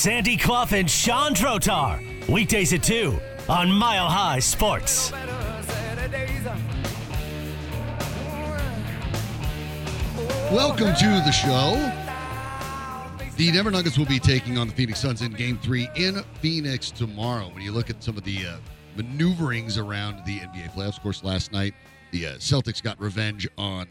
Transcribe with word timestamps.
Sandy 0.00 0.38
Clough 0.38 0.68
and 0.72 0.90
Sean 0.90 1.34
Drotar. 1.34 2.00
Weekdays 2.26 2.72
at 2.72 2.82
2 2.82 3.20
on 3.50 3.70
Mile 3.70 4.08
High 4.08 4.38
Sports. 4.38 5.12
Welcome 10.50 10.94
to 10.94 11.22
the 11.22 11.30
show. 11.30 11.74
The 13.36 13.52
Denver 13.52 13.70
Nuggets 13.70 13.98
will 13.98 14.06
be 14.06 14.18
taking 14.18 14.56
on 14.56 14.68
the 14.68 14.72
Phoenix 14.72 15.00
Suns 15.00 15.20
in 15.20 15.32
Game 15.32 15.58
3 15.58 15.90
in 15.96 16.22
Phoenix 16.40 16.90
tomorrow. 16.90 17.50
When 17.52 17.62
you 17.62 17.70
look 17.70 17.90
at 17.90 18.02
some 18.02 18.16
of 18.16 18.24
the 18.24 18.46
uh, 18.46 18.56
maneuverings 18.96 19.76
around 19.76 20.24
the 20.24 20.38
NBA 20.38 20.72
playoffs, 20.72 20.96
of 20.96 21.02
course, 21.02 21.22
last 21.22 21.52
night 21.52 21.74
the 22.10 22.26
uh, 22.26 22.30
Celtics 22.36 22.82
got 22.82 22.98
revenge 22.98 23.46
on 23.58 23.86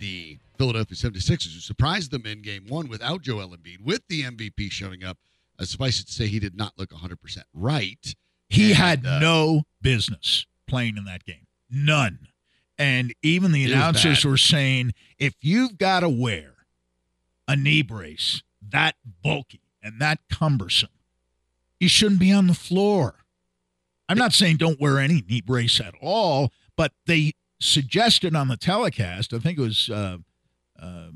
the 0.00 0.36
Philadelphia 0.62 0.96
76ers, 0.96 1.54
who 1.54 1.58
surprised 1.60 2.12
them 2.12 2.24
in 2.24 2.40
Game 2.40 2.66
1 2.68 2.88
without 2.88 3.20
Joel 3.22 3.48
Embiid, 3.48 3.80
with 3.82 4.06
the 4.08 4.22
MVP 4.22 4.70
showing 4.70 5.02
up. 5.02 5.18
Uh, 5.58 5.64
suffice 5.64 6.00
it 6.00 6.06
to 6.06 6.12
say, 6.12 6.28
he 6.28 6.38
did 6.38 6.56
not 6.56 6.72
look 6.78 6.90
100% 6.90 7.16
right. 7.52 8.14
He 8.48 8.68
And, 8.68 8.78
had 8.78 9.04
uh, 9.06 9.18
no 9.18 9.62
business 9.80 10.46
playing 10.68 10.96
in 10.96 11.04
that 11.06 11.24
game. 11.24 11.48
None. 11.68 12.28
And 12.78 13.12
even 13.22 13.50
the 13.50 13.64
announcers 13.64 14.24
were 14.24 14.36
saying 14.36 14.94
if 15.18 15.34
you've 15.40 15.78
got 15.78 16.00
to 16.00 16.08
wear 16.08 16.54
a 17.48 17.56
knee 17.56 17.82
brace 17.82 18.42
that 18.70 18.94
bulky 19.22 19.62
and 19.82 20.00
that 20.00 20.20
cumbersome, 20.30 20.90
you 21.80 21.88
shouldn't 21.88 22.20
be 22.20 22.30
on 22.32 22.46
the 22.46 22.54
floor. 22.54 23.16
I'm 24.08 24.16
not 24.18 24.32
saying 24.32 24.58
don't 24.58 24.80
wear 24.80 25.00
any 25.00 25.24
knee 25.28 25.40
brace 25.40 25.80
at 25.80 25.94
all, 26.00 26.52
but 26.76 26.92
they 27.06 27.32
suggested 27.60 28.36
on 28.36 28.46
the 28.46 28.56
telecast, 28.56 29.34
I 29.34 29.38
think 29.40 29.58
it 29.58 29.62
was 29.62 29.90
uh, 29.90 30.18
uh, 30.82 31.08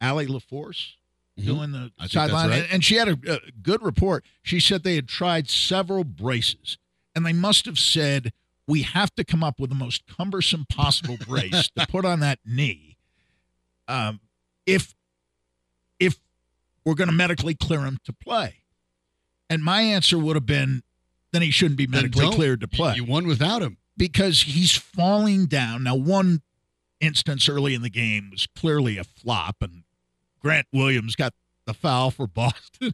Allie 0.00 0.26
LaForce 0.26 0.92
Mhm. 1.38 1.44
doing 1.44 1.72
the 1.72 1.78
I 1.78 1.80
think 1.80 1.96
that's 1.98 2.12
sideline, 2.14 2.48
right. 2.50 2.62
and, 2.62 2.72
and 2.72 2.84
she 2.84 2.94
had 2.94 3.08
a, 3.08 3.18
a 3.34 3.38
good 3.62 3.82
report. 3.82 4.24
She 4.42 4.58
said 4.58 4.82
they 4.84 4.94
had 4.94 5.06
tried 5.08 5.50
several 5.50 6.02
braces, 6.02 6.78
and 7.14 7.26
they 7.26 7.32
must 7.34 7.66
have 7.66 7.78
said 7.78 8.32
we 8.66 8.82
have 8.82 9.14
to 9.16 9.24
come 9.24 9.44
up 9.44 9.60
with 9.60 9.68
the 9.70 9.76
most 9.76 10.04
cumbersome 10.06 10.64
possible 10.70 11.16
brace 11.26 11.68
to 11.76 11.86
put 11.90 12.04
on 12.06 12.20
that 12.20 12.38
knee. 12.46 12.96
Um, 13.86 14.20
if 14.64 14.94
if 16.00 16.18
we're 16.86 16.94
going 16.94 17.08
to 17.10 17.14
medically 17.14 17.54
clear 17.54 17.80
him 17.84 17.98
to 18.04 18.12
play, 18.14 18.62
and 19.50 19.62
my 19.62 19.82
answer 19.82 20.18
would 20.18 20.36
have 20.36 20.46
been, 20.46 20.82
then 21.32 21.42
he 21.42 21.50
shouldn't 21.50 21.76
be 21.78 21.86
medically 21.86 22.30
cleared 22.30 22.60
to 22.62 22.68
play 22.68 22.94
You 22.96 23.04
won 23.04 23.26
without 23.26 23.60
him. 23.62 23.76
because 23.96 24.42
he's 24.42 24.72
falling 24.72 25.46
down. 25.46 25.82
Now, 25.82 25.94
one 25.96 26.40
instance 27.00 27.48
early 27.48 27.74
in 27.74 27.82
the 27.82 27.90
game 27.90 28.30
was 28.30 28.46
clearly 28.56 28.98
a 28.98 29.04
flop, 29.04 29.56
and 29.60 29.84
Grant 30.40 30.66
Williams 30.72 31.16
got 31.16 31.34
the 31.66 31.74
foul 31.74 32.10
for 32.10 32.26
Boston, 32.26 32.92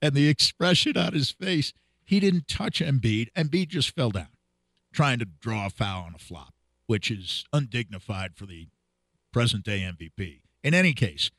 and 0.00 0.14
the 0.14 0.28
expression 0.28 0.96
on 0.96 1.12
his 1.12 1.30
face, 1.30 1.72
he 2.04 2.20
didn't 2.20 2.48
touch 2.48 2.80
Embiid. 2.80 3.28
Embiid 3.36 3.68
just 3.68 3.94
fell 3.94 4.10
down, 4.10 4.28
trying 4.92 5.18
to 5.18 5.24
draw 5.24 5.66
a 5.66 5.70
foul 5.70 6.04
on 6.04 6.14
a 6.14 6.18
flop, 6.18 6.54
which 6.86 7.10
is 7.10 7.44
undignified 7.52 8.36
for 8.36 8.46
the 8.46 8.68
present 9.32 9.64
day 9.64 9.80
MVP. 9.80 10.40
In 10.62 10.74
any 10.74 10.92
case, 10.92 11.30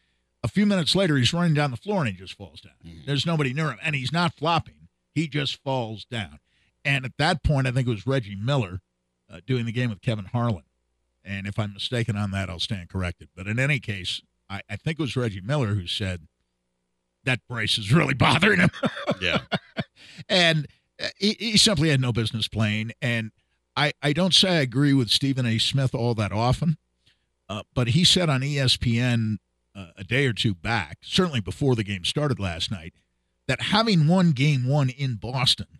a 0.43 0.47
few 0.47 0.65
minutes 0.65 0.95
later, 0.95 1.15
he's 1.15 1.33
running 1.33 1.53
down 1.53 1.71
the 1.71 1.77
floor 1.77 1.99
and 1.99 2.09
he 2.09 2.13
just 2.13 2.33
falls 2.33 2.59
down. 2.59 2.73
There's 3.05 3.25
nobody 3.25 3.53
near 3.53 3.71
him, 3.71 3.79
and 3.81 3.95
he's 3.95 4.11
not 4.11 4.33
flopping. 4.33 4.89
He 5.15 5.27
just 5.27 5.61
falls 5.63 6.05
down. 6.05 6.39
And 6.83 7.05
at 7.05 7.13
that 7.17 7.43
point, 7.43 7.67
I 7.67 7.71
think 7.71 7.87
it 7.87 7.91
was 7.91 8.05
Reggie 8.05 8.35
Miller 8.35 8.81
uh, 9.31 9.39
doing 9.45 9.65
the 9.65 9.71
game 9.71 9.89
with 9.89 10.01
Kevin 10.01 10.25
Harlan. 10.25 10.63
And 11.25 11.47
if 11.47 11.57
I'm 11.57 11.73
mistaken 11.73 12.15
on 12.15 12.31
that, 12.31 12.49
I'll 12.49 12.59
stand 12.59 12.89
corrected. 12.89 13.29
But 13.35 13.47
in 13.47 13.59
any 13.59 13.79
case, 13.79 14.21
I, 14.49 14.61
I 14.69 14.75
think 14.75 14.99
it 14.99 15.03
was 15.03 15.15
Reggie 15.15 15.41
Miller 15.41 15.75
who 15.75 15.87
said 15.87 16.27
that 17.23 17.39
brace 17.47 17.77
is 17.77 17.93
really 17.93 18.13
bothering 18.13 18.59
him. 18.59 18.69
Yeah. 19.21 19.39
and 20.29 20.67
uh, 21.01 21.07
he, 21.17 21.35
he 21.39 21.57
simply 21.57 21.89
had 21.89 22.01
no 22.01 22.11
business 22.11 22.47
playing. 22.47 22.91
And 23.01 23.31
I, 23.75 23.93
I 24.01 24.13
don't 24.13 24.33
say 24.33 24.57
I 24.57 24.61
agree 24.61 24.93
with 24.93 25.09
Stephen 25.09 25.45
A. 25.45 25.57
Smith 25.57 25.95
all 25.95 26.13
that 26.15 26.31
often, 26.31 26.77
uh, 27.49 27.63
but 27.73 27.89
he 27.89 28.03
said 28.03 28.29
on 28.29 28.41
ESPN 28.41 29.37
uh, 29.75 29.87
a 29.97 30.03
day 30.03 30.25
or 30.27 30.33
two 30.33 30.53
back, 30.53 30.99
certainly 31.01 31.39
before 31.39 31.75
the 31.75 31.83
game 31.83 32.03
started 32.03 32.39
last 32.39 32.71
night, 32.71 32.93
that 33.47 33.61
having 33.61 34.07
won 34.07 34.31
game 34.31 34.67
one 34.67 34.89
in 34.89 35.15
Boston, 35.15 35.79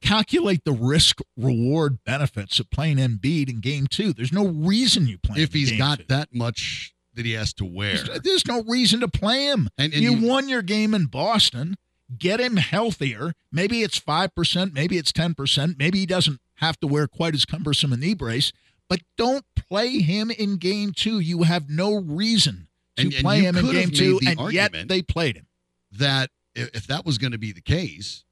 calculate 0.00 0.64
the 0.64 0.72
risk 0.72 1.20
reward 1.36 1.98
benefits 2.04 2.58
of 2.60 2.70
playing 2.70 2.96
Embiid 2.98 3.48
in 3.50 3.60
game 3.60 3.86
two. 3.86 4.12
There's 4.12 4.32
no 4.32 4.46
reason 4.46 5.06
you 5.06 5.18
play 5.18 5.40
if 5.42 5.52
he's 5.52 5.72
got 5.76 5.98
two. 6.00 6.04
that 6.08 6.28
much 6.34 6.94
that 7.14 7.26
he 7.26 7.32
has 7.32 7.52
to 7.54 7.64
wear. 7.64 7.96
There's, 7.96 8.20
there's 8.20 8.46
no 8.46 8.62
reason 8.62 9.00
to 9.00 9.08
play 9.08 9.46
him. 9.46 9.68
And- 9.76 9.92
and 9.92 10.02
you, 10.02 10.14
you- 10.14 10.26
won 10.28 10.48
your 10.48 10.62
game 10.62 10.94
in 10.94 11.06
Boston. 11.06 11.74
Get 12.16 12.40
him 12.40 12.56
healthier. 12.56 13.32
Maybe 13.52 13.82
it's 13.82 14.00
5%, 14.00 14.72
maybe 14.72 14.96
it's 14.96 15.12
10%. 15.12 15.76
Maybe 15.78 15.98
he 15.98 16.06
doesn't 16.06 16.40
have 16.54 16.78
to 16.80 16.86
wear 16.86 17.06
quite 17.06 17.34
as 17.34 17.44
cumbersome 17.44 17.92
a 17.92 17.96
knee 17.98 18.14
brace, 18.14 18.50
but 18.88 19.00
don't 19.18 19.44
play 19.56 19.98
him 19.98 20.30
in 20.30 20.56
game 20.56 20.92
two. 20.96 21.18
You 21.20 21.42
have 21.42 21.68
no 21.68 21.94
reason 21.96 22.68
to 22.96 23.02
And- 23.04 23.12
play 23.16 23.40
him 23.40 23.56
in 23.58 23.66
game 23.70 23.90
two, 23.90 24.20
and 24.26 24.52
yet 24.52 24.72
they 24.88 25.02
played 25.02 25.36
him. 25.36 25.46
that 25.92 26.30
if 26.54 26.86
that 26.86 27.04
was 27.04 27.18
going 27.18 27.32
to 27.32 27.38
be 27.38 27.52
the 27.52 27.60
case, 27.60 28.24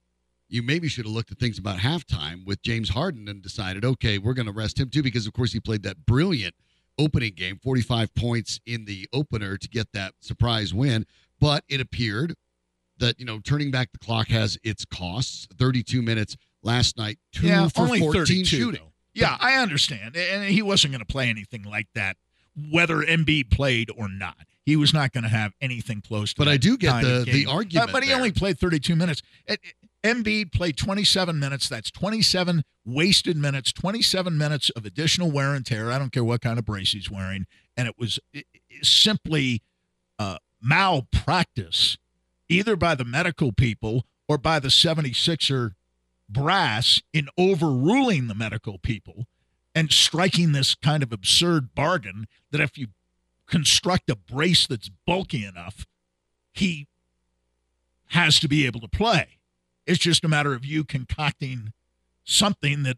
you 0.48 0.62
maybe 0.62 0.88
should 0.88 1.04
have 1.06 1.12
looked 1.14 1.32
at 1.32 1.38
things 1.38 1.58
about 1.58 1.78
halftime 1.78 2.44
with 2.46 2.62
James 2.62 2.90
Harden 2.90 3.28
and 3.28 3.42
decided, 3.42 3.84
okay, 3.84 4.18
we're 4.18 4.34
going 4.34 4.46
to 4.46 4.52
rest 4.52 4.78
him 4.78 4.88
too, 4.90 5.02
because 5.02 5.26
of 5.26 5.32
course 5.32 5.52
he 5.52 5.60
played 5.60 5.82
that 5.82 6.06
brilliant 6.06 6.54
opening 6.98 7.32
game, 7.34 7.58
45 7.62 8.14
points 8.14 8.60
in 8.64 8.84
the 8.84 9.08
opener 9.12 9.56
to 9.56 9.68
get 9.68 9.88
that 9.92 10.14
surprise 10.20 10.72
win. 10.72 11.04
But 11.40 11.64
it 11.68 11.80
appeared 11.80 12.34
that, 12.98 13.18
you 13.20 13.26
know, 13.26 13.40
turning 13.40 13.70
back 13.70 13.92
the 13.92 13.98
clock 13.98 14.28
has 14.28 14.56
its 14.64 14.84
costs. 14.84 15.46
32 15.58 16.00
minutes 16.00 16.36
last 16.62 16.96
night, 16.96 17.18
two 17.32 17.46
yeah, 17.48 17.68
for 17.68 17.82
only 17.82 17.98
14 18.00 18.24
32, 18.24 18.44
shooting. 18.44 18.80
though. 18.80 18.92
Yeah, 19.14 19.36
I 19.40 19.54
understand. 19.56 20.16
And 20.16 20.44
he 20.44 20.62
wasn't 20.62 20.92
going 20.92 21.00
to 21.00 21.04
play 21.06 21.28
anything 21.28 21.62
like 21.64 21.88
that, 21.94 22.16
whether 22.70 22.96
Embiid 23.02 23.50
played 23.50 23.90
or 23.96 24.08
not. 24.08 24.36
He 24.64 24.76
was 24.76 24.92
not 24.94 25.12
going 25.12 25.24
to 25.24 25.30
have 25.30 25.52
anything 25.60 26.00
close 26.00 26.32
to 26.34 26.38
But 26.38 26.48
I 26.48 26.56
do 26.56 26.76
get 26.76 27.02
the- 27.02 27.24
the 27.30 27.46
argument 27.46 27.90
Uh, 27.90 27.92
but 27.92 28.02
he 28.02 28.08
there. 28.08 28.16
only 28.16 28.32
played 28.32 28.58
32 28.58 28.96
minutes. 28.96 29.22
It- 29.46 29.60
it- 29.62 29.74
Embiid 30.02 30.52
played 30.52 30.76
27 30.76 31.38
minutes. 31.38 31.68
That's 31.68 31.90
27 31.90 32.62
wasted 32.84 33.36
minutes, 33.36 33.72
27 33.72 34.36
minutes 34.38 34.70
of 34.70 34.84
additional 34.84 35.30
wear 35.30 35.54
and 35.54 35.66
tear. 35.66 35.90
I 35.90 35.98
don't 35.98 36.12
care 36.12 36.24
what 36.24 36.40
kind 36.40 36.58
of 36.58 36.64
brace 36.64 36.92
he's 36.92 37.10
wearing. 37.10 37.46
And 37.76 37.88
it 37.88 37.94
was 37.98 38.18
simply 38.82 39.62
uh, 40.18 40.38
malpractice, 40.62 41.98
either 42.48 42.76
by 42.76 42.94
the 42.94 43.04
medical 43.04 43.52
people 43.52 44.04
or 44.28 44.38
by 44.38 44.58
the 44.58 44.68
76er 44.68 45.72
brass 46.28 47.02
in 47.12 47.28
overruling 47.38 48.28
the 48.28 48.34
medical 48.34 48.78
people 48.78 49.26
and 49.74 49.92
striking 49.92 50.52
this 50.52 50.74
kind 50.74 51.02
of 51.02 51.12
absurd 51.12 51.74
bargain 51.74 52.26
that 52.50 52.60
if 52.60 52.78
you 52.78 52.88
construct 53.46 54.10
a 54.10 54.16
brace 54.16 54.66
that's 54.66 54.90
bulky 55.06 55.44
enough, 55.44 55.86
he 56.52 56.88
has 58.10 58.40
to 58.40 58.48
be 58.48 58.66
able 58.66 58.80
to 58.80 58.88
play. 58.88 59.38
It's 59.86 59.98
just 59.98 60.24
a 60.24 60.28
matter 60.28 60.52
of 60.54 60.64
you 60.64 60.84
concocting 60.84 61.72
something 62.24 62.82
that 62.82 62.96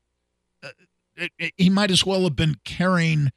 uh, 0.63 0.69
it, 1.17 1.33
it- 1.39 1.53
he 1.57 1.71
might 1.71 1.91
as 1.91 2.05
well 2.07 2.23
have 2.23 2.37
been 2.37 2.57
carrying 2.65 3.31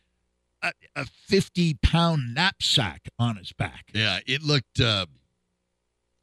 a, 0.61 0.71
a 0.95 1.05
50 1.05 1.75
pound 1.83 2.33
knapsack 2.33 3.09
on 3.19 3.35
his 3.37 3.51
back. 3.53 3.87
Yeah, 3.93 4.19
it 4.25 4.41
looked 4.43 4.79
uh, 4.79 5.05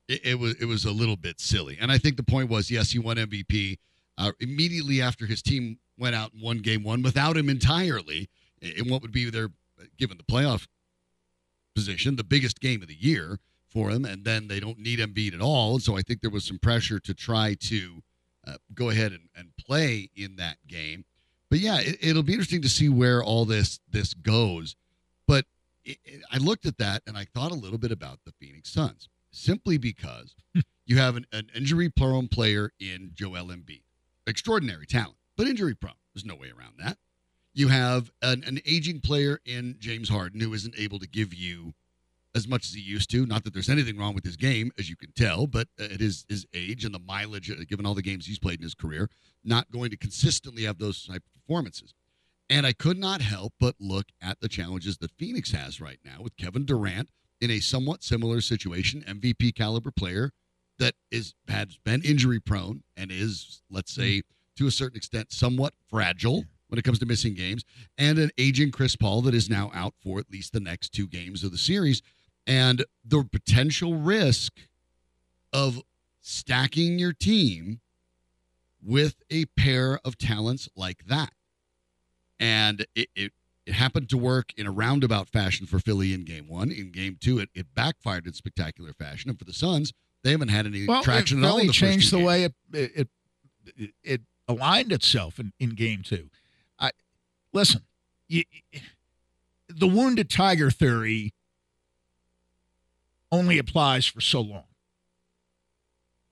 it, 0.08 0.24
it 0.24 0.38
was 0.38 0.54
it 0.54 0.64
was 0.64 0.84
a 0.84 0.92
little 0.92 1.16
bit 1.16 1.40
silly, 1.40 1.76
and 1.80 1.90
I 1.92 1.98
think 1.98 2.16
the 2.16 2.22
point 2.22 2.48
was 2.48 2.70
yes, 2.70 2.90
he 2.92 2.98
won 2.98 3.16
MVP 3.16 3.78
uh, 4.16 4.32
immediately 4.40 5.02
after 5.02 5.26
his 5.26 5.42
team 5.42 5.78
went 5.98 6.14
out 6.14 6.32
and 6.32 6.40
won 6.42 6.58
Game 6.58 6.82
One 6.84 7.02
without 7.02 7.36
him 7.36 7.48
entirely 7.50 8.28
in 8.62 8.88
what 8.88 9.02
would 9.02 9.12
be 9.12 9.28
their 9.30 9.48
given 9.98 10.16
the 10.16 10.24
playoff 10.24 10.66
position, 11.74 12.16
the 12.16 12.24
biggest 12.24 12.60
game 12.60 12.82
of 12.82 12.88
the 12.88 12.96
year 12.98 13.38
for 13.70 13.92
them, 13.92 14.04
and 14.04 14.24
then 14.24 14.48
they 14.48 14.60
don't 14.60 14.78
need 14.78 14.98
Embiid 14.98 15.34
at 15.34 15.40
all, 15.40 15.78
so 15.78 15.96
I 15.96 16.02
think 16.02 16.20
there 16.20 16.30
was 16.30 16.44
some 16.44 16.58
pressure 16.58 16.98
to 17.00 17.14
try 17.14 17.54
to 17.60 18.02
uh, 18.46 18.56
go 18.74 18.88
ahead 18.90 19.12
and, 19.12 19.28
and 19.36 19.48
play 19.58 20.10
in 20.16 20.36
that 20.36 20.56
game. 20.66 21.04
But 21.50 21.58
yeah, 21.60 21.78
it, 21.80 21.98
it'll 22.00 22.22
be 22.22 22.32
interesting 22.32 22.62
to 22.62 22.68
see 22.68 22.88
where 22.88 23.22
all 23.22 23.44
this 23.44 23.80
this 23.90 24.14
goes. 24.14 24.74
But 25.26 25.44
it, 25.84 25.98
it- 26.04 26.22
I 26.32 26.38
looked 26.38 26.66
at 26.66 26.78
that 26.78 27.02
and 27.06 27.16
I 27.16 27.24
thought 27.24 27.52
a 27.52 27.54
little 27.56 27.78
bit 27.78 27.92
about 27.92 28.20
the 28.24 28.32
Phoenix 28.40 28.70
Suns, 28.70 29.08
simply 29.30 29.76
because 29.78 30.34
you 30.86 30.96
have 30.98 31.16
an, 31.16 31.26
an 31.32 31.50
injury 31.54 31.90
prone 31.90 32.28
player 32.28 32.72
in 32.80 33.10
Joel 33.14 33.48
Embiid, 33.48 33.82
extraordinary 34.26 34.86
talent, 34.86 35.16
but 35.36 35.46
injury 35.46 35.74
prone. 35.74 35.94
There's 36.14 36.24
no 36.24 36.34
way 36.34 36.48
around 36.56 36.74
that. 36.78 36.96
You 37.54 37.68
have 37.68 38.10
an, 38.22 38.44
an 38.46 38.60
aging 38.66 39.00
player 39.00 39.40
in 39.44 39.76
James 39.78 40.08
Harden 40.08 40.40
who 40.40 40.54
isn't 40.54 40.74
able 40.78 40.98
to 41.00 41.08
give 41.08 41.34
you 41.34 41.74
as 42.34 42.46
much 42.46 42.66
as 42.66 42.74
he 42.74 42.80
used 42.80 43.10
to. 43.10 43.26
Not 43.26 43.44
that 43.44 43.52
there's 43.52 43.68
anything 43.68 43.98
wrong 43.98 44.14
with 44.14 44.24
his 44.24 44.36
game, 44.36 44.70
as 44.78 44.88
you 44.88 44.96
can 44.96 45.12
tell, 45.12 45.46
but 45.46 45.68
at 45.78 46.00
his 46.00 46.24
his 46.28 46.46
age 46.54 46.84
and 46.84 46.94
the 46.94 47.00
mileage, 47.00 47.50
uh, 47.50 47.54
given 47.68 47.86
all 47.86 47.94
the 47.94 48.02
games 48.02 48.26
he's 48.26 48.38
played 48.38 48.58
in 48.58 48.64
his 48.64 48.74
career, 48.74 49.08
not 49.44 49.70
going 49.70 49.90
to 49.90 49.96
consistently 49.96 50.64
have 50.64 50.78
those 50.78 51.06
type 51.06 51.22
of 51.26 51.34
performances. 51.34 51.94
And 52.50 52.66
I 52.66 52.72
could 52.72 52.98
not 52.98 53.20
help 53.20 53.52
but 53.60 53.74
look 53.78 54.06
at 54.22 54.40
the 54.40 54.48
challenges 54.48 54.98
that 54.98 55.10
Phoenix 55.12 55.50
has 55.52 55.80
right 55.80 55.98
now 56.04 56.22
with 56.22 56.36
Kevin 56.36 56.64
Durant 56.64 57.10
in 57.40 57.50
a 57.50 57.60
somewhat 57.60 58.02
similar 58.02 58.40
situation, 58.40 59.04
MVP 59.06 59.54
caliber 59.54 59.90
player 59.90 60.32
that 60.78 60.94
is 61.10 61.34
has 61.48 61.78
been 61.84 62.02
injury 62.02 62.40
prone 62.40 62.82
and 62.96 63.10
is, 63.10 63.62
let's 63.70 63.92
say, 63.92 64.22
to 64.56 64.66
a 64.66 64.70
certain 64.70 64.96
extent, 64.96 65.32
somewhat 65.32 65.74
fragile 65.88 66.44
when 66.68 66.78
it 66.78 66.84
comes 66.84 66.98
to 66.98 67.06
missing 67.06 67.34
games, 67.34 67.64
and 67.96 68.18
an 68.18 68.30
aging 68.38 68.70
Chris 68.70 68.94
Paul 68.94 69.22
that 69.22 69.34
is 69.34 69.48
now 69.48 69.70
out 69.74 69.94
for 70.02 70.18
at 70.18 70.30
least 70.30 70.52
the 70.52 70.60
next 70.60 70.90
two 70.90 71.06
games 71.06 71.42
of 71.42 71.50
the 71.50 71.58
series, 71.58 72.02
and 72.48 72.84
the 73.04 73.22
potential 73.30 73.94
risk 73.94 74.54
of 75.52 75.82
stacking 76.22 76.98
your 76.98 77.12
team 77.12 77.80
with 78.82 79.16
a 79.30 79.44
pair 79.56 80.00
of 80.04 80.16
talents 80.16 80.68
like 80.74 81.04
that. 81.06 81.32
And 82.40 82.86
it, 82.94 83.08
it, 83.14 83.32
it 83.66 83.74
happened 83.74 84.08
to 84.10 84.16
work 84.16 84.52
in 84.56 84.66
a 84.66 84.70
roundabout 84.70 85.28
fashion 85.28 85.66
for 85.66 85.78
Philly 85.78 86.14
in 86.14 86.24
game 86.24 86.48
one. 86.48 86.70
In 86.70 86.90
game 86.90 87.18
two, 87.20 87.38
it, 87.38 87.50
it 87.54 87.66
backfired 87.74 88.26
in 88.26 88.32
spectacular 88.32 88.94
fashion. 88.94 89.28
And 89.28 89.38
for 89.38 89.44
the 89.44 89.52
Suns, 89.52 89.92
they 90.24 90.30
haven't 90.30 90.48
had 90.48 90.66
any 90.66 90.86
well, 90.86 91.02
traction 91.02 91.44
at 91.44 91.50
all. 91.50 91.58
the 91.58 91.68
changed 91.68 92.10
the 92.12 92.16
games. 92.16 92.26
way 92.26 92.44
it 92.44 92.54
it, 92.72 93.08
it 93.76 93.90
it 94.02 94.20
aligned 94.48 94.92
itself 94.92 95.38
in, 95.38 95.52
in 95.60 95.70
game 95.70 96.02
two. 96.02 96.30
I 96.78 96.92
listen, 97.52 97.82
you, 98.26 98.44
the 99.68 99.86
wounded 99.86 100.30
tiger 100.30 100.70
theory 100.70 101.34
only 103.30 103.58
applies 103.58 104.06
for 104.06 104.20
so 104.20 104.40
long. 104.40 104.64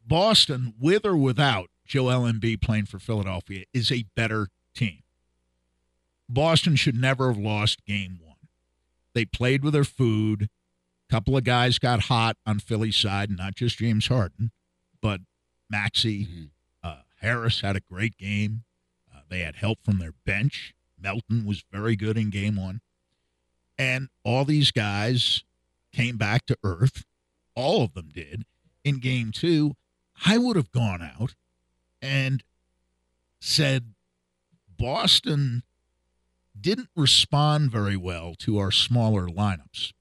Boston, 0.07 0.75
with 0.81 1.05
or 1.05 1.17
without 1.17 1.69
Joel 1.85 2.31
Embiid 2.31 2.61
playing 2.61 2.87
for 2.87 2.99
Philadelphia, 2.99 3.65
is 3.73 3.91
a 3.91 4.05
better 4.15 4.49
team. 4.75 5.03
Boston 6.29 6.77
should 6.77 6.97
never 6.97 7.29
have 7.29 7.39
lost 7.39 7.85
game 7.85 8.19
one. 8.23 8.37
They 9.15 9.25
played 9.25 9.63
with 9.63 9.73
their 9.73 9.85
food. 9.85 10.49
A 11.09 11.13
couple 11.13 11.37
of 11.37 11.45
guys 11.45 11.79
got 11.79 12.03
hot 12.03 12.37
on 12.45 12.59
Philly's 12.59 12.97
side, 12.97 13.31
not 13.31 13.55
just 13.55 13.79
James 13.79 14.09
Harden, 14.09 14.51
but 15.01 15.21
Maxey. 15.71 16.27
Mhm. 16.27 16.51
Uh, 16.83 17.03
Harris 17.21 17.61
had 17.61 17.77
a 17.77 17.81
great 17.81 18.17
game. 18.17 18.65
Uh, 19.13 19.21
they 19.29 19.41
had 19.41 19.57
help 19.57 19.85
from 19.85 19.99
their 19.99 20.13
bench. 20.25 20.75
Melton 20.99 21.45
was 21.45 21.65
very 21.71 21.97
good 21.97 22.17
in 22.19 22.31
game 22.31 22.57
one. 22.57 22.81
And 23.79 24.09
all 24.25 24.45
these 24.45 24.71
guys 24.71 25.45
came 25.97 26.17
back 26.17 26.47
to 26.47 26.59
earth. 26.63 27.05
All 27.55 27.83
of 27.83 27.95
them 27.95 28.11
did. 28.13 28.45
In 28.85 29.01
game 29.01 29.33
two, 29.33 29.75
I 30.25 30.39
would 30.39 30.57
have 30.57 30.71
gone 30.71 31.03
out 31.03 31.35
and 32.03 32.45
said 33.41 33.95
Boston 34.77 35.63
didn't 36.59 36.91
respond 36.95 37.71
very 37.71 37.97
well 37.97 38.35
to 38.39 38.59
our 38.59 38.71
smaller 38.71 39.27
lineups. 39.27 39.93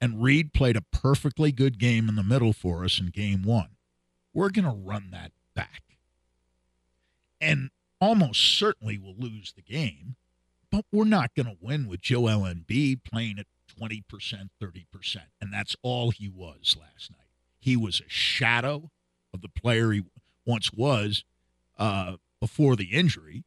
And 0.00 0.22
Reed 0.22 0.52
played 0.52 0.76
a 0.76 0.82
perfectly 0.82 1.52
good 1.52 1.78
game 1.78 2.08
in 2.08 2.16
the 2.16 2.22
middle 2.22 2.52
for 2.52 2.84
us 2.84 3.00
in 3.00 3.06
game 3.06 3.42
one. 3.42 3.70
We're 4.32 4.50
going 4.50 4.64
to 4.66 4.70
run 4.70 5.10
that 5.12 5.32
back. 5.54 5.82
And 7.40 7.70
almost 8.00 8.58
certainly 8.58 8.98
will 8.98 9.14
lose 9.16 9.52
the 9.52 9.62
game, 9.62 10.16
but 10.70 10.84
we're 10.92 11.04
not 11.04 11.34
going 11.34 11.46
to 11.46 11.56
win 11.60 11.88
with 11.88 12.00
Joel 12.00 12.40
Embiid 12.40 13.04
playing 13.04 13.38
at 13.38 13.46
20%, 13.80 14.04
30%. 14.62 15.16
And 15.40 15.52
that's 15.52 15.76
all 15.82 16.10
he 16.10 16.28
was 16.28 16.76
last 16.78 17.10
night. 17.10 17.20
He 17.58 17.76
was 17.76 18.00
a 18.00 18.08
shadow 18.08 18.90
of 19.32 19.40
the 19.40 19.48
player 19.48 19.92
he 19.92 20.02
once 20.46 20.72
was 20.72 21.24
uh, 21.78 22.16
before 22.40 22.76
the 22.76 22.92
injury 22.92 23.44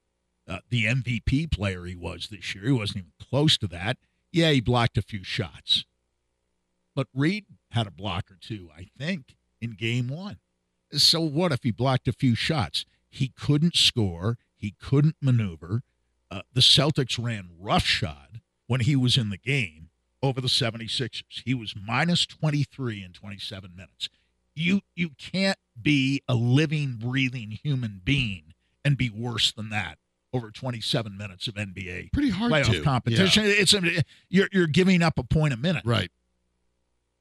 uh, 0.48 0.60
the 0.70 0.86
MVP 0.86 1.52
player 1.52 1.86
he 1.86 1.96
was 1.96 2.30
this 2.32 2.56
year. 2.56 2.66
He 2.66 2.72
wasn't 2.72 3.00
even 3.00 3.12
close 3.20 3.58
to 3.58 3.68
that. 3.68 3.98
Yeah, 4.32 4.52
he 4.52 4.62
blocked 4.62 4.98
a 4.98 5.02
few 5.02 5.24
shots. 5.24 5.86
But 6.96 7.08
Reed 7.14 7.46
had 7.72 7.88
a 7.88 7.92
block 7.92 8.32
or 8.32 8.38
two, 8.40 8.70
I 8.76 8.88
think, 8.98 9.36
in 9.62 9.72
game 9.72 10.08
one. 10.08 10.38
So 10.94 11.20
what 11.22 11.52
if 11.52 11.64
he 11.64 11.72
blocked 11.72 12.08
a 12.08 12.14
few 12.14 12.34
shots? 12.34 12.86
He 13.10 13.28
couldn't 13.30 13.76
score, 13.76 14.38
he 14.56 14.74
couldn't 14.82 15.16
maneuver. 15.22 15.82
Uh, 16.32 16.42
the 16.54 16.62
Celtics 16.62 17.22
ran 17.22 17.50
roughshod 17.60 18.42
when 18.68 18.82
he 18.82 18.96
was 18.96 19.18
in 19.18 19.30
the 19.30 19.38
game 19.38 19.87
over 20.24 20.42
the 20.42 20.48
76ers. 20.48 21.22
He 21.46 21.54
was 21.54 21.74
minus 21.76 22.26
23 22.26 23.04
in 23.04 23.14
27 23.14 23.76
minutes. 23.76 24.10
You 24.56 24.82
you 24.96 25.12
can't 25.20 25.58
be 25.80 26.22
a 26.28 26.34
living, 26.36 26.96
breathing 27.00 27.52
human 27.52 28.02
being 28.04 28.54
and 28.84 28.98
be 28.98 29.10
worse 29.10 29.52
than 29.52 29.70
that 29.70 29.98
over 30.34 30.50
27 30.52 31.16
minutes 31.16 31.48
of 31.48 31.54
NBA 31.56 32.12
Pretty 32.12 32.30
hard 32.32 32.52
playoff 32.52 32.72
to. 32.72 32.82
competition. 32.82 33.44
It's 33.46 33.74
a, 33.74 33.82
you're 34.30 34.50
you're 34.52 34.68
giving 34.68 35.04
up 35.04 35.20
a 35.20 35.24
point 35.24 35.54
a 35.54 35.58
minute, 35.58 35.84
Right. 35.86 36.10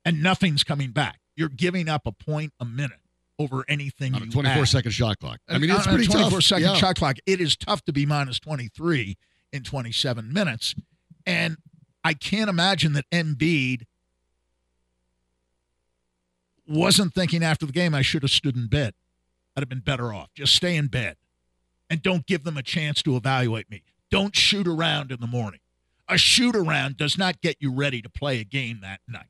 and 0.04 0.22
nothing's 0.22 0.64
coming 0.64 0.90
back. 0.92 1.20
You're 1.36 1.48
giving 1.50 1.88
up 1.88 2.06
a 2.06 2.12
point 2.12 2.52
a 2.60 2.64
minute 2.64 3.00
over 3.38 3.64
anything 3.68 4.14
On 4.14 4.22
a 4.22 4.26
24 4.26 4.62
add. 4.62 4.68
second 4.68 4.90
shot 4.92 5.18
clock. 5.18 5.38
I 5.48 5.58
mean, 5.58 5.70
On 5.70 5.76
it's 5.76 5.86
a 5.86 5.90
pretty 5.90 6.06
24 6.06 6.30
tough. 6.30 6.42
second 6.44 6.68
Yeah. 6.68 6.74
shot 6.76 6.96
clock. 6.96 7.16
It 7.26 7.40
is 7.40 7.54
tough 7.56 7.82
to 7.84 7.92
be 7.92 8.06
minus 8.06 8.38
23 8.40 9.16
in 9.52 9.62
27 9.62 10.32
minutes, 10.32 10.74
and 11.26 11.58
I 12.06 12.14
can't 12.14 12.48
imagine 12.48 12.92
that 12.92 13.10
Embiid 13.10 13.82
wasn't 16.68 17.12
thinking 17.14 17.42
after 17.42 17.66
the 17.66 17.72
game. 17.72 17.96
I 17.96 18.02
should 18.02 18.22
have 18.22 18.30
stood 18.30 18.54
in 18.54 18.68
bed. 18.68 18.94
I'd 19.56 19.62
have 19.62 19.68
been 19.68 19.80
better 19.80 20.14
off. 20.14 20.32
Just 20.32 20.54
stay 20.54 20.76
in 20.76 20.86
bed, 20.86 21.16
and 21.90 22.00
don't 22.00 22.24
give 22.24 22.44
them 22.44 22.56
a 22.56 22.62
chance 22.62 23.02
to 23.02 23.16
evaluate 23.16 23.68
me. 23.68 23.82
Don't 24.08 24.36
shoot 24.36 24.68
around 24.68 25.10
in 25.10 25.18
the 25.18 25.26
morning. 25.26 25.58
A 26.08 26.16
shoot 26.16 26.54
around 26.54 26.96
does 26.96 27.18
not 27.18 27.40
get 27.40 27.56
you 27.58 27.74
ready 27.74 28.00
to 28.02 28.08
play 28.08 28.38
a 28.38 28.44
game 28.44 28.82
that 28.82 29.00
night. 29.08 29.26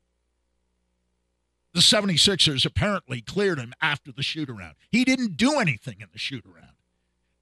The 1.73 1.79
76ers 1.79 2.63
apparently 2.63 3.21
cleared 3.21 3.57
him 3.57 3.73
after 3.81 4.11
the 4.11 4.21
shoot 4.21 4.51
around. 4.51 4.75
He 4.91 5.03
didn't 5.03 5.35
do 5.35 5.59
anything 5.59 5.95
in 5.99 6.09
the 6.13 6.19
shoot 6.19 6.45
around. 6.45 6.76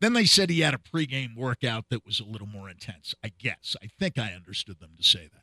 Then 0.06 0.14
they 0.14 0.26
said 0.26 0.52
he 0.52 0.60
had 0.60 0.76
a 0.76 0.78
pregame 0.78 1.36
workout 1.36 1.86
that 1.90 2.06
was 2.06 2.20
a 2.20 2.24
little 2.26 2.46
more 2.46 2.70
intense. 2.70 3.16
I 3.24 3.32
guess. 3.40 3.76
I 3.82 3.88
think 3.88 4.20
I 4.20 4.34
understood 4.34 4.80
them 4.80 4.92
to 4.98 5.04
say 5.04 5.28
that. 5.34 5.42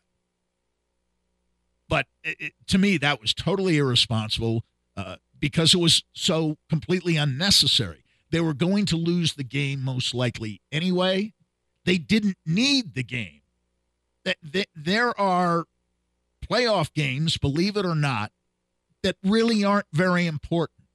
But 1.89 2.07
it, 2.23 2.37
it- 2.39 2.53
to 2.69 2.79
me, 2.79 2.97
that 2.99 3.21
was 3.21 3.35
totally 3.35 3.77
irresponsible 3.79 4.65
uh, 4.97 5.17
because 5.37 5.75
it 5.75 5.79
was 5.79 6.05
so 6.13 6.59
completely 6.69 7.17
unnecessary. 7.17 8.05
They 8.31 8.41
were 8.41 8.55
going 8.55 8.87
to 8.87 8.97
lose 8.97 9.33
the 9.35 9.43
game 9.43 9.83
most 9.83 10.15
likely 10.15 10.61
anyway. 10.71 11.33
They 11.85 11.99
didn't 11.99 12.37
need 12.47 12.95
the 12.95 13.03
game. 13.03 13.41
That 14.25 14.37
There 14.77 15.19
are 15.21 15.65
playoff 16.49 16.95
games, 16.95 17.37
believe 17.37 17.77
it 17.77 17.85
or 17.85 17.97
not, 17.97 18.31
that 19.03 19.17
really 19.25 19.65
aren't 19.65 19.89
very 19.93 20.29
important. 20.29 20.87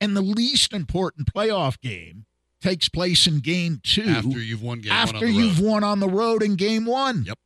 And 0.00 0.16
the 0.16 0.22
least 0.22 0.72
important 0.72 1.30
playoff 1.30 1.78
game 1.78 2.24
takes 2.62 2.88
place 2.88 3.26
in 3.26 3.40
game 3.40 3.80
two 3.82 4.02
After 4.08 4.38
you've 4.40 4.62
won 4.62 4.80
game 4.80 4.90
one 4.90 4.98
on 5.00 5.08
after 5.14 5.26
the 5.26 5.32
you've 5.32 5.60
road. 5.60 5.68
won 5.68 5.84
on 5.84 6.00
the 6.00 6.08
road 6.08 6.42
in 6.42 6.54
game 6.56 6.86
one. 6.86 7.24
Yep. 7.26 7.38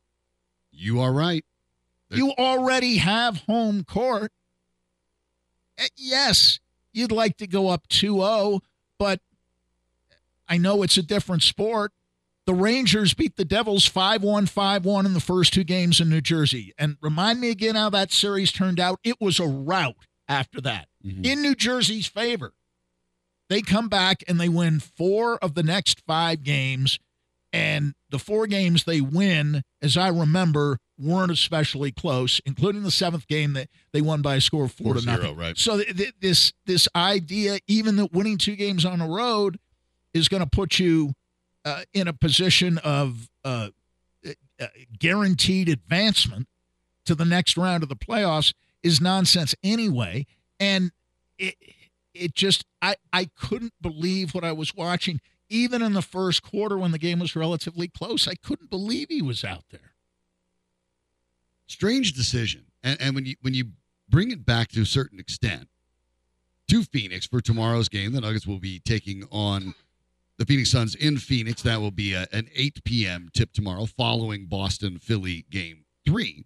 You 0.71 1.01
are 1.01 1.11
right. 1.11 1.43
You 2.09 2.31
already 2.37 2.97
have 2.97 3.37
home 3.47 3.83
court. 3.83 4.31
Eh, 5.77 5.87
Yes, 5.97 6.59
you'd 6.93 7.11
like 7.11 7.37
to 7.37 7.47
go 7.47 7.67
up 7.69 7.87
2 7.89 8.15
0, 8.15 8.61
but 8.97 9.19
I 10.47 10.57
know 10.57 10.83
it's 10.83 10.97
a 10.97 11.03
different 11.03 11.43
sport. 11.43 11.91
The 12.45 12.53
Rangers 12.53 13.13
beat 13.13 13.35
the 13.35 13.43
Devils 13.43 13.85
5 13.85 14.23
1 14.23 14.45
5 14.45 14.85
1 14.85 15.05
in 15.05 15.13
the 15.13 15.19
first 15.19 15.53
two 15.53 15.65
games 15.65 15.99
in 15.99 16.09
New 16.09 16.21
Jersey. 16.21 16.73
And 16.77 16.95
remind 17.01 17.41
me 17.41 17.49
again 17.49 17.75
how 17.75 17.89
that 17.89 18.11
series 18.13 18.51
turned 18.53 18.79
out. 18.79 18.99
It 19.03 19.19
was 19.19 19.39
a 19.39 19.47
rout 19.47 19.97
after 20.29 20.61
that 20.61 20.87
Mhm. 21.05 21.25
in 21.25 21.41
New 21.41 21.55
Jersey's 21.55 22.07
favor. 22.07 22.53
They 23.49 23.61
come 23.61 23.87
back 23.89 24.23
and 24.27 24.39
they 24.39 24.49
win 24.49 24.79
four 24.79 25.37
of 25.37 25.55
the 25.55 25.63
next 25.63 26.01
five 26.05 26.43
games. 26.43 26.99
And 27.53 27.93
the 28.09 28.19
four 28.19 28.45
games 28.45 28.83
they 28.83 28.99
win, 28.99 29.63
as 29.81 29.95
I 29.95 30.09
remember, 30.09 30.79
weren't 30.99 31.31
especially 31.31 31.91
close, 31.91 32.41
including 32.45 32.83
the 32.83 32.91
seventh 32.91 33.27
game 33.27 33.53
that 33.53 33.69
they 33.93 34.01
won 34.01 34.21
by 34.21 34.35
a 34.35 34.41
score 34.41 34.65
of 34.65 34.73
four, 34.73 34.93
to 34.93 34.99
4-0, 34.99 35.05
nothing. 35.05 35.35
right. 35.37 35.57
So 35.57 35.77
th- 35.77 35.95
th- 35.95 36.13
this 36.19 36.53
this 36.65 36.87
idea, 36.95 37.59
even 37.67 37.95
that 37.97 38.11
winning 38.11 38.37
two 38.37 38.55
games 38.55 38.83
on 38.83 38.99
the 38.99 39.05
road, 39.05 39.59
is 40.13 40.27
going 40.27 40.43
to 40.43 40.49
put 40.49 40.77
you 40.77 41.13
uh, 41.63 41.83
in 41.93 42.07
a 42.07 42.13
position 42.13 42.79
of 42.79 43.29
uh, 43.45 43.69
uh, 44.59 44.67
guaranteed 44.99 45.69
advancement 45.69 46.47
to 47.05 47.15
the 47.15 47.25
next 47.25 47.57
round 47.57 47.83
of 47.83 47.89
the 47.89 47.95
playoffs 47.95 48.53
is 48.83 48.99
nonsense 48.99 49.55
anyway. 49.63 50.25
And 50.59 50.91
it 51.37 51.55
it 52.19 52.35
just 52.35 52.65
I 52.81 52.95
I 53.13 53.25
couldn't 53.39 53.73
believe 53.81 54.33
what 54.33 54.43
I 54.43 54.51
was 54.51 54.75
watching. 54.75 55.19
Even 55.49 55.81
in 55.81 55.93
the 55.93 56.01
first 56.01 56.43
quarter 56.43 56.77
when 56.77 56.91
the 56.91 56.97
game 56.99 57.19
was 57.19 57.35
relatively 57.35 57.87
close, 57.87 58.27
I 58.27 58.35
couldn't 58.35 58.69
believe 58.69 59.07
he 59.09 59.21
was 59.21 59.43
out 59.45 59.63
there. 59.71 59.93
strange 61.67 62.13
decision. 62.13 62.65
And 62.83 62.99
and 63.01 63.15
when 63.15 63.25
you 63.25 63.35
when 63.41 63.53
you 63.53 63.65
bring 64.09 64.31
it 64.31 64.45
back 64.45 64.69
to 64.69 64.81
a 64.81 64.85
certain 64.85 65.19
extent 65.19 65.69
to 66.69 66.83
Phoenix 66.83 67.25
for 67.25 67.39
tomorrow's 67.41 67.89
game, 67.89 68.11
the 68.13 68.21
Nuggets 68.21 68.45
will 68.47 68.59
be 68.59 68.79
taking 68.79 69.23
on 69.31 69.73
the 70.37 70.45
Phoenix 70.45 70.69
Suns 70.71 70.95
in 70.95 71.17
Phoenix. 71.17 71.61
That 71.61 71.79
will 71.81 71.91
be 71.91 72.13
a, 72.13 72.27
an 72.31 72.49
8 72.55 72.83
p.m. 72.83 73.29
tip 73.33 73.53
tomorrow, 73.53 73.85
following 73.85 74.45
Boston 74.45 74.99
Philly 74.99 75.45
game 75.49 75.85
three. 76.05 76.45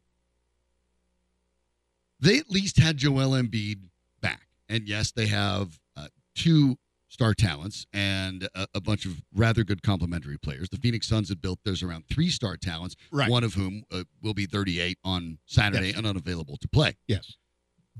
they 2.19 2.37
at 2.37 2.49
least 2.49 2.77
had 2.79 2.97
Joel 2.97 3.31
Embiid. 3.31 3.89
And 4.71 4.87
yes, 4.87 5.11
they 5.11 5.27
have 5.27 5.77
uh, 5.97 6.07
two 6.35 6.77
star 7.09 7.33
talents 7.33 7.85
and 7.91 8.47
a, 8.55 8.67
a 8.75 8.79
bunch 8.81 9.05
of 9.05 9.21
rather 9.35 9.65
good 9.65 9.83
complementary 9.83 10.37
players. 10.37 10.69
The 10.69 10.77
Phoenix 10.77 11.07
Suns 11.07 11.27
had 11.27 11.41
built 11.41 11.59
theirs 11.65 11.83
around 11.83 12.05
three 12.09 12.29
star 12.29 12.55
talents, 12.55 12.95
Right. 13.11 13.29
one 13.29 13.43
of 13.43 13.53
whom 13.55 13.83
uh, 13.91 14.05
will 14.23 14.33
be 14.33 14.45
38 14.45 14.97
on 15.03 15.37
Saturday 15.45 15.87
Yes. 15.87 15.97
and 15.97 16.07
unavailable 16.07 16.55
to 16.57 16.69
play. 16.69 16.95
Yes. 17.07 17.35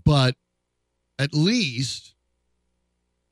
But 0.06 0.36
at 1.20 1.34
least 1.34 2.16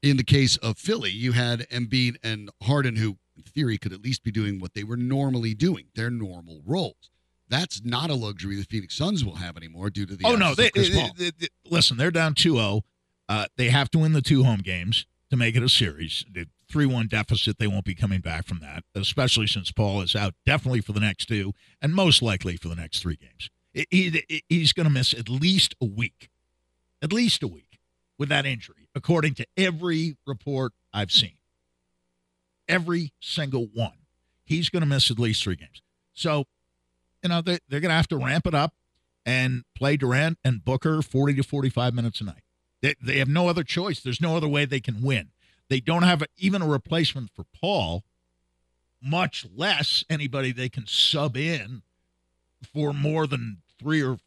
in 0.03 0.17
the 0.17 0.24
case 0.24 0.58
of 0.58 0.77
Philly, 0.77 1.12
you 1.12 1.31
had 1.31 1.62
Embiid 1.69 2.17
and 2.24 2.50
Harden, 2.63 2.98
who 2.98 3.17
in 3.38 3.43
theory 3.43 3.77
could 3.77 3.93
at 3.93 4.01
least 4.03 4.22
be 4.24 4.31
doing 4.31 4.60
what 4.60 4.74
they 4.74 4.84
were 4.84 4.98
normally 4.98 5.53
doing, 5.53 5.86
their 5.96 6.10
normal 6.10 6.62
roles. 6.65 7.10
That's 7.48 7.81
not 7.86 8.10
a 8.10 8.13
luxury 8.15 8.58
the 8.58 8.63
Phoenix 8.63 8.96
Suns 8.98 9.24
will 9.25 9.36
have 9.36 9.55
anymore 9.58 9.89
due 9.89 10.05
to 10.05 10.15
the 10.15 10.25
oh 10.25 10.36
no, 10.36 10.53
they, 10.55 10.69
they- 10.75 10.89
they- 10.89 11.31
they- 11.31 11.48
listen. 11.65 11.96
They're 11.98 12.12
down 12.12 12.34
2-0. 12.36 12.81
Uh, 13.29 13.45
they 13.55 13.69
have 13.69 13.89
to 13.91 14.00
win 14.00 14.12
the 14.13 14.21
two 14.21 14.43
home 14.43 14.59
games 14.59 15.05
to 15.29 15.38
make 15.38 15.55
it 15.55 15.63
a 15.63 15.69
series. 15.69 16.25
The 16.29 16.48
three-one 16.69 17.07
deficit. 17.07 17.59
They 17.59 17.67
won't 17.67 17.86
be 17.86 17.95
coming 17.95 18.19
back 18.21 18.45
from 18.48 18.59
that, 18.59 18.83
especially 18.95 19.48
since 19.48 19.71
Paul 19.71 20.01
is 20.01 20.15
out 20.15 20.33
definitely 20.45 20.81
for 20.81 20.91
the 20.93 21.00
next 21.00 21.27
two, 21.27 21.53
and 21.81 21.93
most 21.93 22.21
likely 22.21 22.57
for 22.57 22.67
the 22.67 22.75
next 22.75 23.00
three 23.00 23.15
games. 23.15 23.50
He- 23.74 23.88
he- 24.27 24.43
he's 24.50 24.74
going 24.74 24.86
to 24.88 24.89
miss 24.91 25.13
at 25.13 25.29
least 25.29 25.75
a 25.79 25.86
week, 25.86 26.29
at 27.01 27.13
least 27.13 27.41
a 27.43 27.48
week 27.48 27.79
with 28.17 28.29
that 28.29 28.45
injury, 28.45 28.89
according 28.95 29.36
to 29.36 29.48
every 29.55 30.17
report 30.25 30.74
I've 30.91 31.12
seen. 31.12 31.38
Every 32.67 33.13
single 33.19 33.67
one. 33.67 33.93
He's 34.45 34.69
going 34.69 34.81
to 34.81 34.88
miss 34.88 35.09
at 35.12 35.19
least 35.19 35.43
three 35.43 35.55
games. 35.55 35.81
So, 36.13 36.45
you 37.24 37.29
know, 37.29 37.41
they, 37.41 37.59
they're 37.69 37.79
going 37.79 37.89
to 37.89 37.95
have 37.95 38.07
to 38.09 38.17
ramp 38.17 38.45
it 38.48 38.53
up 38.55 38.74
and 39.25 39.63
play 39.75 39.98
Durant 39.98 40.39
and 40.43 40.63
Booker 40.65 41.01
40 41.01 41.36
to 41.36 41.43
45 41.43 41.93
minutes 41.93 42.21
a 42.21 42.25
night. 42.25 42.43
They, 42.81 42.95
they 43.01 43.17
have 43.19 43.27
no 43.27 43.48
other 43.50 43.63
choice. 43.63 44.00
There's 44.00 44.21
no 44.21 44.38
other 44.38 44.48
way 44.48 44.65
they 44.65 44.79
can 44.79 45.01
win. 45.01 45.29
They 45.69 45.79
don't 45.79 46.03
have 46.03 46.21
a, 46.21 46.27
even 46.38 46.62
a 46.62 46.67
replacement 46.67 47.29
for 47.36 47.43
Paul, 47.59 48.03
much 49.01 49.45
less 49.55 50.03
anybody 50.09 50.51
they 50.51 50.69
can 50.69 50.88
sub 50.88 51.38
in 51.38 51.83
for 52.74 52.93
more 52.93 53.27
than 53.27 53.57
three 53.79 54.01
or 54.01 54.17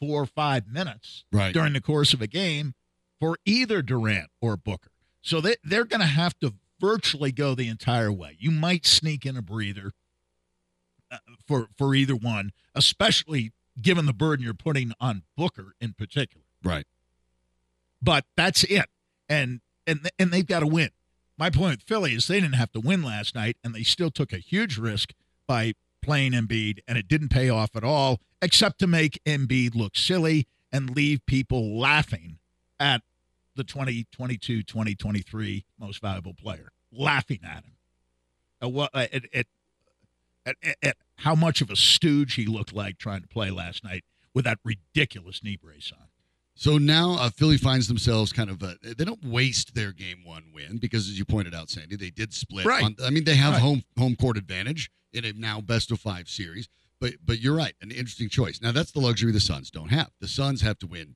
four 0.00 0.22
or 0.22 0.26
five 0.26 0.68
minutes 0.68 1.24
Right. 1.32 1.52
during 1.52 1.72
the 1.72 1.80
course 1.80 2.12
of 2.12 2.20
a 2.22 2.26
game 2.26 2.74
for 3.20 3.36
either 3.44 3.82
Durant 3.82 4.30
or 4.40 4.56
Booker. 4.56 4.90
So 5.22 5.40
they, 5.40 5.56
they're 5.64 5.84
going 5.84 6.00
to 6.00 6.06
have 6.06 6.38
to 6.40 6.54
virtually 6.80 7.32
go 7.32 7.54
the 7.56 7.68
entire 7.68 8.12
way. 8.12 8.36
You 8.38 8.50
might 8.52 8.86
sneak 8.86 9.26
in 9.26 9.36
a 9.36 9.42
breather 9.42 9.90
uh, 11.10 11.16
for 11.46 11.68
for 11.76 11.94
either 11.94 12.14
one, 12.14 12.52
especially 12.74 13.50
given 13.80 14.06
the 14.06 14.12
burden 14.12 14.44
you're 14.44 14.54
putting 14.54 14.92
on 15.00 15.22
Booker 15.36 15.72
in 15.80 15.94
particular. 15.94 16.44
Right. 16.62 16.86
But 18.00 18.24
that's 18.36 18.64
it, 18.64 18.86
and 19.28 19.60
and 19.86 20.10
and 20.18 20.30
they've 20.30 20.46
got 20.46 20.60
to 20.60 20.66
win. 20.66 20.90
My 21.36 21.50
point 21.50 21.78
with 21.78 21.82
Philly 21.82 22.14
is 22.14 22.26
they 22.26 22.40
didn't 22.40 22.56
have 22.56 22.72
to 22.72 22.80
win 22.80 23.02
last 23.02 23.34
night, 23.34 23.56
and 23.62 23.74
they 23.74 23.82
still 23.82 24.10
took 24.10 24.32
a 24.32 24.38
huge 24.38 24.76
risk 24.76 25.12
by 25.46 25.74
playing 26.02 26.32
Embiid, 26.32 26.80
and 26.86 26.98
it 26.98 27.08
didn't 27.08 27.28
pay 27.28 27.48
off 27.48 27.76
at 27.76 27.84
all, 27.84 28.20
except 28.42 28.78
to 28.80 28.86
make 28.86 29.20
Embiid 29.24 29.74
look 29.74 29.96
silly 29.96 30.46
and 30.72 30.94
leave 30.94 31.24
people 31.26 31.78
laughing 31.78 32.38
at 32.78 33.02
the 33.54 33.64
2022 33.64 34.62
2023 34.62 35.64
most 35.78 36.00
valuable 36.00 36.34
player, 36.34 36.72
laughing 36.92 37.40
at 37.44 37.64
him. 37.64 37.72
At, 38.60 38.72
what, 38.72 38.90
at, 38.94 39.14
at, 39.32 39.46
at, 40.46 40.56
at 40.82 40.96
how 41.18 41.34
much 41.34 41.60
of 41.60 41.70
a 41.70 41.76
stooge 41.76 42.34
he 42.34 42.46
looked 42.46 42.72
like 42.72 42.98
trying 42.98 43.22
to 43.22 43.28
play 43.28 43.50
last 43.50 43.84
night 43.84 44.04
with 44.34 44.44
that 44.44 44.58
ridiculous 44.64 45.42
knee 45.42 45.56
brace 45.56 45.92
on. 45.98 46.07
So 46.60 46.76
now 46.76 47.12
uh, 47.12 47.30
Philly 47.30 47.56
finds 47.56 47.86
themselves 47.86 48.32
kind 48.32 48.50
of 48.50 48.60
uh, 48.64 48.74
they 48.82 49.04
don't 49.04 49.24
waste 49.24 49.76
their 49.76 49.92
game 49.92 50.24
one 50.24 50.46
win 50.52 50.78
because 50.78 51.08
as 51.08 51.16
you 51.16 51.24
pointed 51.24 51.54
out, 51.54 51.70
Sandy, 51.70 51.94
they 51.94 52.10
did 52.10 52.34
split. 52.34 52.66
Right. 52.66 52.82
On, 52.82 52.96
I 53.04 53.10
mean, 53.10 53.22
they 53.22 53.36
have 53.36 53.52
Right. 53.52 53.62
home 53.62 53.82
home 53.96 54.16
court 54.16 54.36
advantage 54.36 54.90
in 55.12 55.24
a 55.24 55.32
now 55.32 55.60
best 55.60 55.92
of 55.92 56.00
five 56.00 56.28
series. 56.28 56.68
But 57.00 57.14
but 57.24 57.38
you're 57.38 57.54
right, 57.54 57.74
an 57.80 57.92
interesting 57.92 58.28
choice. 58.28 58.60
Now 58.60 58.72
that's 58.72 58.90
the 58.90 58.98
luxury 58.98 59.30
the 59.30 59.38
Suns 59.38 59.70
don't 59.70 59.90
have. 59.90 60.10
The 60.20 60.26
Suns 60.26 60.60
have 60.62 60.80
to 60.80 60.88
win 60.88 61.14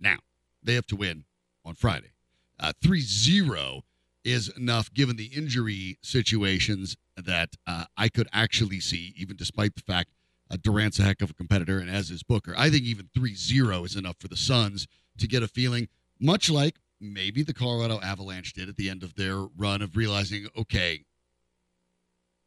now. 0.00 0.18
They 0.60 0.74
have 0.74 0.88
to 0.88 0.96
win 0.96 1.24
on 1.64 1.74
Friday. 1.76 2.10
Uh, 2.58 2.72
3-0 2.84 3.82
is 4.24 4.48
enough 4.56 4.92
given 4.92 5.14
the 5.16 5.26
injury 5.26 5.98
situations 6.02 6.96
that 7.16 7.50
uh, 7.64 7.84
I 7.96 8.08
could 8.08 8.28
actually 8.32 8.80
see, 8.80 9.14
even 9.16 9.36
despite 9.36 9.76
the 9.76 9.82
fact 9.82 10.10
uh, 10.50 10.56
Durant's 10.62 10.98
a 10.98 11.02
heck 11.02 11.22
of 11.22 11.30
a 11.30 11.34
competitor, 11.34 11.78
and 11.78 11.88
as 11.88 12.10
is 12.10 12.22
Booker. 12.22 12.54
I 12.56 12.70
think 12.70 12.84
even 12.84 13.08
3 13.14 13.34
0 13.34 13.84
is 13.84 13.96
enough 13.96 14.16
for 14.18 14.28
the 14.28 14.36
Suns 14.36 14.86
to 15.18 15.26
get 15.26 15.42
a 15.42 15.48
feeling, 15.48 15.88
much 16.18 16.50
like 16.50 16.76
maybe 17.00 17.42
the 17.42 17.54
Colorado 17.54 18.00
Avalanche 18.00 18.52
did 18.52 18.68
at 18.68 18.76
the 18.76 18.90
end 18.90 19.02
of 19.02 19.14
their 19.14 19.36
run 19.56 19.82
of 19.82 19.96
realizing, 19.96 20.46
okay, 20.56 21.04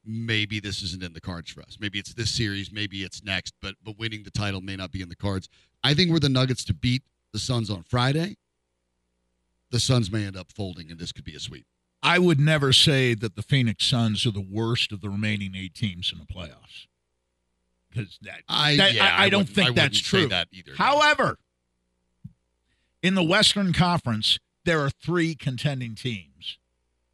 maybe 0.05 0.59
this 0.59 0.81
isn't 0.83 1.03
in 1.03 1.13
the 1.13 1.21
cards 1.21 1.49
for 1.49 1.61
us. 1.61 1.77
Maybe 1.79 1.99
it's 1.99 2.13
this 2.13 2.31
series, 2.31 2.71
maybe 2.71 3.03
it's 3.03 3.23
next, 3.23 3.53
but 3.61 3.75
but 3.83 3.97
winning 3.97 4.23
the 4.23 4.31
title 4.31 4.61
may 4.61 4.75
not 4.75 4.91
be 4.91 5.01
in 5.01 5.09
the 5.09 5.15
cards. 5.15 5.49
I 5.83 5.93
think 5.93 6.11
we're 6.11 6.19
the 6.19 6.29
Nuggets 6.29 6.63
to 6.65 6.73
beat 6.73 7.03
the 7.31 7.39
Suns 7.39 7.69
on 7.69 7.83
Friday. 7.83 8.37
The 9.71 9.79
Suns 9.79 10.11
may 10.11 10.25
end 10.25 10.37
up 10.37 10.51
folding, 10.51 10.91
and 10.91 10.99
this 10.99 11.11
could 11.11 11.23
be 11.23 11.35
a 11.35 11.39
sweep. 11.39 11.65
I 12.03 12.19
would 12.19 12.39
never 12.39 12.73
say 12.73 13.13
that 13.15 13.35
the 13.35 13.41
Phoenix 13.41 13.85
Suns 13.85 14.25
are 14.25 14.31
the 14.31 14.45
worst 14.47 14.91
of 14.91 15.01
the 15.01 15.09
remaining 15.09 15.55
eight 15.55 15.73
teams 15.73 16.11
in 16.11 16.19
the 16.19 16.25
playoffs. 16.25 16.87
Because 17.93 18.17
that, 18.23 18.41
I 18.49 18.75
that- 18.77 18.93
yeah, 18.93 19.05
I, 19.05 19.25
I 19.25 19.29
don't 19.29 19.41
wouldn't- 19.41 19.55
think 19.55 19.69
I 19.69 19.73
that's 19.73 19.99
true. 19.99 20.27
that 20.27 20.47
either. 20.51 20.73
However, 20.77 21.37
in 23.01 23.15
the 23.15 23.23
Western 23.23 23.73
Conference, 23.73 24.39
there 24.65 24.79
are 24.81 24.89
three 24.89 25.35
contending 25.35 25.93
teams. 25.95 26.57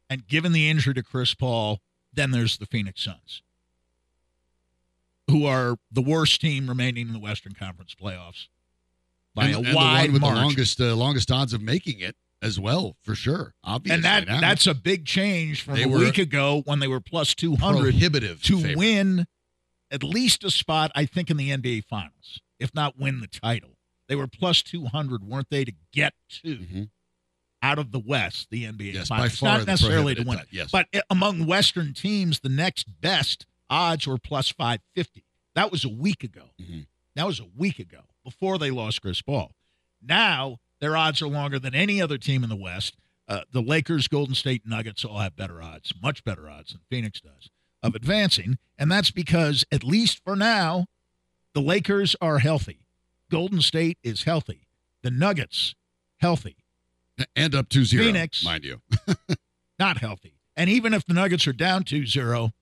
And 0.08 0.26
given 0.26 0.52
the 0.52 0.68
injury 0.68 0.94
to 0.94 1.02
Chris 1.02 1.34
Paul, 1.34 1.80
then 2.12 2.30
there's 2.32 2.58
the 2.58 2.66
Phoenix 2.66 3.02
Suns, 3.02 3.42
who 5.28 5.46
are 5.46 5.76
the 5.90 6.02
worst 6.02 6.40
team 6.40 6.68
remaining 6.68 7.06
in 7.08 7.12
the 7.12 7.18
Western 7.20 7.52
Conference 7.54 7.94
playoffs 8.00 8.48
by 9.34 9.46
and, 9.46 9.54
a 9.54 9.58
and 9.58 9.66
the 9.68 9.74
wide 9.76 10.04
one 10.06 10.12
with 10.14 10.22
margin. 10.22 10.36
the 10.38 10.42
longest 10.46 10.80
uh, 10.80 10.94
longest 10.96 11.30
odds 11.30 11.52
of 11.52 11.62
making 11.62 12.00
it 12.00 12.16
as 12.42 12.58
well, 12.58 12.96
for 13.02 13.14
sure. 13.14 13.54
Obviously, 13.62 13.94
and 13.96 14.04
that 14.04 14.26
now. 14.26 14.40
that's 14.40 14.66
a 14.66 14.74
big 14.74 15.04
change 15.04 15.62
from 15.62 15.74
They 15.74 15.84
a 15.84 15.88
week 15.88 16.18
ago 16.18 16.62
when 16.64 16.80
they 16.80 16.88
were 16.88 17.00
plus 17.00 17.34
200 17.34 17.80
prohibitive 17.82 18.42
to 18.44 18.56
favorite. 18.58 18.76
win 18.78 19.26
at 19.90 20.02
least 20.02 20.44
a 20.44 20.50
spot, 20.50 20.90
I 20.94 21.04
think, 21.06 21.30
in 21.30 21.36
the 21.36 21.50
NBA 21.50 21.84
Finals, 21.84 22.40
if 22.58 22.74
not 22.74 22.98
win 22.98 23.20
the 23.20 23.26
title. 23.26 23.76
They 24.08 24.16
were 24.16 24.26
plus 24.26 24.62
200, 24.62 25.22
weren't 25.24 25.50
they, 25.50 25.64
to 25.64 25.72
get 25.92 26.14
to 26.42 26.56
Mhm. 26.58 26.90
out 27.62 27.78
of 27.78 27.92
the 27.92 27.98
West, 28.00 28.48
the 28.50 28.64
NBA 28.64 28.94
Yes, 28.94 29.08
Finals? 29.08 29.40
not 29.42 29.66
necessarily 29.66 30.14
to 30.14 30.22
win. 30.22 30.40
yes. 30.50 30.70
But 30.70 30.88
uh, 30.94 31.00
among 31.10 31.46
Western 31.46 31.94
teams, 31.94 32.40
the 32.40 32.48
next 32.48 32.84
best 33.00 33.46
odds 33.68 34.06
were 34.06 34.18
plus 34.18 34.48
550. 34.48 35.24
That 35.54 35.70
was 35.70 35.84
a 35.84 35.88
week 35.88 36.24
ago. 36.24 36.50
Mhm. 36.60 36.86
That 37.16 37.26
was 37.26 37.38
a 37.40 37.44
week 37.44 37.78
ago 37.78 38.04
before 38.24 38.58
they 38.58 38.70
lost 38.70 39.02
Chris 39.02 39.20
Paul. 39.22 39.54
Now 40.00 40.58
their 40.80 40.96
odds 40.96 41.20
are 41.22 41.28
longer 41.28 41.58
than 41.58 41.74
any 41.74 42.00
other 42.00 42.18
team 42.18 42.42
in 42.42 42.48
the 42.48 42.56
West. 42.56 42.96
Uh, 43.28 43.42
the 43.52 43.62
Lakers, 43.62 44.08
Golden 44.08 44.34
State, 44.34 44.66
Nuggets 44.66 45.04
all 45.04 45.18
have 45.18 45.36
better 45.36 45.62
odds, 45.62 45.92
much 46.02 46.24
better 46.24 46.48
odds 46.50 46.72
than 46.72 46.80
Phoenix 46.88 47.20
does 47.20 47.50
of 47.82 47.94
advancing, 47.94 48.58
and 48.78 48.90
that's 48.90 49.10
because 49.10 49.64
at 49.72 49.84
least 49.84 50.22
for 50.24 50.36
now, 50.36 50.86
the 51.54 51.60
Lakers 51.60 52.14
are 52.20 52.38
healthy. 52.38 52.80
Golden 53.30 53.60
State 53.60 53.98
is 54.02 54.24
healthy. 54.24 54.66
The 55.02 55.10
Nuggets 55.10 55.74
healthy, 56.18 56.56
and 57.34 57.54
up 57.54 57.68
2-0, 57.68 57.98
Phoenix. 57.98 58.44
mind 58.44 58.64
you. 58.64 58.80
not 59.78 59.98
healthy. 59.98 60.34
And 60.56 60.68
even 60.68 60.92
if 60.92 61.06
the 61.06 61.14
Nuggets 61.14 61.46
are 61.46 61.52
down 61.52 61.84
2-0, 61.84 62.52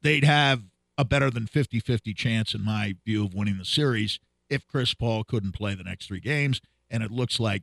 they'd 0.00 0.24
have 0.24 0.62
a 0.96 1.04
better 1.04 1.30
than 1.30 1.46
50-50 1.46 2.16
chance 2.16 2.54
in 2.54 2.64
my 2.64 2.96
view 3.04 3.24
of 3.24 3.34
winning 3.34 3.58
the 3.58 3.64
series 3.64 4.18
if 4.48 4.66
Chris 4.66 4.94
Paul 4.94 5.24
couldn't 5.24 5.52
play 5.52 5.74
the 5.74 5.84
next 5.84 6.06
3 6.06 6.20
games, 6.20 6.60
and 6.90 7.02
it 7.02 7.10
looks 7.10 7.38
like 7.38 7.62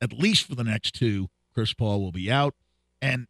at 0.00 0.12
least 0.12 0.46
for 0.46 0.54
the 0.54 0.64
next 0.64 0.94
two 0.94 1.28
Chris 1.54 1.72
Paul 1.72 2.00
will 2.02 2.12
be 2.12 2.30
out. 2.30 2.54
And 3.00 3.26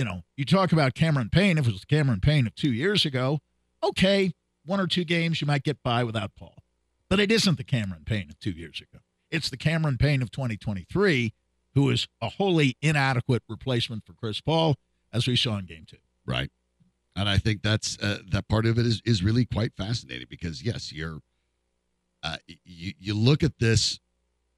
you 0.00 0.04
know, 0.06 0.22
you 0.34 0.46
talk 0.46 0.72
about 0.72 0.94
Cameron 0.94 1.28
Payne. 1.28 1.58
If 1.58 1.68
it 1.68 1.72
was 1.72 1.84
Cameron 1.84 2.20
Payne 2.20 2.46
of 2.46 2.54
two 2.54 2.72
years 2.72 3.04
ago, 3.04 3.40
okay, 3.84 4.32
one 4.64 4.80
or 4.80 4.86
two 4.86 5.04
games 5.04 5.42
you 5.42 5.46
might 5.46 5.62
get 5.62 5.82
by 5.82 6.04
without 6.04 6.34
Paul. 6.34 6.62
But 7.10 7.20
it 7.20 7.30
isn't 7.30 7.58
the 7.58 7.64
Cameron 7.64 8.04
Payne 8.06 8.30
of 8.30 8.40
two 8.40 8.52
years 8.52 8.80
ago. 8.80 9.02
It's 9.30 9.50
the 9.50 9.58
Cameron 9.58 9.98
Payne 9.98 10.22
of 10.22 10.30
2023, 10.30 11.34
who 11.74 11.90
is 11.90 12.08
a 12.22 12.30
wholly 12.30 12.78
inadequate 12.80 13.42
replacement 13.46 14.06
for 14.06 14.14
Chris 14.14 14.40
Paul, 14.40 14.76
as 15.12 15.26
we 15.26 15.36
saw 15.36 15.58
in 15.58 15.66
Game 15.66 15.84
Two. 15.86 15.98
Right. 16.24 16.50
And 17.14 17.28
I 17.28 17.36
think 17.36 17.60
that's 17.60 17.98
uh, 17.98 18.20
that 18.30 18.48
part 18.48 18.64
of 18.64 18.78
it 18.78 18.86
is 18.86 19.02
is 19.04 19.22
really 19.22 19.44
quite 19.44 19.74
fascinating 19.76 20.28
because 20.30 20.62
yes, 20.62 20.94
you're 20.94 21.18
uh, 22.22 22.38
you 22.64 22.94
you 22.98 23.12
look 23.12 23.42
at 23.42 23.58
this 23.58 24.00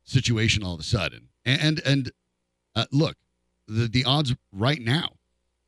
situation 0.05 0.63
all 0.63 0.75
of 0.75 0.81
a 0.81 0.85
sudden 0.85 1.31
and 1.45 1.81
and 1.85 2.13
uh, 2.77 2.85
look 2.93 3.17
the 3.67 3.89
the 3.89 4.05
odds 4.05 4.35
right 4.53 4.81
now 4.81 5.09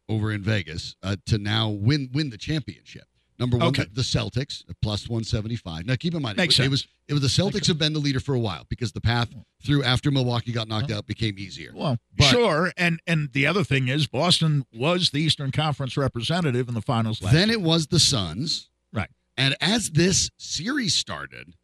over 0.08 0.32
in 0.32 0.42
Vegas 0.42 0.96
uh, 1.02 1.16
to 1.26 1.38
now 1.38 1.68
win 1.68 2.10
win 2.12 2.30
the 2.30 2.38
championship. 2.38 3.04
Number 3.36 3.56
one, 3.56 3.66
Okay. 3.68 3.82
the, 3.84 3.90
the 3.96 4.02
Celtics 4.02 4.62
plus 4.80 5.08
175. 5.08 5.86
Now, 5.86 5.96
keep 5.96 6.14
in 6.14 6.22
mind, 6.22 6.38
it, 6.38 6.42
Makes 6.42 6.58
was- 6.58 6.66
it 6.66 6.70
was 6.70 6.86
it 7.08 7.12
was 7.14 7.22
the 7.22 7.28
Celtics 7.28 7.52
sense. 7.54 7.66
have 7.66 7.78
been 7.78 7.92
the 7.92 7.98
leader 7.98 8.20
for 8.20 8.34
a 8.34 8.38
while 8.38 8.64
because 8.68 8.92
the 8.92 9.00
path 9.00 9.28
through 9.64 9.82
after 9.82 10.10
Milwaukee 10.12 10.52
got 10.52 10.68
knocked 10.68 10.90
out 10.92 11.06
became 11.06 11.36
easier. 11.38 11.72
Well, 11.74 11.98
But- 12.16 12.26
sure, 12.30 12.72
and 12.76 13.00
and 13.06 13.32
the 13.32 13.46
other 13.46 13.64
thing 13.64 13.88
is 13.88 14.06
Boston 14.06 14.64
was 14.72 15.10
the 15.10 15.20
Eastern 15.20 15.50
Conference 15.50 15.96
representative 15.96 16.68
in 16.68 16.74
the 16.74 16.80
finals 16.82 17.20
last. 17.20 17.32
Then 17.32 17.48
year. 17.48 17.58
it 17.58 17.62
was 17.62 17.88
the 17.88 17.98
Suns. 17.98 18.70
Right. 18.92 19.10
And 19.36 19.56
as 19.60 19.90
this 19.90 20.30
series 20.38 20.94
started, 20.94 21.54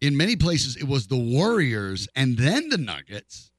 in 0.00 0.16
many 0.16 0.34
places 0.36 0.76
it 0.76 0.88
was 0.88 1.06
the 1.06 1.16
Warriors 1.16 2.08
and 2.16 2.36
then 2.36 2.68
the 2.68 2.78
Nuggets 2.78 3.52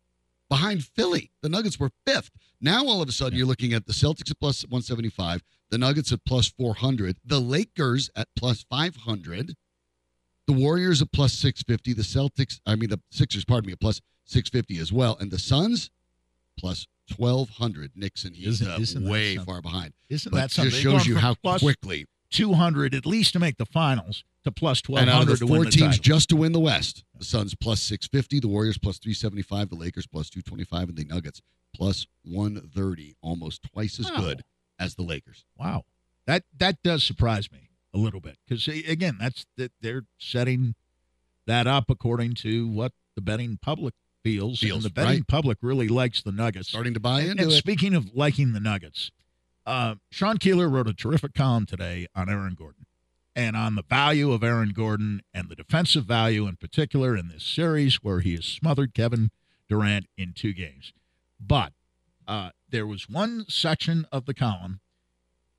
behind 0.50 0.84
Philly. 0.84 1.32
The 1.42 1.50
Nuggets 1.50 1.80
were 1.80 1.92
fifth. 2.06 2.32
Now 2.62 2.86
all 2.86 3.02
of 3.02 3.10
a 3.10 3.12
sudden 3.12 3.38
you're 3.38 3.48
looking 3.48 3.74
at 3.74 3.86
the 3.86 3.94
Celtics 3.94 4.32
at 4.32 4.40
plus 4.40 4.64
175, 4.64 5.44
the 5.70 5.78
Nuggets 5.78 6.12
at 6.12 6.24
plus 6.26 6.48
400, 6.50 7.18
the 7.26 7.40
Lakers 7.40 8.10
at 8.16 8.28
plus 8.36 8.64
500, 8.70 9.56
the 10.48 10.54
Warriors 10.54 11.02
at 11.02 11.12
plus 11.12 11.34
650, 11.34 11.94
the 11.94 12.02
Celtics, 12.04 12.60
I 12.66 12.76
mean 12.76 12.90
the 12.90 13.00
Sixers, 13.12 13.46
pardon 13.46 13.68
me, 13.68 13.74
at 13.74 13.80
plus 13.80 14.02
650 14.26 14.80
as 14.82 14.92
well, 14.94 15.18
and 15.20 15.30
the 15.32 15.40
Suns 15.40 15.90
plus 16.58 16.88
1200. 17.16 17.92
Nixon, 17.96 18.34
he's 18.34 18.48
Isn't- 18.62 18.68
uh, 18.72 18.78
isn't 18.80 19.04
way 19.08 19.38
far 19.38 19.62
behind. 19.62 19.94
isn't 20.10 20.32
But 20.32 20.38
that 20.38 20.52
something? 20.52 20.72
just 20.72 20.82
shows 20.84 21.06
you 21.06 21.18
how 21.18 21.36
quickly. 21.36 22.06
200 22.30 22.94
at 22.94 23.06
least 23.06 23.32
to 23.34 23.40
make 23.40 23.58
the 23.58 23.66
finals 23.66 24.24
to 24.48 24.52
plus 24.52 24.82
And 24.88 25.10
out 25.10 25.22
of 25.24 25.30
1200 25.30 25.40
the 25.40 25.46
to 25.46 25.48
four 25.48 25.66
teams 25.66 26.00
just 26.00 26.30
to 26.30 26.36
win 26.36 26.52
the 26.52 26.60
West, 26.60 27.04
the 27.18 27.26
Suns 27.26 27.54
plus 27.56 27.82
650, 27.84 28.40
the 28.40 28.48
Warriors 28.48 28.78
plus 28.78 28.98
375, 29.00 29.70
the 29.70 29.76
Lakers 29.76 30.08
plus 30.08 30.30
225, 30.30 30.90
and 30.90 30.98
the 30.98 31.06
Nuggets 31.06 31.42
plus 31.76 32.08
130, 32.24 33.16
almost 33.22 33.62
twice 33.64 34.00
as 34.00 34.10
Wow. 34.12 34.18
good 34.20 34.44
as 34.80 34.96
the 34.96 35.04
Lakers. 35.04 35.46
Wow, 35.58 35.86
that 36.26 36.44
that 36.58 36.82
does 36.84 37.04
surprise 37.04 37.52
me 37.52 37.70
a 37.94 37.98
little 37.98 38.20
bit 38.20 38.38
because 38.48 38.68
again, 38.68 39.18
that's 39.20 39.46
that 39.58 39.72
they're 39.82 40.04
setting 40.18 40.76
that 41.46 41.68
up 41.68 41.90
according 41.90 42.34
to 42.36 42.68
what 42.68 42.92
the 43.16 43.22
betting 43.22 43.58
public 43.62 43.94
feels, 44.24 44.60
Feels, 44.60 44.84
and 44.84 44.84
the 44.86 44.90
betting 44.94 45.20
right. 45.20 45.28
public 45.28 45.60
really 45.62 45.88
likes 45.88 46.22
the 46.22 46.32
Nuggets. 46.32 46.70
Starting 46.70 46.94
to 46.94 47.00
buy 47.00 47.22
into 47.22 47.44
and 47.44 47.52
it. 47.52 47.56
speaking 47.56 47.94
of 47.94 48.14
liking 48.14 48.52
the 48.54 48.60
Nuggets, 48.60 49.12
uh, 49.66 49.96
Sean 50.12 50.38
Keeler 50.38 50.68
wrote 50.68 50.88
a 50.88 50.94
terrific 50.94 51.34
column 51.34 51.66
today 51.66 52.08
on 52.16 52.28
Aaron 52.30 52.54
Gordon 52.56 52.86
and 53.38 53.56
on 53.56 53.76
the 53.76 53.84
value 53.84 54.32
of 54.32 54.44
Aaron 54.44 54.72
Gordon 54.76 55.22
and 55.32 55.48
the 55.48 55.56
defensive 55.56 56.06
value 56.06 56.48
in 56.48 56.56
particular 56.56 57.16
in 57.16 57.28
this 57.28 57.44
series 57.44 57.98
where 57.98 58.22
he 58.22 58.34
has 58.34 58.46
smothered 58.46 58.96
Kevin 58.96 59.30
Durant 59.70 60.08
in 60.18 60.34
two 60.34 60.54
games. 60.54 60.92
But 61.40 61.74
uh, 62.28 62.50
there 62.68 62.88
was 62.88 63.08
one 63.08 63.46
section 63.48 64.08
of 64.12 64.26
the 64.26 64.34
column, 64.34 64.80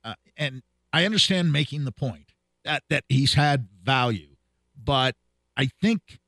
uh, 0.02 0.14
and 0.36 0.62
I 0.92 1.04
understand 1.04 1.52
making 1.52 1.84
the 1.84 1.92
point 1.92 2.32
that, 2.64 2.82
that 2.90 3.04
he's 3.08 3.34
had 3.34 3.68
value, 3.84 4.34
but 4.76 5.14
I 5.56 5.70
think, 5.80 6.18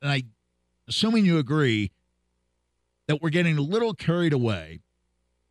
and 0.00 0.10
I, 0.10 0.22
assuming 0.88 1.26
you 1.26 1.36
agree, 1.36 1.90
that 3.08 3.20
we're 3.20 3.28
getting 3.28 3.58
a 3.58 3.62
little 3.62 3.92
carried 3.92 4.32
away 4.32 4.80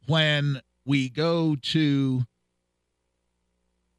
when 0.07 0.61
we 0.83 1.09
go 1.09 1.55
to, 1.61 2.25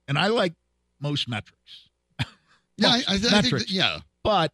and 0.08 0.18
I 0.18 0.26
like 0.26 0.54
most 1.02 1.28
metrics, 1.28 1.88
yeah, 2.76 2.88
I, 2.88 2.96
most 2.96 3.08
I, 3.08 3.14
I 3.14 3.18
think 3.18 3.32
metrics. 3.32 3.64
that, 3.64 3.70
yeah. 3.70 3.98
but 4.22 4.52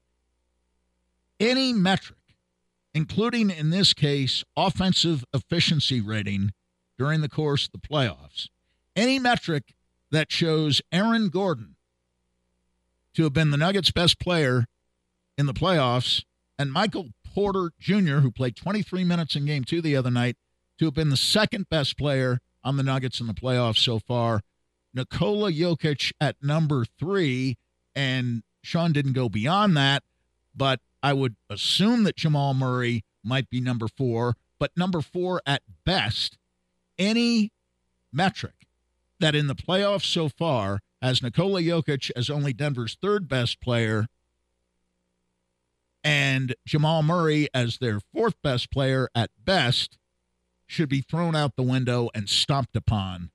any 1.38 1.72
metric, 1.72 2.18
including 2.94 3.50
in 3.50 3.70
this 3.70 3.94
case 3.94 4.44
offensive 4.56 5.24
efficiency 5.32 6.00
rating 6.00 6.52
during 6.98 7.20
the 7.20 7.28
course 7.28 7.66
of 7.66 7.72
the 7.72 7.86
playoffs, 7.86 8.48
any 8.96 9.18
metric 9.18 9.74
that 10.10 10.32
shows 10.32 10.80
Aaron 10.90 11.28
Gordon 11.28 11.76
to 13.14 13.24
have 13.24 13.32
been 13.32 13.50
the 13.50 13.56
Nuggets' 13.56 13.90
best 13.90 14.18
player 14.18 14.66
in 15.36 15.46
the 15.46 15.54
playoffs 15.54 16.24
and 16.58 16.72
Michael 16.72 17.08
Porter 17.34 17.70
Jr., 17.78 18.18
who 18.18 18.30
played 18.30 18.56
23 18.56 19.04
minutes 19.04 19.36
in 19.36 19.44
game 19.44 19.64
two 19.64 19.80
the 19.80 19.96
other 19.96 20.10
night, 20.10 20.36
to 20.78 20.86
have 20.86 20.94
been 20.94 21.10
the 21.10 21.16
second 21.16 21.68
best 21.68 21.96
player 21.96 22.40
on 22.64 22.76
the 22.76 22.82
Nuggets 22.82 23.20
in 23.20 23.26
the 23.26 23.34
playoffs 23.34 23.78
so 23.78 23.98
far. 23.98 24.40
Nikola 24.98 25.52
Jokic 25.52 26.12
at 26.20 26.42
number 26.42 26.84
three, 26.98 27.56
and 27.94 28.42
Sean 28.62 28.92
didn't 28.92 29.12
go 29.12 29.28
beyond 29.28 29.76
that, 29.76 30.02
but 30.56 30.80
I 31.04 31.12
would 31.12 31.36
assume 31.48 32.02
that 32.02 32.16
Jamal 32.16 32.52
Murray 32.52 33.04
might 33.22 33.48
be 33.48 33.60
number 33.60 33.86
four, 33.86 34.34
but 34.58 34.76
number 34.76 35.00
four 35.00 35.40
at 35.46 35.62
best. 35.84 36.36
Any 36.98 37.52
metric 38.12 38.66
that 39.20 39.36
in 39.36 39.46
the 39.46 39.54
playoffs 39.54 40.04
so 40.04 40.28
far 40.28 40.80
has 41.00 41.22
Nikola 41.22 41.62
Jokic 41.62 42.10
as 42.16 42.28
only 42.28 42.52
Denver's 42.52 42.96
third 43.00 43.28
best 43.28 43.60
player 43.60 44.08
and 46.02 46.56
Jamal 46.66 47.04
Murray 47.04 47.48
as 47.54 47.78
their 47.78 48.00
fourth 48.12 48.34
best 48.42 48.72
player 48.72 49.08
at 49.14 49.30
best 49.44 49.96
should 50.66 50.88
be 50.88 51.02
thrown 51.02 51.36
out 51.36 51.54
the 51.54 51.62
window 51.62 52.10
and 52.14 52.28
stomped 52.28 52.74
upon 52.74 53.30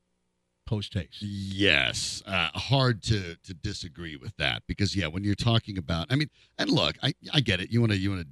post 0.73 0.93
haste. 0.93 1.21
Yes, 1.21 2.23
uh, 2.25 2.49
hard 2.55 3.03
to 3.03 3.35
to 3.35 3.53
disagree 3.53 4.15
with 4.15 4.35
that 4.37 4.63
because 4.67 4.95
yeah, 4.95 5.07
when 5.07 5.23
you're 5.23 5.35
talking 5.35 5.77
about, 5.77 6.07
I 6.09 6.15
mean, 6.15 6.29
and 6.57 6.69
look, 6.69 6.95
I 7.03 7.13
I 7.33 7.41
get 7.41 7.61
it. 7.61 7.71
You 7.71 7.79
want 7.79 7.91
to 7.91 7.97
you 7.97 8.09
want 8.09 8.23
to 8.23 8.27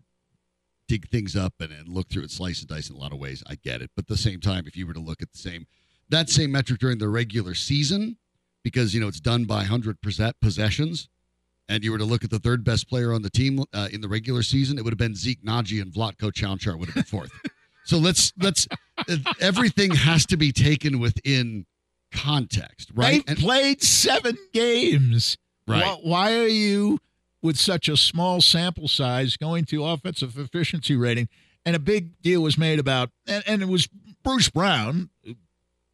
dig 0.87 1.07
things 1.09 1.35
up 1.35 1.53
and, 1.59 1.71
and 1.71 1.87
look 1.87 2.09
through 2.09 2.23
it, 2.23 2.31
slice 2.31 2.59
and 2.59 2.67
dice 2.67 2.89
in 2.89 2.95
a 2.95 2.99
lot 2.99 3.13
of 3.13 3.19
ways. 3.19 3.43
I 3.47 3.55
get 3.55 3.81
it, 3.81 3.91
but 3.95 4.05
at 4.05 4.07
the 4.09 4.17
same 4.17 4.39
time, 4.39 4.65
if 4.65 4.75
you 4.75 4.87
were 4.87 4.93
to 4.93 4.99
look 4.99 5.21
at 5.21 5.31
the 5.31 5.37
same 5.37 5.67
that 6.09 6.29
same 6.29 6.51
metric 6.51 6.79
during 6.79 6.97
the 6.97 7.09
regular 7.09 7.53
season, 7.53 8.17
because 8.63 8.93
you 8.93 9.01
know 9.01 9.07
it's 9.07 9.19
done 9.21 9.45
by 9.45 9.63
hundred 9.63 10.01
percent 10.01 10.35
possessions, 10.41 11.09
and 11.69 11.83
you 11.83 11.91
were 11.91 11.99
to 11.99 12.05
look 12.05 12.23
at 12.23 12.31
the 12.31 12.39
third 12.39 12.63
best 12.63 12.89
player 12.89 13.13
on 13.13 13.21
the 13.21 13.29
team 13.29 13.63
uh, 13.73 13.87
in 13.91 14.01
the 14.01 14.09
regular 14.09 14.41
season, 14.41 14.79
it 14.79 14.83
would 14.83 14.93
have 14.93 14.97
been 14.97 15.15
Zeke 15.15 15.43
Nnaji 15.43 15.79
and 15.81 15.93
Vlatko 15.93 16.31
Cancar 16.31 16.77
would 16.77 16.87
have 16.87 16.95
been 16.95 17.03
fourth. 17.03 17.31
so 17.85 17.99
let's 17.99 18.33
let's 18.39 18.67
everything 19.39 19.91
has 19.91 20.25
to 20.25 20.37
be 20.37 20.51
taken 20.51 20.99
within 20.99 21.65
context, 22.11 22.91
right? 22.93 23.25
They've 23.25 23.37
played 23.37 23.81
seven 23.81 24.37
games. 24.53 25.37
Right. 25.67 25.83
Why, 25.83 25.97
why 26.01 26.37
are 26.37 26.47
you, 26.47 26.99
with 27.41 27.57
such 27.57 27.87
a 27.87 27.95
small 27.95 28.41
sample 28.41 28.87
size, 28.87 29.37
going 29.37 29.65
to 29.65 29.85
offensive 29.85 30.37
efficiency 30.37 30.95
rating? 30.95 31.29
And 31.65 31.75
a 31.75 31.79
big 31.79 32.21
deal 32.21 32.41
was 32.41 32.57
made 32.57 32.79
about, 32.79 33.11
and, 33.27 33.43
and 33.45 33.61
it 33.61 33.67
was 33.67 33.87
Bruce 34.23 34.49
Brown, 34.49 35.09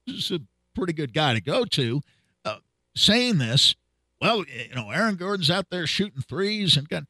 who's 0.05 0.31
a 0.31 0.39
pretty 0.73 0.93
good 0.93 1.13
guy 1.13 1.33
to 1.33 1.41
go 1.41 1.65
to, 1.65 2.01
uh, 2.45 2.57
saying 2.95 3.37
this. 3.37 3.75
Well, 4.21 4.45
you 4.47 4.75
know, 4.75 4.89
Aaron 4.91 5.15
Gordon's 5.15 5.51
out 5.51 5.65
there 5.69 5.85
shooting 5.85 6.21
threes, 6.21 6.77
and 6.77 6.87
got, 6.87 7.03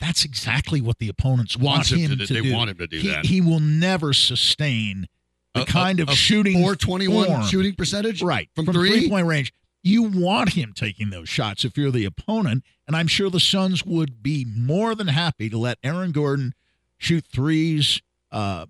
that's 0.00 0.24
exactly 0.24 0.80
what 0.80 0.98
the 0.98 1.08
opponents 1.08 1.56
wants 1.56 1.92
want 1.92 2.02
him 2.02 2.10
him 2.10 2.18
to, 2.18 2.26
to, 2.26 2.34
they 2.34 2.40
do. 2.40 2.52
want 2.52 2.70
him 2.70 2.78
to 2.78 2.86
do 2.88 2.98
he, 2.98 3.08
that. 3.08 3.26
he 3.26 3.40
will 3.40 3.60
never 3.60 4.12
sustain 4.12 5.06
the 5.54 5.62
A- 5.62 5.66
kind 5.66 6.00
a- 6.00 6.04
of 6.04 6.08
a 6.10 6.14
shooting 6.14 6.54
421 6.54 7.26
form. 7.26 7.42
shooting 7.46 7.74
percentage 7.74 8.22
right 8.22 8.48
from, 8.54 8.64
from 8.66 8.74
three. 8.74 8.90
three 9.00 9.08
point 9.08 9.26
range. 9.26 9.52
You 9.84 10.04
want 10.04 10.50
him 10.52 10.72
taking 10.74 11.10
those 11.10 11.28
shots 11.28 11.64
if 11.64 11.76
you're 11.76 11.90
the 11.90 12.04
opponent, 12.04 12.62
and 12.86 12.94
I'm 12.96 13.08
sure 13.08 13.28
the 13.30 13.40
Suns 13.40 13.84
would 13.84 14.22
be 14.22 14.44
more 14.44 14.94
than 14.94 15.08
happy 15.08 15.50
to 15.50 15.58
let 15.58 15.78
Aaron 15.82 16.12
Gordon 16.12 16.54
shoot 16.98 17.24
threes 17.24 18.00
uh, 18.30 18.66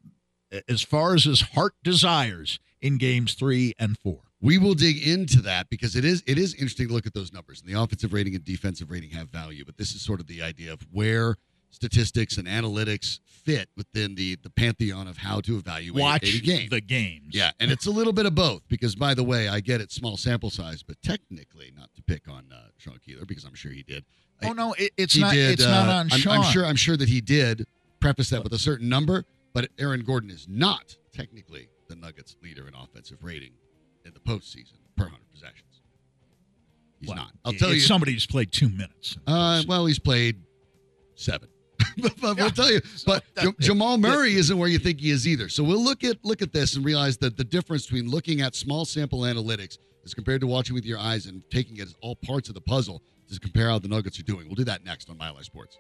as 0.68 0.80
far 0.82 1.14
as 1.14 1.24
his 1.24 1.40
heart 1.42 1.74
desires 1.84 2.58
in 2.80 2.96
games 2.96 3.34
three 3.34 3.74
and 3.78 3.98
four. 3.98 4.20
We 4.40 4.56
will 4.58 4.74
dig 4.74 5.06
into 5.06 5.40
that 5.42 5.68
because 5.70 5.94
it 5.94 6.04
is 6.04 6.22
it 6.26 6.36
is 6.38 6.54
interesting 6.54 6.88
to 6.88 6.94
look 6.94 7.06
at 7.06 7.12
those 7.14 7.32
numbers. 7.32 7.60
And 7.60 7.72
the 7.72 7.78
offensive 7.80 8.12
rating 8.14 8.34
and 8.34 8.44
defensive 8.44 8.90
rating 8.90 9.10
have 9.10 9.28
value, 9.28 9.64
but 9.64 9.76
this 9.76 9.94
is 9.94 10.00
sort 10.02 10.18
of 10.18 10.26
the 10.26 10.40
idea 10.42 10.72
of 10.72 10.80
where 10.90 11.36
statistics 11.72 12.36
and 12.36 12.46
analytics 12.46 13.18
fit 13.26 13.68
within 13.76 14.14
the 14.14 14.36
the 14.42 14.50
pantheon 14.50 15.08
of 15.08 15.16
how 15.16 15.40
to 15.40 15.56
evaluate 15.56 16.22
a 16.22 16.40
game. 16.40 16.68
the 16.70 16.80
games. 16.80 17.34
Yeah, 17.34 17.50
and 17.58 17.72
it's 17.72 17.86
a 17.86 17.90
little 17.90 18.12
bit 18.12 18.24
of 18.26 18.34
both 18.36 18.62
because, 18.68 18.94
by 18.94 19.14
the 19.14 19.24
way, 19.24 19.48
I 19.48 19.58
get 19.60 19.80
it, 19.80 19.90
small 19.90 20.16
sample 20.16 20.50
size, 20.50 20.82
but 20.84 21.00
technically, 21.02 21.72
not 21.76 21.92
to 21.96 22.02
pick 22.02 22.28
on 22.28 22.44
uh, 22.54 22.68
Sean 22.78 22.98
Keeler 23.04 23.24
because 23.26 23.44
I'm 23.44 23.54
sure 23.54 23.72
he 23.72 23.82
did. 23.82 24.04
I- 24.40 24.48
Oh 24.48 24.52
no, 24.52 24.74
it, 24.78 24.92
it's 24.96 25.16
not. 25.16 25.32
did. 25.34 25.52
it's 25.52 25.64
not 25.64 25.88
uh, 25.88 25.92
on 25.92 26.12
I'm, 26.12 26.18
Sean. 26.18 26.38
I'm 26.38 26.52
sure. 26.52 26.64
I'm 26.64 26.76
sure 26.76 26.96
that 26.96 27.08
he 27.08 27.20
did 27.20 27.66
preface 28.00 28.30
that 28.30 28.44
with 28.44 28.52
a 28.52 28.58
certain 28.58 28.88
number, 28.88 29.24
but 29.52 29.68
Aaron 29.78 30.02
Gordon 30.04 30.30
is 30.30 30.46
not 30.48 30.96
technically 31.12 31.68
the 31.88 31.96
Nuggets' 31.96 32.36
leader 32.42 32.66
in 32.68 32.74
offensive 32.74 33.22
rating 33.22 33.52
in 34.04 34.12
the 34.14 34.20
postseason 34.20 34.78
per 34.96 35.04
hundred 35.04 35.30
possessions. 35.32 35.80
He's 37.00 37.08
Well, 37.08 37.16
not. 37.18 37.32
I'll 37.44 37.52
tell 37.52 37.72
you. 37.72 37.80
somebody 37.80 38.12
who's 38.12 38.26
played 38.26 38.50
two 38.52 38.68
minutes. 38.68 39.16
Uh, 39.26 39.62
well, 39.66 39.86
he's 39.86 39.98
played 39.98 40.36
seven. 41.16 41.48
but, 42.02 42.12
but 42.20 42.36
Yeah. 42.36 42.42
we'll 42.44 42.50
tell 42.50 42.70
you. 42.70 42.80
But 43.06 43.24
that- 43.34 43.44
Ja- 43.44 43.52
Jamal 43.60 43.98
Murray 43.98 44.34
isn't 44.34 44.56
where 44.56 44.68
you 44.68 44.78
think 44.78 45.00
he 45.00 45.10
is 45.10 45.26
either. 45.26 45.48
So 45.48 45.62
we'll 45.62 45.82
look 45.82 46.04
at 46.04 46.24
look 46.24 46.42
at 46.42 46.52
this 46.52 46.76
and 46.76 46.84
realize 46.84 47.16
that 47.18 47.36
the 47.36 47.44
difference 47.44 47.86
between 47.86 48.10
looking 48.10 48.40
at 48.40 48.54
small 48.54 48.84
sample 48.84 49.20
analytics 49.20 49.78
as 50.04 50.14
compared 50.14 50.40
to 50.40 50.46
watching 50.46 50.74
with 50.74 50.84
your 50.84 50.98
eyes 50.98 51.26
and 51.26 51.42
taking 51.50 51.76
it 51.76 51.82
as 51.82 51.94
all 52.00 52.16
parts 52.16 52.48
of 52.48 52.54
the 52.54 52.60
puzzle 52.60 53.02
to 53.32 53.40
compare 53.40 53.68
how 53.68 53.78
the 53.78 53.88
Nuggets 53.88 54.18
are 54.18 54.24
doing. 54.24 54.46
We'll 54.46 54.56
do 54.56 54.64
that 54.64 54.84
next 54.84 55.08
on 55.08 55.16
Mile 55.16 55.34
High 55.34 55.42
Sports. 55.42 55.78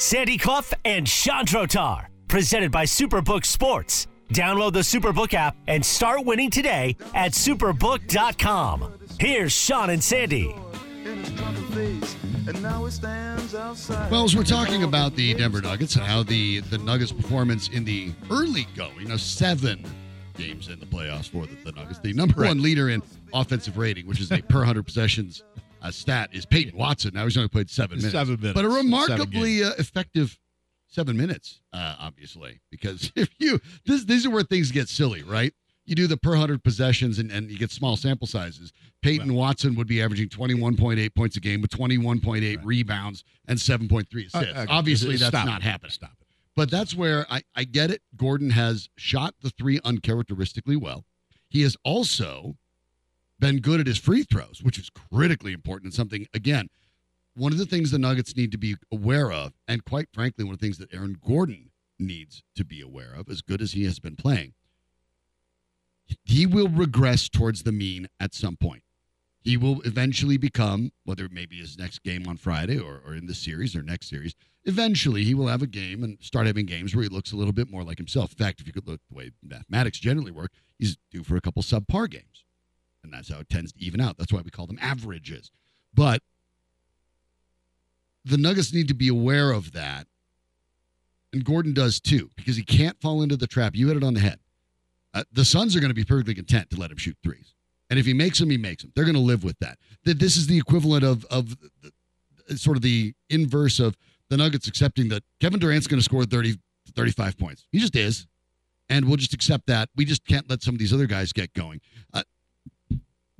Sandy 0.00 0.38
Clough 0.38 0.62
and 0.86 1.06
Sean 1.06 1.44
Drotar. 1.44 2.06
Presented 2.26 2.72
by 2.72 2.86
Superbook 2.86 3.44
Sports. 3.44 4.06
Download 4.32 4.72
the 4.72 4.80
Superbook 4.80 5.34
app 5.34 5.58
and 5.66 5.84
start 5.84 6.24
winning 6.24 6.50
today 6.50 6.96
at 7.12 7.32
superbook.com. 7.32 8.94
Here's 9.18 9.52
Sean 9.52 9.90
and 9.90 10.02
Sandy. 10.02 10.54
Well, 14.10 14.24
as 14.24 14.34
we're 14.34 14.42
talking 14.42 14.84
about 14.84 15.16
the 15.16 15.34
Denver 15.34 15.60
Nuggets 15.60 15.96
and 15.96 16.04
how 16.04 16.22
the, 16.22 16.60
the 16.60 16.78
Nuggets' 16.78 17.12
performance 17.12 17.68
in 17.68 17.84
the 17.84 18.10
early 18.30 18.66
going 18.74 19.10
of 19.10 19.20
seven 19.20 19.84
games 20.38 20.68
in 20.68 20.80
the 20.80 20.86
playoffs 20.86 21.28
for 21.28 21.44
the, 21.44 21.56
the 21.56 21.72
Nuggets, 21.72 21.98
the 21.98 22.14
number 22.14 22.42
one 22.42 22.62
leader 22.62 22.88
in 22.88 23.02
offensive 23.34 23.76
rating, 23.76 24.06
which 24.06 24.20
is 24.20 24.32
a 24.32 24.40
per 24.40 24.60
100 24.60 24.82
possessions 24.82 25.42
uh, 25.82 25.90
stat, 25.90 26.30
is 26.32 26.46
Peyton 26.46 26.76
Watson. 26.76 27.12
Now 27.14 27.24
he's 27.24 27.36
only 27.36 27.48
played 27.48 27.70
seven 27.70 27.98
minutes. 27.98 28.12
Seven 28.12 28.36
minutes. 28.40 28.54
But 28.54 28.64
a 28.64 28.70
Seven 28.70 28.86
remarkably 28.86 29.64
uh, 29.64 29.72
effective 29.78 30.38
seven 30.88 31.16
minutes, 31.16 31.60
uh, 31.72 31.96
obviously, 31.98 32.60
because 32.70 33.12
if 33.16 33.30
you, 33.38 33.60
this, 33.86 34.04
these 34.04 34.26
are 34.26 34.30
where 34.30 34.42
things 34.42 34.70
get 34.70 34.88
silly, 34.88 35.22
right? 35.22 35.52
You 35.86 35.96
do 35.96 36.06
the 36.06 36.16
per 36.16 36.30
100 36.30 36.62
possessions 36.62 37.18
and, 37.18 37.32
and 37.32 37.50
you 37.50 37.58
get 37.58 37.72
small 37.72 37.96
sample 37.96 38.26
sizes. 38.26 38.72
Peyton 39.02 39.34
Watson 39.34 39.74
would 39.74 39.88
be 39.88 40.00
averaging 40.02 40.28
21.8 40.28 41.14
points 41.16 41.36
a 41.36 41.40
game 41.40 41.62
with 41.62 41.70
21.8 41.70 42.60
rebounds 42.62 43.24
and 43.48 43.58
7.3 43.58 44.04
assists. 44.26 44.34
Uh, 44.36 44.52
uh, 44.54 44.66
Obviously, 44.68 45.16
that's 45.16 45.30
stop 45.30 45.46
not 45.46 45.62
it. 45.62 45.64
happening. 45.64 45.90
Stop 45.90 46.12
it. 46.20 46.26
But 46.54 46.70
that's 46.70 46.94
where 46.94 47.26
I, 47.32 47.42
I 47.56 47.64
get 47.64 47.90
it. 47.90 48.02
Gordon 48.16 48.50
has 48.50 48.88
shot 48.96 49.34
the 49.40 49.50
three 49.50 49.80
uncharacteristically 49.84 50.76
well. 50.76 51.06
He 51.48 51.62
has 51.62 51.76
also 51.84 52.56
been 53.40 53.58
good 53.58 53.80
at 53.80 53.86
his 53.86 53.98
free 53.98 54.22
throws, 54.22 54.60
which 54.62 54.78
is 54.78 54.90
critically 54.90 55.52
important 55.52 55.86
and 55.86 55.94
something, 55.94 56.26
again, 56.32 56.68
one 57.34 57.52
of 57.52 57.58
the 57.58 57.66
things 57.66 57.90
the 57.90 57.98
Nuggets 57.98 58.36
need 58.36 58.52
to 58.52 58.58
be 58.58 58.76
aware 58.92 59.32
of, 59.32 59.54
and 59.66 59.84
quite 59.84 60.08
frankly, 60.12 60.44
one 60.44 60.54
of 60.54 60.60
the 60.60 60.66
things 60.66 60.78
that 60.78 60.92
Aaron 60.92 61.16
Gordon 61.26 61.70
needs 61.98 62.42
to 62.56 62.64
be 62.64 62.80
aware 62.80 63.14
of, 63.14 63.28
as 63.28 63.42
good 63.42 63.62
as 63.62 63.72
he 63.72 63.84
has 63.84 63.98
been 63.98 64.16
playing, 64.16 64.54
he 66.24 66.46
will 66.46 66.68
regress 66.68 67.28
towards 67.28 67.62
the 67.62 67.72
mean 67.72 68.08
at 68.18 68.34
some 68.34 68.56
point. 68.56 68.82
He 69.42 69.56
will 69.56 69.80
eventually 69.82 70.36
become, 70.36 70.92
whether 71.04 71.24
it 71.24 71.32
may 71.32 71.46
be 71.46 71.56
his 71.56 71.78
next 71.78 72.02
game 72.02 72.26
on 72.28 72.36
Friday 72.36 72.78
or, 72.78 73.00
or 73.06 73.14
in 73.14 73.26
the 73.26 73.34
series 73.34 73.74
or 73.74 73.82
next 73.82 74.10
series, 74.10 74.34
eventually 74.64 75.24
he 75.24 75.34
will 75.34 75.46
have 75.46 75.62
a 75.62 75.66
game 75.66 76.04
and 76.04 76.18
start 76.20 76.46
having 76.46 76.66
games 76.66 76.94
where 76.94 77.04
he 77.04 77.08
looks 77.08 77.32
a 77.32 77.36
little 77.36 77.52
bit 77.52 77.70
more 77.70 77.82
like 77.82 77.96
himself. 77.96 78.32
In 78.32 78.44
fact, 78.44 78.60
if 78.60 78.66
you 78.66 78.72
could 78.72 78.86
look 78.86 79.00
the 79.08 79.16
way 79.16 79.30
mathematics 79.42 79.98
generally 79.98 80.30
work, 80.30 80.52
he's 80.78 80.98
due 81.10 81.22
for 81.22 81.36
a 81.36 81.40
couple 81.40 81.62
subpar 81.62 82.10
games. 82.10 82.44
And 83.02 83.12
that's 83.12 83.32
how 83.32 83.40
it 83.40 83.48
tends 83.48 83.72
to 83.72 83.80
even 83.82 84.00
out. 84.00 84.18
That's 84.18 84.32
why 84.32 84.40
we 84.40 84.50
call 84.50 84.66
them 84.66 84.78
averages. 84.80 85.50
But 85.94 86.22
the 88.24 88.36
Nuggets 88.36 88.72
need 88.72 88.88
to 88.88 88.94
be 88.94 89.08
aware 89.08 89.52
of 89.52 89.72
that. 89.72 90.06
And 91.32 91.44
Gordon 91.44 91.72
does 91.72 92.00
too, 92.00 92.30
because 92.36 92.56
he 92.56 92.62
can't 92.62 93.00
fall 93.00 93.22
into 93.22 93.36
the 93.36 93.46
trap. 93.46 93.76
You 93.76 93.88
hit 93.88 93.96
it 93.96 94.04
on 94.04 94.14
the 94.14 94.20
head. 94.20 94.40
Uh, 95.14 95.24
the 95.32 95.44
Suns 95.44 95.74
are 95.76 95.80
going 95.80 95.90
to 95.90 95.94
be 95.94 96.04
perfectly 96.04 96.34
content 96.34 96.70
to 96.70 96.76
let 96.76 96.90
him 96.90 96.96
shoot 96.96 97.16
threes. 97.22 97.54
And 97.88 97.98
if 97.98 98.06
he 98.06 98.14
makes 98.14 98.38
them, 98.38 98.50
he 98.50 98.58
makes 98.58 98.82
them. 98.82 98.92
They're 98.94 99.04
going 99.04 99.14
to 99.14 99.20
live 99.20 99.42
with 99.42 99.58
that. 99.60 99.78
That 100.04 100.18
this 100.18 100.36
is 100.36 100.46
the 100.46 100.58
equivalent 100.58 101.04
of 101.04 101.24
of 101.26 101.56
sort 102.56 102.76
of 102.76 102.82
the 102.82 103.14
inverse 103.28 103.80
of 103.80 103.96
the 104.28 104.36
Nuggets 104.36 104.68
accepting 104.68 105.08
that 105.08 105.24
Kevin 105.40 105.58
Durant's 105.58 105.86
going 105.86 105.98
to 105.98 106.04
score 106.04 106.24
30 106.24 106.58
35 106.94 107.38
points. 107.38 107.66
He 107.72 107.78
just 107.78 107.96
is. 107.96 108.26
And 108.88 109.06
we'll 109.06 109.16
just 109.16 109.34
accept 109.34 109.66
that. 109.68 109.88
We 109.94 110.04
just 110.04 110.26
can't 110.26 110.48
let 110.50 110.62
some 110.62 110.74
of 110.74 110.78
these 110.80 110.92
other 110.92 111.06
guys 111.06 111.32
get 111.32 111.52
going. 111.54 111.80
Uh, 112.12 112.22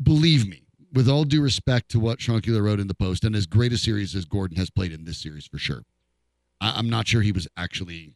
believe 0.02 0.46
me, 0.48 0.62
with 0.92 1.08
all 1.08 1.24
due 1.24 1.42
respect 1.42 1.90
to 1.90 2.00
what 2.00 2.20
Sean 2.20 2.40
Keeler 2.40 2.62
wrote 2.62 2.80
in 2.80 2.88
the 2.88 2.94
post, 2.94 3.24
and 3.24 3.34
as 3.36 3.46
great 3.46 3.72
a 3.72 3.78
series 3.78 4.14
as 4.14 4.24
Gordon 4.24 4.56
has 4.56 4.70
played 4.70 4.92
in 4.92 5.04
this 5.04 5.18
series 5.18 5.46
for 5.46 5.58
sure, 5.58 5.82
I- 6.60 6.78
I'm 6.78 6.90
not 6.90 7.06
sure 7.08 7.22
he 7.22 7.32
was 7.32 7.46
actually 7.56 8.14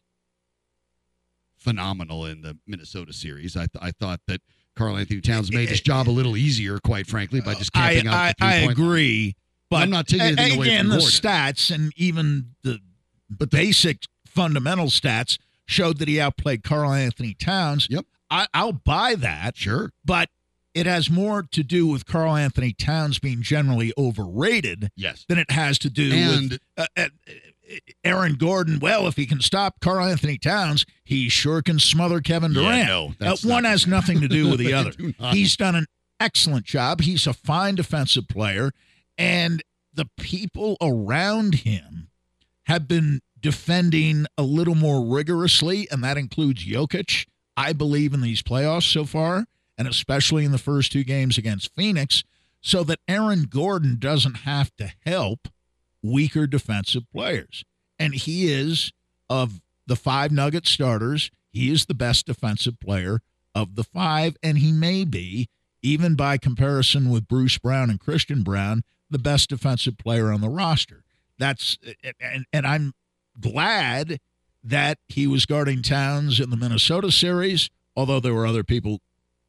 phenomenal 1.57 2.25
in 2.25 2.41
the 2.41 2.57
Minnesota 2.67 3.13
series. 3.13 3.55
I, 3.55 3.61
th- 3.67 3.81
I 3.81 3.91
thought 3.91 4.21
that 4.27 4.41
Karl-Anthony 4.75 5.21
Towns 5.21 5.51
made 5.51 5.69
his 5.69 5.79
eh, 5.79 5.81
eh, 5.81 5.85
job 5.85 6.07
a 6.07 6.11
eh, 6.11 6.13
little 6.13 6.37
easier, 6.37 6.79
quite 6.79 7.07
frankly, 7.07 7.41
by 7.41 7.53
uh, 7.53 7.55
just 7.55 7.71
I, 7.75 7.93
camping 7.93 8.07
out 8.09 8.13
I, 8.15 8.27
the 8.27 8.33
three 8.39 8.47
I 8.47 8.59
point. 8.61 8.71
agree. 8.71 9.35
But 9.69 9.75
I'm 9.83 9.89
not 9.89 10.07
taking 10.07 10.27
anything 10.27 10.57
away 10.57 10.67
again, 10.67 10.81
from 10.85 10.89
the 10.89 10.97
Gordon. 10.97 11.09
stats 11.11 11.73
and 11.73 11.91
even 11.95 12.51
the 12.63 12.79
but 13.29 13.49
basic 13.49 14.03
fundamental 14.27 14.87
stats 14.87 15.39
showed 15.65 15.97
that 15.97 16.07
he 16.07 16.19
outplayed 16.21 16.63
Karl-Anthony 16.63 17.33
Towns. 17.33 17.87
Yep. 17.89 18.05
I, 18.29 18.47
I'll 18.53 18.73
buy 18.73 19.15
that, 19.15 19.57
Sure. 19.57 19.91
but 20.03 20.29
it 20.75 20.85
has 20.85 21.09
more 21.09 21.41
to 21.41 21.63
do 21.63 21.87
with 21.87 22.05
Karl-Anthony 22.05 22.73
Towns 22.73 23.17
being 23.17 23.41
generally 23.41 23.91
overrated 23.97 24.91
Yes. 24.95 25.25
than 25.27 25.39
it 25.39 25.49
has 25.51 25.79
to 25.79 25.89
do 25.89 26.11
And 26.13 26.51
with 26.51 26.59
uh, 26.77 26.85
uh, 26.97 27.07
Aaron 28.03 28.35
Gordon. 28.35 28.79
Well, 28.79 29.07
if 29.07 29.15
he 29.15 29.25
can 29.25 29.41
stop 29.41 29.79
Karl-Anthony 29.79 30.37
Towns, 30.37 30.85
he 31.03 31.29
sure 31.29 31.61
can 31.61 31.79
smother 31.79 32.21
Kevin 32.21 32.51
Yeah, 32.53 32.61
Durant. 32.61 33.19
no, 33.19 33.27
Uh, 33.27 33.35
one 33.43 33.63
not- 33.63 33.71
has 33.71 33.87
nothing 33.87 34.21
to 34.21 34.27
do 34.27 34.49
with 34.49 34.59
the 34.59 34.73
other. 34.79 34.91
do. 34.91 35.13
He's 35.31 35.55
done 35.57 35.75
an 35.75 35.87
excellent 36.19 36.65
job. 36.65 37.01
He's 37.01 37.25
a 37.25 37.33
fine 37.33 37.75
defensive 37.75 38.27
player, 38.27 38.71
and 39.17 39.63
the 39.93 40.05
people 40.19 40.77
around 40.81 41.55
him 41.55 42.09
have 42.63 42.87
been 42.87 43.21
defending 43.39 44.25
a 44.37 44.43
little 44.43 44.75
more 44.75 45.03
rigorously, 45.05 45.87
and 45.89 46.03
that 46.03 46.17
includes 46.17 46.65
Jokic. 46.65 47.25
I 47.57 47.73
believe 47.73 48.13
in 48.13 48.21
these 48.21 48.41
playoffs 48.41 48.91
so 48.91 49.05
far, 49.05 49.45
and 49.77 49.87
especially 49.87 50.45
in 50.45 50.51
the 50.51 50.57
first 50.57 50.91
two 50.91 51.03
games 51.03 51.37
against 51.37 51.75
Phoenix, 51.75 52.23
so 52.61 52.83
that 52.83 52.99
Aaron 53.07 53.43
Gordon 53.43 53.97
doesn't 53.99 54.37
have 54.37 54.75
to 54.77 54.91
help 55.05 55.47
weaker 56.01 56.47
defensive 56.47 57.03
players. 57.11 57.63
And 57.99 58.13
he 58.13 58.51
is, 58.51 58.91
of 59.29 59.61
the 59.87 59.95
five 59.95 60.31
Nugget 60.31 60.67
starters, 60.67 61.31
he 61.51 61.71
is 61.71 61.85
the 61.85 61.93
best 61.93 62.25
defensive 62.25 62.79
player 62.79 63.21
of 63.53 63.75
the 63.75 63.83
five, 63.83 64.35
and 64.43 64.57
he 64.57 64.71
may 64.71 65.05
be, 65.05 65.47
even 65.81 66.15
by 66.15 66.37
comparison 66.37 67.09
with 67.09 67.27
Bruce 67.27 67.57
Brown 67.57 67.89
and 67.89 67.99
Christian 67.99 68.43
Braun, 68.43 68.83
the 69.09 69.19
best 69.19 69.49
defensive 69.49 69.97
player 69.97 70.31
on 70.31 70.41
the 70.41 70.49
roster. 70.49 71.03
That's 71.37 71.77
and 72.19 72.45
and 72.51 72.65
I'm 72.65 72.93
glad 73.39 74.19
that 74.63 74.97
he 75.07 75.27
was 75.27 75.45
guarding 75.45 75.81
Towns 75.81 76.39
in 76.39 76.49
the 76.49 76.57
Minnesota 76.57 77.11
series, 77.11 77.69
although 77.95 78.19
there 78.19 78.33
were 78.33 78.47
other 78.47 78.63
people 78.63 78.99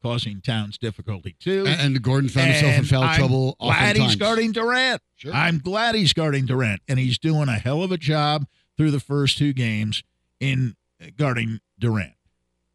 causing 0.01 0.41
Towns 0.41 0.77
difficulty 0.77 1.35
too. 1.39 1.65
And, 1.67 1.95
and 1.95 2.01
Gordon 2.01 2.29
found 2.29 2.51
himself 2.51 2.77
in 2.77 2.85
foul 2.85 3.03
I'm 3.03 3.17
trouble 3.17 3.55
Glad 3.59 3.71
oftentimes. 3.73 3.99
he's 3.99 4.15
guarding 4.15 4.51
Durant. 4.51 5.01
Sure. 5.15 5.33
I'm 5.33 5.59
glad 5.59 5.95
he's 5.95 6.13
guarding 6.13 6.45
Durant, 6.45 6.81
and 6.87 6.99
he's 6.99 7.17
doing 7.17 7.49
a 7.49 7.57
hell 7.57 7.83
of 7.83 7.91
a 7.91 7.97
job 7.97 8.45
through 8.75 8.91
the 8.91 8.99
first 8.99 9.37
two 9.37 9.53
games 9.53 10.03
in 10.39 10.75
guarding 11.17 11.59
Durant. 11.79 12.13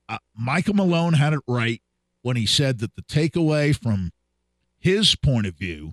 Uh, 0.08 0.18
Michael 0.36 0.74
Malone 0.74 1.14
had 1.14 1.32
it 1.32 1.40
right 1.46 1.80
when 2.22 2.36
he 2.36 2.46
said 2.46 2.78
that 2.80 2.94
the 2.96 3.02
takeaway 3.02 3.74
from 3.76 4.10
his 4.78 5.14
point 5.14 5.46
of 5.46 5.54
view 5.54 5.92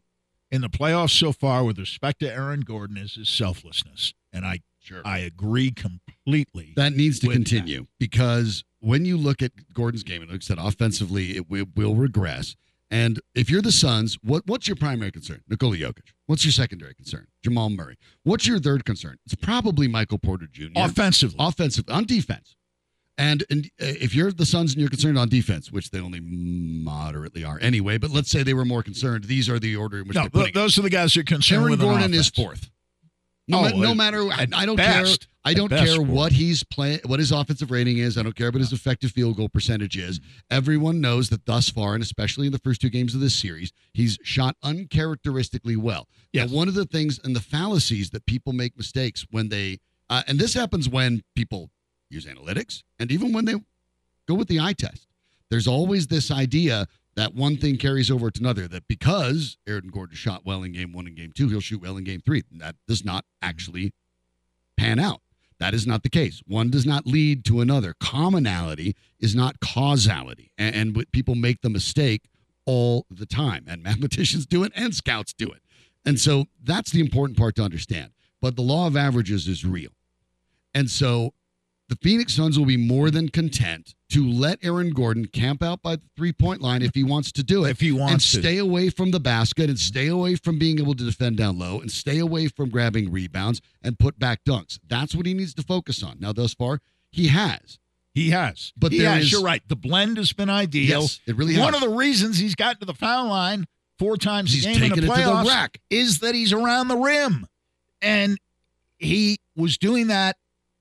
in 0.52 0.62
the 0.62 0.70
playoffs 0.70 1.12
so 1.18 1.32
far 1.32 1.64
with 1.64 1.78
respect 1.78 2.20
to 2.20 2.32
Aaron 2.32 2.62
Gordon 2.62 2.98
is 2.98 3.16
his 3.16 3.30
selflessness, 3.30 4.14
and 4.34 4.46
I 4.46 4.62
Sure. 4.82 5.02
I 5.06 5.20
agree 5.20 5.72
completely. 5.72 6.74
That 6.76 6.94
needs 6.94 7.20
to 7.20 7.28
continue 7.28 7.86
because 8.00 8.64
when 8.80 9.06
you 9.06 9.18
look 9.18 9.42
at 9.42 9.52
Gordon's 9.74 10.04
game, 10.04 10.22
and 10.22 10.32
like 10.32 10.42
I 10.42 10.44
said, 10.44 10.58
offensively, 10.60 11.36
it 11.38 11.50
will, 11.50 11.66
will 11.76 11.96
regress. 11.96 12.56
And 12.92 13.20
if 13.36 13.50
you're 13.50 13.62
the 13.62 13.72
Suns, 13.72 14.18
what 14.24 14.48
what's 14.48 14.68
your 14.68 14.76
primary 14.76 15.12
concern? 15.12 15.42
Nikola 15.48 15.78
Jokic. 15.78 16.14
What's 16.26 16.44
your 16.44 16.52
secondary 16.52 16.96
concern? 16.96 17.28
Jamal 17.44 17.70
Murray. 17.70 17.98
What's 18.24 18.48
your 18.48 18.60
third 18.60 18.84
concern? 18.84 19.18
It's 19.26 19.36
probably 19.36 19.88
Michael 19.88 20.18
Porter 20.18 20.48
Jr. 20.52 20.70
Offensively, 20.76 21.38
offensive 21.40 21.86
on 21.88 22.06
defense. 22.06 22.56
And 23.18 23.44
and 23.52 23.66
uh, 23.80 23.86
if 23.86 24.16
you're 24.16 24.32
the 24.32 24.46
Suns 24.46 24.72
and 24.72 24.82
you're 24.82 24.90
concerned 24.90 25.20
on 25.20 25.30
defense, 25.30 25.72
which 25.72 25.92
they 25.92 26.00
only 26.00 26.20
moderately 26.22 27.44
are 27.44 27.60
anyway, 27.62 27.98
but 28.00 28.10
let's 28.10 28.32
say 28.32 28.42
they 28.42 28.54
were 28.56 28.66
more 28.66 28.82
concerned. 28.82 29.26
These 29.26 29.50
are 29.50 29.60
the 29.60 29.76
order 29.76 30.00
in 30.00 30.08
which 30.08 30.16
no, 30.16 30.22
they're 30.22 30.30
th- 30.30 30.32
putting. 30.32 30.50
it. 30.50 30.54
those 30.56 30.80
are 30.80 30.82
the 30.82 30.90
guys 30.90 31.16
you're 31.16 31.26
concerned 31.26 31.62
Aaron 31.62 31.72
with. 31.72 31.82
on 31.82 31.88
Gordon 31.88 32.14
is 32.14 32.30
fourth. 32.30 32.72
No, 33.50 33.60
Oh, 33.60 33.64
ma- 33.64 33.70
no 33.82 33.96
matter. 33.96 34.22
I, 34.32 34.48
I 34.54 34.66
don't 34.66 34.76
best. 34.78 35.22
care. 35.22 35.28
I 35.46 35.54
don't 35.54 35.70
care 35.70 35.96
fourth. 35.96 36.08
what 36.08 36.32
he's 36.32 36.64
playing, 36.64 37.00
what 37.06 37.20
his 37.20 37.32
offensive 37.32 37.72
rating 37.72 37.98
is. 37.98 38.18
I 38.18 38.24
don't 38.24 38.36
care 38.36 38.52
what 38.52 38.60
his 38.62 38.72
effective 38.74 39.12
field 39.12 39.38
goal 39.38 39.50
percentage 39.50 39.98
is. 39.98 40.20
Everyone 40.52 41.02
knows 41.02 41.30
that 41.30 41.46
thus 41.46 41.70
far, 41.70 41.94
and 41.96 42.04
especially 42.04 42.46
in 42.46 42.52
the 42.54 42.60
first 42.60 42.80
two 42.82 42.90
games 42.90 43.16
of 43.16 43.22
this 43.22 43.34
series, 43.34 43.72
he's 43.94 44.20
shot 44.24 44.56
uncharacteristically 44.64 45.76
well. 45.76 46.08
Yeah, 46.34 46.46
one 46.46 46.68
of 46.68 46.74
the 46.74 46.86
things 46.86 47.20
and 47.24 47.36
the 47.36 47.40
fallacies 47.42 48.10
that 48.12 48.26
people 48.26 48.54
make 48.54 48.78
mistakes 48.78 49.26
when 49.32 49.50
they, 49.50 49.80
uh, 50.10 50.24
and 50.28 50.38
this 50.40 50.54
happens 50.54 50.88
when 50.90 51.24
people 51.36 51.70
use 52.10 52.26
analytics, 52.26 52.84
and 53.00 53.12
even 53.12 53.34
when 53.34 53.46
they 53.46 53.56
go 54.28 54.36
with 54.36 54.48
the 54.48 54.60
eye 54.60 54.74
test. 54.74 55.08
There's 55.50 55.68
always 55.68 56.06
this 56.06 56.30
idea 56.30 56.86
that 57.16 57.34
one 57.34 57.58
thing 57.58 57.78
carries 57.78 58.10
over 58.10 58.32
to 58.32 58.40
another. 58.40 58.68
That 58.68 58.88
because 58.88 59.58
Aaron 59.68 59.90
Gordon 59.90 60.16
shot 60.16 60.46
well 60.46 60.64
in 60.64 60.74
game 60.74 60.94
one 60.94 61.08
and 61.08 61.16
game 61.16 61.32
two, 61.36 61.50
he'll 61.50 61.60
shoot 61.60 61.82
well 61.82 61.98
in 61.98 62.04
game 62.04 62.22
three. 62.22 62.44
That 62.52 62.76
does 62.88 63.04
not 63.04 63.24
mm-hmm. 63.24 63.50
actually 63.50 63.94
pan 64.78 65.00
out. 65.00 65.22
That 65.60 65.74
is 65.74 65.86
not 65.86 66.04
the 66.04 66.10
case. 66.10 66.42
One 66.48 66.70
does 66.70 66.86
not 66.86 67.06
lead 67.06 67.44
to 67.46 67.60
another. 67.60 67.94
Commonality 68.00 68.96
is 69.20 69.36
not 69.36 69.60
causality. 69.60 70.52
And, 70.58 70.76
and 70.76 71.12
people 71.12 71.36
make 71.36 71.62
the 71.62 71.70
mistake 71.70 72.30
all 72.66 73.06
the 73.10 73.26
time. 73.26 73.66
And 73.68 73.84
mathematicians 73.84 74.46
do 74.46 74.64
it 74.64 74.72
and 74.76 74.96
scouts 74.96 75.34
do 75.34 75.50
it. 75.50 75.62
And 76.06 76.18
so 76.18 76.46
that's 76.64 76.92
the 76.92 77.02
important 77.02 77.38
part 77.38 77.56
to 77.56 77.64
understand. 77.64 78.12
But 78.42 78.56
the 78.56 78.62
law 78.62 78.88
of 78.88 78.96
averages 78.96 79.50
is 79.50 79.66
real. 79.66 79.92
And 80.74 80.90
so 80.90 81.34
the 81.90 81.96
Phoenix 81.98 82.34
Suns 82.34 82.58
will 82.58 82.66
be 82.66 82.78
more 82.78 83.12
than 83.12 83.30
content 83.30 83.96
to 84.12 84.28
let 84.28 84.60
Aaron 84.64 84.92
Gordon 84.92 85.26
camp 85.26 85.62
out 85.62 85.82
by 85.82 85.98
the 85.98 86.02
three 86.16 86.32
point 86.32 86.62
line 86.62 86.82
if 86.82 86.96
he 86.96 87.04
wants 87.04 87.32
to 87.34 87.44
do 87.44 87.66
it. 87.66 87.72
If 87.72 87.82
he 87.82 87.92
wants 87.92 88.14
and 88.14 88.22
to. 88.22 88.48
stay 88.48 88.58
away 88.58 88.90
from 88.90 89.12
the 89.12 89.20
basket 89.20 89.70
and 89.70 89.78
stay 89.78 90.08
away 90.08 90.36
from 90.36 90.58
being 90.58 90.80
able 90.80 90.94
to 90.96 91.04
defend 91.04 91.38
down 91.38 91.60
low 91.60 91.82
and 91.82 91.92
stay 91.92 92.20
away 92.20 92.48
from 92.48 92.70
grabbing 92.70 93.12
rebounds 93.12 93.62
and 93.84 94.00
put 94.00 94.18
back 94.18 94.44
dunks. 94.46 94.80
That's 94.88 95.14
what 95.14 95.26
he 95.26 95.34
needs 95.34 95.54
to 95.56 95.64
focus 95.64 96.02
on. 96.02 96.18
Now, 96.20 96.32
thus 96.32 96.54
far, 96.54 96.80
he 97.12 97.28
has. 97.28 97.78
He 98.14 98.30
has. 98.32 98.74
But 98.78 98.92
he 98.92 99.00
has. 99.00 99.24
is- 99.26 99.32
You're 99.32 99.44
right. 99.44 99.62
The 99.68 99.76
blend 99.76 100.18
has 100.18 100.34
been 100.34 100.50
ideal. 100.50 101.02
Yes, 101.02 101.20
it 101.28 101.36
really 101.36 101.58
One 101.58 101.74
has. 101.74 101.84
of 101.84 101.90
the 101.90 101.96
reasons 101.96 102.38
he's 102.40 102.56
gotten 102.56 102.80
to 102.80 102.86
the 102.86 102.94
foul 102.96 103.28
line 103.28 103.66
four 104.00 104.18
times 104.18 104.54
He's 104.54 104.66
a 104.66 104.74
game 104.74 104.84
in 104.84 104.90
taken 104.90 105.06
the 105.06 105.12
it 105.12 105.16
to 105.18 105.22
the 105.24 105.30
playoffs 105.32 105.46
rack. 105.46 105.80
is 105.90 106.20
that 106.20 106.34
he's 106.34 106.54
around 106.54 106.88
the 106.88 106.98
rim, 106.98 107.46
and 108.02 108.40
he 108.98 109.40
was 109.56 109.78
doing 109.78 110.08
that 110.08 110.38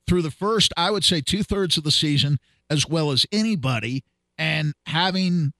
through 0.08 0.22
the 0.22 0.30
first, 0.30 0.72
I 0.76 0.90
would 0.90 1.04
say, 1.04 1.20
two 1.20 1.42
thirds 1.42 1.76
of 1.76 1.84
the 1.84 1.90
season 1.90 2.38
as 2.70 2.86
well 2.88 3.10
as 3.12 3.26
anybody, 3.30 4.04
and 4.36 4.74
having 4.86 5.52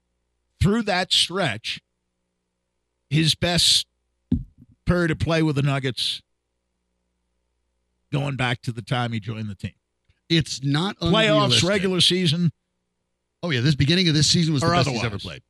through 0.61 0.83
that 0.83 1.13
stretch 1.13 1.81
his 3.11 3.35
best 3.35 3.87
period 4.85 5.11
of 5.11 5.19
play 5.19 5.43
with 5.43 5.57
the 5.57 5.63
Nuggets. 5.63 6.21
Going 8.13 8.37
back 8.37 8.63
to 8.63 8.73
the 8.73 8.83
time 8.83 9.13
he 9.13 9.21
joined 9.21 9.49
the 9.51 9.55
team, 9.55 9.75
It's 10.31 10.63
not 10.65 10.99
playoffs, 10.99 11.63
regular 11.63 12.01
season, 12.01 12.53
Oh 13.43 13.51
yeah, 13.51 13.61
this 13.61 13.75
beginning 13.75 14.09
of 14.09 14.15
this 14.15 14.27
season 14.27 14.53
was 14.53 14.63
the 14.63 14.69
best 14.69 14.89
he's 14.89 15.05
ever 15.05 15.19
played. 15.19 15.43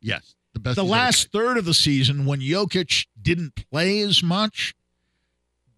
Yes, 0.00 0.34
the 0.52 0.60
best. 0.60 0.76
the 0.76 0.84
last 0.84 1.30
third 1.30 1.58
of 1.58 1.64
the 1.64 1.74
season 1.74 2.26
when 2.26 2.40
Jokic 2.40 3.06
didn't 3.20 3.54
play 3.70 4.00
as 4.00 4.22
much, 4.22 4.74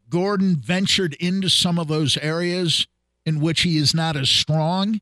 Gordon 0.08 0.56
ventured 0.56 1.14
into 1.14 1.48
some 1.48 1.78
of 1.78 1.88
those 1.88 2.16
areas 2.16 2.86
in 3.26 3.40
which 3.40 3.62
he 3.62 3.76
is 3.76 3.94
not 3.94 4.16
as 4.16 4.28
strong 4.28 5.00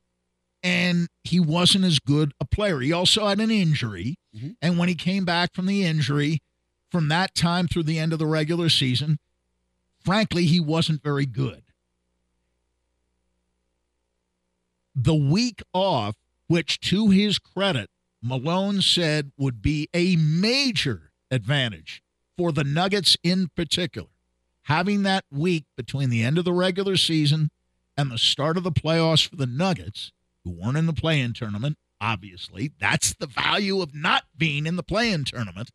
and 0.63 1.07
he 1.23 1.39
wasn't 1.39 1.85
as 1.85 1.99
good 1.99 2.33
a 2.39 2.45
player. 2.45 2.79
He 2.79 2.91
also 2.91 3.27
had 3.27 3.39
an 3.39 3.51
injury. 3.51 4.17
Mhm. 4.35 4.55
And 4.61 4.77
when 4.77 4.89
he 4.89 4.95
came 4.95 5.23
back 5.23 5.53
from 5.53 5.65
the 5.65 5.83
injury, 5.83 6.41
from 6.91 7.07
that 7.09 7.35
time 7.35 7.67
through 7.67 7.83
the 7.83 7.99
end 7.99 8.13
of 8.13 8.19
the 8.19 8.25
regular 8.25 8.69
season, 8.69 9.19
frankly, 10.03 10.45
he 10.45 10.59
wasn't 10.59 11.03
very 11.03 11.25
good. 11.25 11.63
The 14.95 15.15
week 15.15 15.61
off, 15.73 16.15
which 16.47 16.79
to 16.81 17.09
his 17.09 17.39
credit, 17.39 17.89
Malone 18.21 18.81
said 18.81 19.31
would 19.37 19.61
be 19.61 19.87
a 19.93 20.15
major 20.15 21.11
advantage 21.29 22.01
for 22.35 22.51
the 22.51 22.63
Nuggets 22.63 23.15
in 23.23 23.49
particular. 23.49 24.09
Having 24.67 25.03
that 25.03 25.23
week 25.31 25.65
between 25.75 26.09
the 26.09 26.23
end 26.23 26.37
of 26.37 26.45
the 26.45 26.53
regular 26.53 26.97
season 26.97 27.49
and 27.95 28.11
the 28.11 28.17
start 28.17 28.57
of 28.57 28.63
the 28.63 28.71
playoffs 28.71 29.27
for 29.27 29.35
the 29.37 29.45
Nuggets, 29.45 30.11
who 30.43 30.51
weren't 30.51 30.77
in 30.77 30.85
the 30.85 30.93
play 30.93 31.19
in 31.21 31.33
tournament, 31.33 31.77
obviously, 32.01 32.71
that's 32.79 33.13
the 33.13 33.27
value 33.27 33.81
of 33.81 33.95
not 33.95 34.23
being 34.37 34.65
in 34.65 34.75
the 34.75 34.83
play 34.83 35.11
in 35.11 35.23
tournament. 35.23 35.71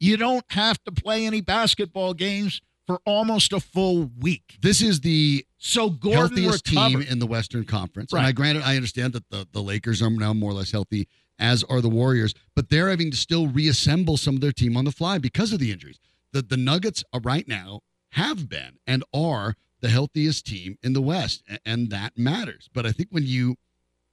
You 0.00 0.16
don't 0.16 0.44
have 0.50 0.82
to 0.84 0.92
play 0.92 1.26
any 1.26 1.40
basketball 1.40 2.14
games 2.14 2.60
for 2.86 3.00
almost 3.04 3.52
a 3.52 3.60
full 3.60 4.10
week. 4.18 4.56
This 4.62 4.80
is 4.82 5.00
the 5.00 5.44
So 5.58 5.90
Gordon 5.90 6.18
healthiest 6.42 6.68
recovered. 6.68 6.90
team 6.90 7.02
in 7.02 7.18
the 7.18 7.26
Western 7.26 7.64
Conference. 7.64 8.12
And 8.12 8.22
Right. 8.22 8.28
I 8.28 8.32
granted, 8.32 8.62
I 8.64 8.76
understand 8.76 9.12
that 9.12 9.28
the, 9.30 9.46
the 9.52 9.62
Lakers 9.62 10.00
are 10.02 10.10
now 10.10 10.32
more 10.32 10.50
or 10.50 10.54
less 10.54 10.70
healthy, 10.72 11.06
as 11.38 11.62
are 11.64 11.80
the 11.80 11.88
Warriors, 11.88 12.34
but 12.56 12.68
they're 12.68 12.88
having 12.88 13.10
to 13.10 13.16
still 13.16 13.46
reassemble 13.46 14.16
some 14.16 14.34
of 14.34 14.40
their 14.40 14.52
team 14.52 14.76
on 14.76 14.84
the 14.84 14.92
fly 14.92 15.18
because 15.18 15.52
of 15.52 15.58
the 15.60 15.70
injuries. 15.70 15.98
The 16.32 16.42
the 16.42 16.56
Nuggets 16.56 17.04
are 17.12 17.20
right 17.20 17.46
now 17.46 17.80
have 18.10 18.48
been 18.48 18.78
and 18.86 19.04
are 19.12 19.56
the 19.80 19.88
healthiest 19.88 20.46
team 20.46 20.78
in 20.82 20.92
the 20.92 21.00
West, 21.00 21.42
and 21.64 21.90
that 21.90 22.18
matters. 22.18 22.68
But 22.72 22.86
I 22.86 22.92
think 22.92 23.10
when 23.10 23.24
you 23.24 23.56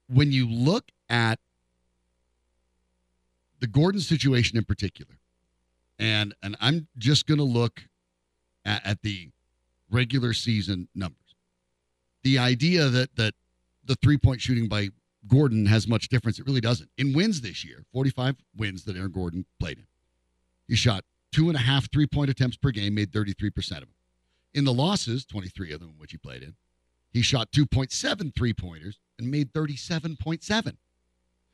when 0.08 0.32
you 0.32 0.48
look 0.48 0.92
at 1.10 1.40
the 3.60 3.68
Gordon 3.68 4.02
situation 4.02 4.58
in 4.58 4.66
particular, 4.66 5.16
and 5.98 6.36
and 6.44 6.56
I'm 6.60 6.88
just 6.98 7.26
going 7.26 7.40
to 7.40 7.44
look 7.44 7.84
at, 8.64 8.86
at 8.86 9.02
the 9.02 9.32
regular 9.90 10.34
season 10.34 10.88
numbers 10.94 11.26
the 12.26 12.40
idea 12.40 12.90
that 12.90 13.16
that 13.16 13.36
the 13.86 13.96
three 13.96 14.18
point 14.18 14.42
shooting 14.42 14.68
by 14.68 14.90
Gordon 15.28 15.68
has 15.68 15.88
much 15.88 16.10
difference. 16.10 16.40
It 16.40 16.46
really 16.46 16.60
doesn't. 16.60 16.90
In 16.98 17.14
wins 17.14 17.40
this 17.40 17.64
year, 17.64 17.86
45 17.94 18.36
wins 18.58 18.84
that 18.86 18.98
Aaron 18.98 19.12
Gordon 19.12 19.46
played 19.60 19.78
in, 19.78 19.86
he 20.68 20.76
shot 20.76 21.06
two 21.32 21.50
and 21.50 21.58
a 21.58 21.62
half 21.62 21.92
three 21.92 22.08
point 22.08 22.30
attempts 22.30 22.58
per 22.58 22.72
game, 22.72 22.96
made 22.96 23.12
33% 23.12 23.58
of 23.58 23.80
them. 23.82 23.90
In 24.54 24.64
the 24.64 24.74
losses, 24.74 25.26
23 25.26 25.74
of 25.74 25.82
them 25.82 25.96
which 25.98 26.12
he 26.12 26.18
played 26.18 26.44
in, 26.44 26.56
he 27.12 27.22
shot 27.22 27.52
2.7 27.52 28.36
three 28.36 28.54
pointers 28.54 29.00
and 29.18 29.30
made 29.30 29.54
37.7. 29.54 30.78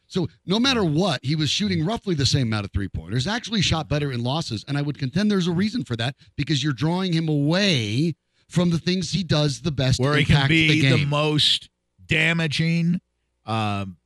So 0.08 0.28
no 0.46 0.60
matter 0.60 0.84
what, 0.84 1.22
he 1.24 1.36
was 1.36 1.50
shooting 1.50 1.86
roughly 1.86 2.16
the 2.16 2.26
same 2.26 2.48
amount 2.48 2.66
of 2.66 2.72
three 2.74 2.90
pointers, 2.90 3.28
actually 3.28 3.62
shot 3.62 3.88
better 3.88 4.12
in 4.12 4.24
losses. 4.24 4.66
And 4.68 4.78
I 4.78 4.82
would 4.82 5.00
contend 5.00 5.32
there's 5.32 5.48
a 5.48 5.54
reason 5.54 5.86
for 5.86 5.96
that 5.96 6.16
because 6.36 6.64
you're 6.64 6.74
drawing 6.74 7.14
him 7.14 7.30
away 7.30 8.16
from 8.50 8.72
the 8.72 8.78
things 8.78 9.12
he 9.12 9.24
does 9.24 9.62
the 9.62 9.72
best 9.72 10.02
where 10.02 10.18
he 10.18 10.26
can 10.26 10.50
be 10.50 10.82
the 10.82 10.98
the, 10.98 11.06
most 11.06 11.70
damaging 12.06 13.00
um, 13.46 13.98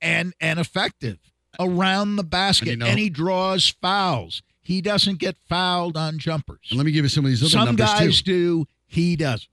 and 0.00 0.32
and 0.40 0.58
effective 0.58 1.18
around 1.58 2.16
the 2.16 2.24
basket. 2.24 2.68
And 2.68 2.82
And, 2.82 2.90
you 2.90 2.96
know- 2.96 3.02
he 3.02 3.10
draws 3.10 3.68
fouls. 3.68 4.42
He 4.62 4.80
doesn't 4.80 5.18
get 5.18 5.36
fouled 5.48 5.96
on 5.96 6.18
jumpers. 6.18 6.68
and 6.70 6.78
let 6.78 6.86
me 6.86 6.92
give 6.92 7.04
you 7.04 7.08
some 7.10 7.24
of 7.24 7.30
these 7.30 7.42
other 7.42 7.50
Some 7.50 7.76
guys 7.76 8.22
too. 8.22 8.64
do. 8.64 8.68
He 8.86 9.16
doesn't. 9.16 9.48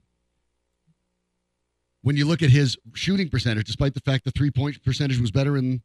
When 2.02 2.16
you 2.16 2.26
look 2.26 2.42
at 2.42 2.50
his 2.50 2.76
shooting 2.94 3.28
percentage, 3.28 3.66
despite 3.66 3.94
the 3.94 4.00
fact 4.00 4.24
the 4.24 4.30
three 4.32 4.50
point 4.50 4.82
percentage 4.82 5.20
was 5.20 5.30
better 5.30 5.56
in 5.56 5.82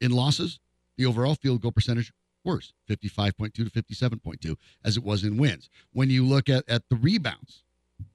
in 0.00 0.12
losses, 0.12 0.60
the 0.96 1.04
overall 1.04 1.34
field 1.34 1.60
goal 1.60 1.72
percentage 1.72 2.12
worse, 2.44 2.72
55.2 2.88 3.52
to 3.52 3.64
57.2 3.64 4.56
as 4.84 4.96
it 4.96 5.02
was 5.02 5.24
in 5.24 5.36
wins. 5.36 5.68
When 5.92 6.08
you 6.08 6.24
look 6.24 6.48
at 6.48 6.66
at 6.68 6.88
the 6.88 6.96
rebounds 6.96 7.62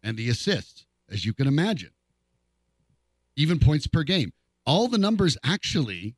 and 0.02 0.18
the 0.18 0.30
assists, 0.30 0.86
as 1.10 1.26
you 1.26 1.34
can 1.34 1.46
imagine, 1.48 1.92
even 3.36 3.60
points 3.60 3.86
per 3.86 4.04
game, 4.04 4.32
all 4.66 4.88
the 4.88 4.98
numbers 4.98 5.38
actually 5.44 6.16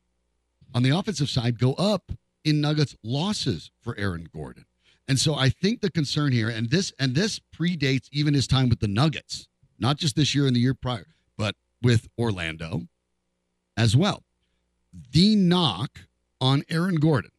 on 0.75 0.83
the 0.83 0.89
offensive 0.91 1.29
side 1.29 1.57
go 1.57 1.73
up 1.73 2.11
in 2.43 2.61
Nuggets 2.61 2.95
losses 3.01 3.71
for 3.81 3.97
Aaron 3.97 4.27
Gordon. 4.31 4.65
And 5.07 5.17
so 5.17 5.33
I 5.33 5.49
think 5.49 5.81
the 5.81 5.89
concern 5.89 6.33
here, 6.33 6.49
and 6.49 6.69
this 6.69 6.91
and 6.99 7.15
this 7.15 7.39
predates 7.55 8.09
even 8.11 8.33
his 8.33 8.45
time 8.45 8.69
with 8.69 8.79
the 8.79 8.87
Nuggets, 8.87 9.47
not 9.79 9.97
just 9.97 10.15
this 10.15 10.35
year 10.35 10.45
and 10.45 10.55
the 10.55 10.59
year 10.59 10.73
prior, 10.73 11.07
but 11.37 11.55
with 11.81 12.07
Orlando 12.19 12.87
as 13.77 13.95
well. 13.95 14.23
The 15.11 15.35
knock 15.35 16.01
on 16.41 16.63
Aaron 16.69 16.95
Gordon, 16.95 17.31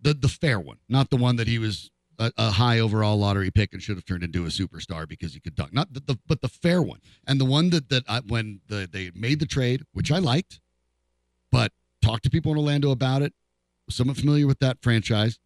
the 0.00 0.14
the 0.14 0.28
fair 0.28 0.60
one, 0.60 0.78
not 0.88 1.10
the 1.10 1.16
one 1.16 1.36
that 1.36 1.48
he 1.48 1.58
was 1.58 1.90
a, 2.18 2.30
a 2.36 2.50
high 2.50 2.78
overall 2.78 3.18
lottery 3.18 3.50
pick 3.50 3.72
and 3.72 3.82
should 3.82 3.96
have 3.96 4.04
turned 4.04 4.22
into 4.22 4.44
a 4.44 4.48
superstar 4.48 5.08
because 5.08 5.34
he 5.34 5.40
could 5.40 5.54
dunk, 5.54 5.72
not 5.72 5.92
the, 5.92 6.00
the 6.00 6.18
but 6.26 6.42
the 6.42 6.48
fair 6.48 6.82
one, 6.82 7.00
and 7.26 7.40
the 7.40 7.44
one 7.44 7.70
that 7.70 7.88
that 7.88 8.04
I, 8.06 8.20
when 8.20 8.60
the, 8.68 8.88
they 8.90 9.10
made 9.14 9.40
the 9.40 9.46
trade, 9.46 9.84
which 9.92 10.12
I 10.12 10.18
liked, 10.18 10.60
but 11.50 11.72
talked 12.02 12.24
to 12.24 12.30
people 12.30 12.52
in 12.52 12.58
Orlando 12.58 12.90
about 12.90 13.22
it, 13.22 13.32
somewhat 13.90 14.16
familiar 14.16 14.46
with 14.46 14.58
that 14.60 14.78
franchise. 14.82 15.38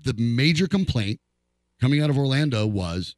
The 0.00 0.14
major 0.14 0.66
complaint 0.66 1.20
coming 1.80 2.00
out 2.00 2.10
of 2.10 2.18
Orlando 2.18 2.66
was 2.66 3.16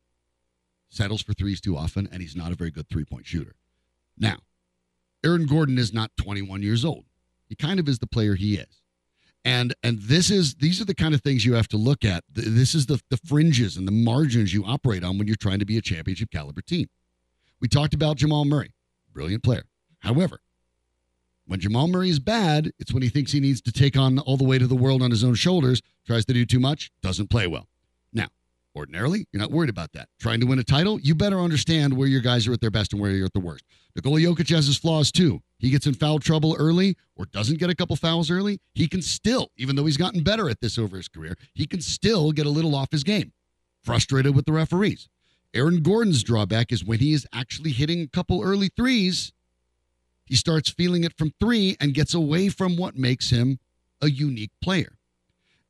settles 0.88 1.22
for 1.22 1.32
threes 1.32 1.60
too 1.60 1.76
often, 1.76 2.08
and 2.10 2.20
he's 2.20 2.36
not 2.36 2.52
a 2.52 2.54
very 2.54 2.70
good 2.70 2.88
three 2.88 3.04
point 3.04 3.26
shooter. 3.26 3.54
Now, 4.18 4.38
Aaron 5.24 5.46
Gordon 5.46 5.78
is 5.78 5.92
not 5.92 6.10
21 6.16 6.62
years 6.62 6.84
old. 6.84 7.04
He 7.48 7.54
kind 7.54 7.80
of 7.80 7.88
is 7.88 7.98
the 7.98 8.06
player 8.06 8.34
he 8.34 8.54
is. 8.54 8.80
And 9.44 9.74
and 9.82 9.98
this 10.02 10.30
is 10.30 10.56
these 10.56 10.80
are 10.82 10.84
the 10.84 10.94
kind 10.94 11.14
of 11.14 11.22
things 11.22 11.46
you 11.46 11.54
have 11.54 11.68
to 11.68 11.78
look 11.78 12.04
at. 12.04 12.24
This 12.30 12.74
is 12.74 12.86
the 12.86 13.00
the 13.08 13.16
fringes 13.16 13.78
and 13.78 13.88
the 13.88 13.92
margins 13.92 14.52
you 14.52 14.64
operate 14.64 15.02
on 15.02 15.16
when 15.16 15.26
you're 15.26 15.36
trying 15.36 15.60
to 15.60 15.64
be 15.64 15.78
a 15.78 15.82
championship 15.82 16.30
caliber 16.30 16.60
team. 16.60 16.88
We 17.58 17.68
talked 17.68 17.94
about 17.94 18.18
Jamal 18.18 18.44
Murray, 18.44 18.72
brilliant 19.12 19.42
player. 19.42 19.64
However, 20.00 20.40
when 21.50 21.58
Jamal 21.58 21.88
Murray 21.88 22.10
is 22.10 22.20
bad, 22.20 22.70
it's 22.78 22.94
when 22.94 23.02
he 23.02 23.08
thinks 23.08 23.32
he 23.32 23.40
needs 23.40 23.60
to 23.62 23.72
take 23.72 23.96
on 23.96 24.20
all 24.20 24.36
the 24.36 24.44
weight 24.44 24.62
of 24.62 24.68
the 24.68 24.76
world 24.76 25.02
on 25.02 25.10
his 25.10 25.24
own 25.24 25.34
shoulders, 25.34 25.82
tries 26.06 26.24
to 26.26 26.32
do 26.32 26.46
too 26.46 26.60
much, 26.60 26.92
doesn't 27.02 27.28
play 27.28 27.48
well. 27.48 27.66
Now, 28.12 28.28
ordinarily, 28.76 29.26
you're 29.32 29.40
not 29.40 29.50
worried 29.50 29.68
about 29.68 29.90
that. 29.94 30.08
Trying 30.20 30.38
to 30.42 30.46
win 30.46 30.60
a 30.60 30.62
title, 30.62 31.00
you 31.00 31.12
better 31.12 31.40
understand 31.40 31.94
where 31.94 32.06
your 32.06 32.20
guys 32.20 32.46
are 32.46 32.52
at 32.52 32.60
their 32.60 32.70
best 32.70 32.92
and 32.92 33.02
where 33.02 33.10
you're 33.10 33.26
at 33.26 33.32
the 33.32 33.40
worst. 33.40 33.64
Nikola 33.96 34.20
Jokic 34.20 34.48
has 34.54 34.68
his 34.68 34.78
flaws 34.78 35.10
too. 35.10 35.40
He 35.58 35.70
gets 35.70 35.88
in 35.88 35.94
foul 35.94 36.20
trouble 36.20 36.54
early 36.56 36.96
or 37.16 37.24
doesn't 37.26 37.58
get 37.58 37.68
a 37.68 37.74
couple 37.74 37.96
fouls 37.96 38.30
early. 38.30 38.60
He 38.72 38.86
can 38.86 39.02
still, 39.02 39.50
even 39.56 39.74
though 39.74 39.86
he's 39.86 39.96
gotten 39.96 40.22
better 40.22 40.48
at 40.48 40.60
this 40.60 40.78
over 40.78 40.98
his 40.98 41.08
career, 41.08 41.34
he 41.52 41.66
can 41.66 41.80
still 41.80 42.30
get 42.30 42.46
a 42.46 42.50
little 42.50 42.76
off 42.76 42.92
his 42.92 43.02
game. 43.02 43.32
Frustrated 43.82 44.36
with 44.36 44.44
the 44.44 44.52
referees. 44.52 45.08
Aaron 45.52 45.82
Gordon's 45.82 46.22
drawback 46.22 46.70
is 46.70 46.84
when 46.84 47.00
he 47.00 47.12
is 47.12 47.26
actually 47.32 47.72
hitting 47.72 48.02
a 48.02 48.06
couple 48.06 48.40
early 48.40 48.68
threes, 48.68 49.32
he 50.30 50.36
starts 50.36 50.70
feeling 50.70 51.02
it 51.02 51.18
from 51.18 51.34
three 51.40 51.76
and 51.80 51.92
gets 51.92 52.14
away 52.14 52.48
from 52.48 52.76
what 52.76 52.96
makes 52.96 53.30
him 53.30 53.58
a 54.00 54.08
unique 54.08 54.52
player. 54.62 54.92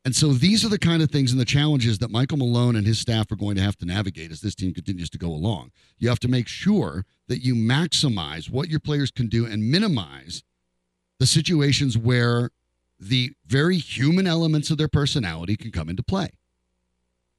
And 0.04 0.14
so 0.14 0.34
these 0.34 0.66
are 0.66 0.68
the 0.68 0.78
kind 0.78 1.02
of 1.02 1.10
things 1.10 1.32
and 1.32 1.40
the 1.40 1.46
challenges 1.46 1.98
that 1.98 2.10
Michael 2.10 2.36
Malone 2.36 2.76
and 2.76 2.86
his 2.86 2.98
staff 2.98 3.32
are 3.32 3.36
going 3.36 3.56
to 3.56 3.62
have 3.62 3.78
to 3.78 3.86
navigate 3.86 4.30
as 4.30 4.42
this 4.42 4.54
team 4.54 4.74
continues 4.74 5.08
to 5.10 5.18
go 5.18 5.28
along. 5.28 5.70
You 5.98 6.10
have 6.10 6.20
to 6.20 6.28
make 6.28 6.46
sure 6.46 7.06
that 7.28 7.42
you 7.42 7.54
maximize 7.54 8.50
what 8.50 8.68
your 8.68 8.80
players 8.80 9.10
can 9.10 9.28
do 9.28 9.46
and 9.46 9.70
minimize 9.70 10.42
the 11.18 11.26
situations 11.26 11.96
where 11.96 12.50
the 12.98 13.32
very 13.46 13.78
human 13.78 14.26
elements 14.26 14.70
of 14.70 14.76
their 14.76 14.88
personality 14.88 15.56
can 15.56 15.70
come 15.70 15.88
into 15.88 16.02
play. 16.02 16.28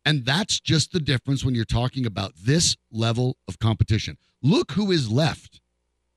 And 0.08 0.26
that's 0.26 0.60
just 0.60 0.92
the 0.92 1.00
difference 1.00 1.46
when 1.46 1.54
you're 1.54 1.66
talking 1.66 2.08
about 2.08 2.34
this 2.36 2.76
level 2.92 3.38
of 3.48 3.60
competition. 3.60 4.18
Look 4.42 4.72
who 4.72 4.92
is 4.92 5.12
left 5.12 5.61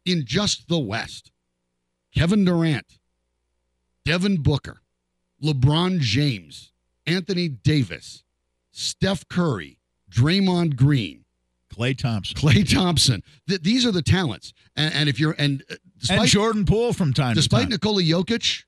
in 0.04 0.24
just 0.24 0.68
the 0.68 0.78
West 0.78 1.30
Kevin 2.14 2.44
Durant, 2.44 2.98
Devin 4.04 4.42
Booker, 4.42 4.80
LeBron 5.42 5.98
James, 5.98 6.72
Anthony 7.06 7.48
Davis, 7.48 8.22
Steph 8.70 9.28
Curry, 9.28 9.78
Draymond 10.10 10.76
Green, 10.76 11.24
Klay 11.74 11.96
Thompson, 11.96 12.36
Klay 12.36 12.68
Thompson. 12.72 13.22
Th- 13.48 13.60
these 13.60 13.84
are 13.84 13.92
the 13.92 14.02
talents. 14.02 14.52
And, 14.76 14.94
and 14.94 15.08
if 15.08 15.18
you're 15.18 15.34
and 15.38 15.62
uh, 15.70 15.74
despite, 15.98 16.20
and 16.20 16.28
Jordan 16.28 16.64
Poole 16.64 16.92
from 16.92 17.12
time 17.12 17.34
despite 17.34 17.62
to 17.62 17.64
time. 17.64 17.70
Nikola 17.70 18.02
Jokic 18.02 18.64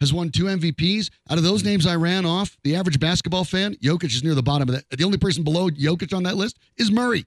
has 0.00 0.12
won 0.12 0.30
two 0.30 0.44
MVPs. 0.44 1.10
Out 1.30 1.38
of 1.38 1.44
those 1.44 1.64
names 1.64 1.86
I 1.86 1.96
ran 1.96 2.24
off, 2.26 2.56
the 2.64 2.76
average 2.76 3.00
basketball 3.00 3.44
fan, 3.44 3.74
Jokic 3.76 4.14
is 4.14 4.22
near 4.24 4.34
the 4.34 4.42
bottom 4.42 4.68
of 4.68 4.74
that. 4.74 4.84
The 4.90 5.04
only 5.04 5.18
person 5.18 5.42
below 5.42 5.68
Jokic 5.70 6.14
on 6.14 6.22
that 6.24 6.36
list 6.36 6.58
is 6.76 6.90
Murray. 6.90 7.24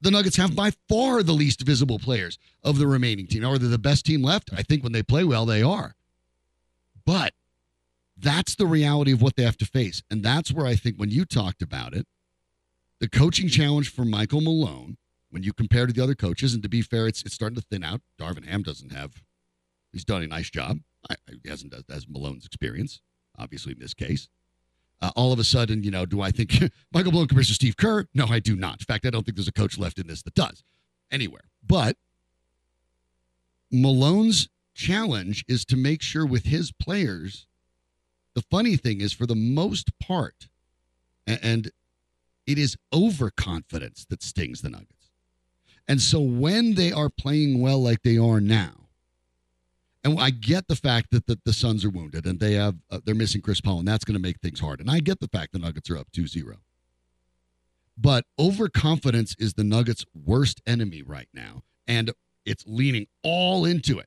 The 0.00 0.10
Nuggets 0.10 0.36
have 0.36 0.54
by 0.54 0.72
far 0.88 1.22
the 1.22 1.32
least 1.32 1.62
visible 1.62 1.98
players 1.98 2.38
of 2.62 2.78
the 2.78 2.86
remaining 2.86 3.26
team. 3.26 3.44
Are 3.44 3.58
they 3.58 3.66
the 3.66 3.78
best 3.78 4.06
team 4.06 4.22
left? 4.22 4.50
I 4.52 4.62
think 4.62 4.82
when 4.82 4.92
they 4.92 5.02
play 5.02 5.24
well, 5.24 5.44
they 5.44 5.62
are. 5.62 5.96
But 7.04 7.34
that's 8.16 8.54
the 8.54 8.66
reality 8.66 9.12
of 9.12 9.22
what 9.22 9.36
they 9.36 9.42
have 9.42 9.56
to 9.58 9.66
face. 9.66 10.02
And 10.10 10.22
that's 10.22 10.52
where 10.52 10.66
I 10.66 10.76
think 10.76 10.96
when 10.96 11.10
you 11.10 11.24
talked 11.24 11.62
about 11.62 11.94
it, 11.94 12.06
the 13.00 13.08
coaching 13.08 13.48
challenge 13.48 13.92
for 13.92 14.04
Michael 14.04 14.40
Malone, 14.40 14.98
when 15.30 15.42
you 15.42 15.52
compare 15.52 15.86
to 15.86 15.92
the 15.92 16.02
other 16.02 16.14
coaches, 16.14 16.54
and 16.54 16.62
to 16.62 16.68
be 16.68 16.82
fair, 16.82 17.06
it's, 17.06 17.22
it's 17.22 17.34
starting 17.34 17.56
to 17.56 17.62
thin 17.62 17.84
out. 17.84 18.00
Darvin 18.20 18.46
Ham 18.46 18.62
doesn't 18.62 18.92
have, 18.92 19.22
he's 19.92 20.04
done 20.04 20.22
a 20.22 20.26
nice 20.26 20.50
job. 20.50 20.78
I, 21.08 21.16
he 21.42 21.48
hasn't 21.48 21.74
as 21.90 22.08
Malone's 22.08 22.46
experience, 22.46 23.00
obviously 23.38 23.72
in 23.72 23.78
this 23.78 23.94
case. 23.94 24.28
Uh, 25.00 25.12
all 25.14 25.32
of 25.32 25.38
a 25.38 25.44
sudden, 25.44 25.82
you 25.84 25.90
know, 25.90 26.04
do 26.04 26.20
I 26.20 26.30
think 26.30 26.52
Michael 26.92 27.12
Malone 27.12 27.28
compares 27.28 27.48
to 27.48 27.54
Steve 27.54 27.76
Kerr? 27.76 28.06
No, 28.14 28.26
I 28.26 28.40
do 28.40 28.56
not. 28.56 28.80
In 28.80 28.84
fact, 28.84 29.06
I 29.06 29.10
don't 29.10 29.24
think 29.24 29.36
there's 29.36 29.48
a 29.48 29.52
coach 29.52 29.78
left 29.78 29.98
in 29.98 30.06
this 30.06 30.22
that 30.22 30.34
does 30.34 30.62
anywhere. 31.10 31.44
But 31.64 31.96
Malone's 33.70 34.48
challenge 34.74 35.44
is 35.48 35.64
to 35.66 35.76
make 35.76 36.02
sure 36.02 36.26
with 36.26 36.44
his 36.44 36.72
players, 36.72 37.46
the 38.34 38.42
funny 38.42 38.76
thing 38.76 39.00
is, 39.00 39.12
for 39.12 39.26
the 39.26 39.34
most 39.34 39.98
part, 39.98 40.48
and 41.26 41.70
it 42.46 42.58
is 42.58 42.76
overconfidence 42.92 44.06
that 44.06 44.22
stings 44.22 44.62
the 44.62 44.70
Nuggets. 44.70 45.10
And 45.86 46.00
so 46.00 46.20
when 46.20 46.74
they 46.74 46.92
are 46.92 47.10
playing 47.10 47.60
well 47.60 47.82
like 47.82 48.02
they 48.02 48.18
are 48.18 48.40
now, 48.40 48.77
and 50.12 50.20
I 50.20 50.30
get 50.30 50.68
the 50.68 50.76
fact 50.76 51.10
that 51.12 51.26
the, 51.26 51.38
the 51.44 51.52
Suns 51.52 51.84
are 51.84 51.90
wounded 51.90 52.26
and 52.26 52.40
they 52.40 52.54
have 52.54 52.76
uh, 52.90 53.00
they're 53.04 53.14
missing 53.14 53.40
Chris 53.40 53.60
Paul, 53.60 53.78
and 53.80 53.88
that's 53.88 54.04
going 54.04 54.16
to 54.16 54.22
make 54.22 54.40
things 54.40 54.60
hard. 54.60 54.80
And 54.80 54.90
I 54.90 55.00
get 55.00 55.20
the 55.20 55.28
fact 55.28 55.52
the 55.52 55.58
Nuggets 55.58 55.90
are 55.90 55.96
up 55.98 56.08
2-0. 56.12 56.56
But 57.96 58.24
overconfidence 58.38 59.34
is 59.38 59.54
the 59.54 59.64
Nuggets' 59.64 60.04
worst 60.14 60.60
enemy 60.66 61.02
right 61.02 61.28
now, 61.34 61.62
and 61.86 62.12
it's 62.46 62.64
leaning 62.66 63.06
all 63.22 63.64
into 63.64 63.98
it. 63.98 64.06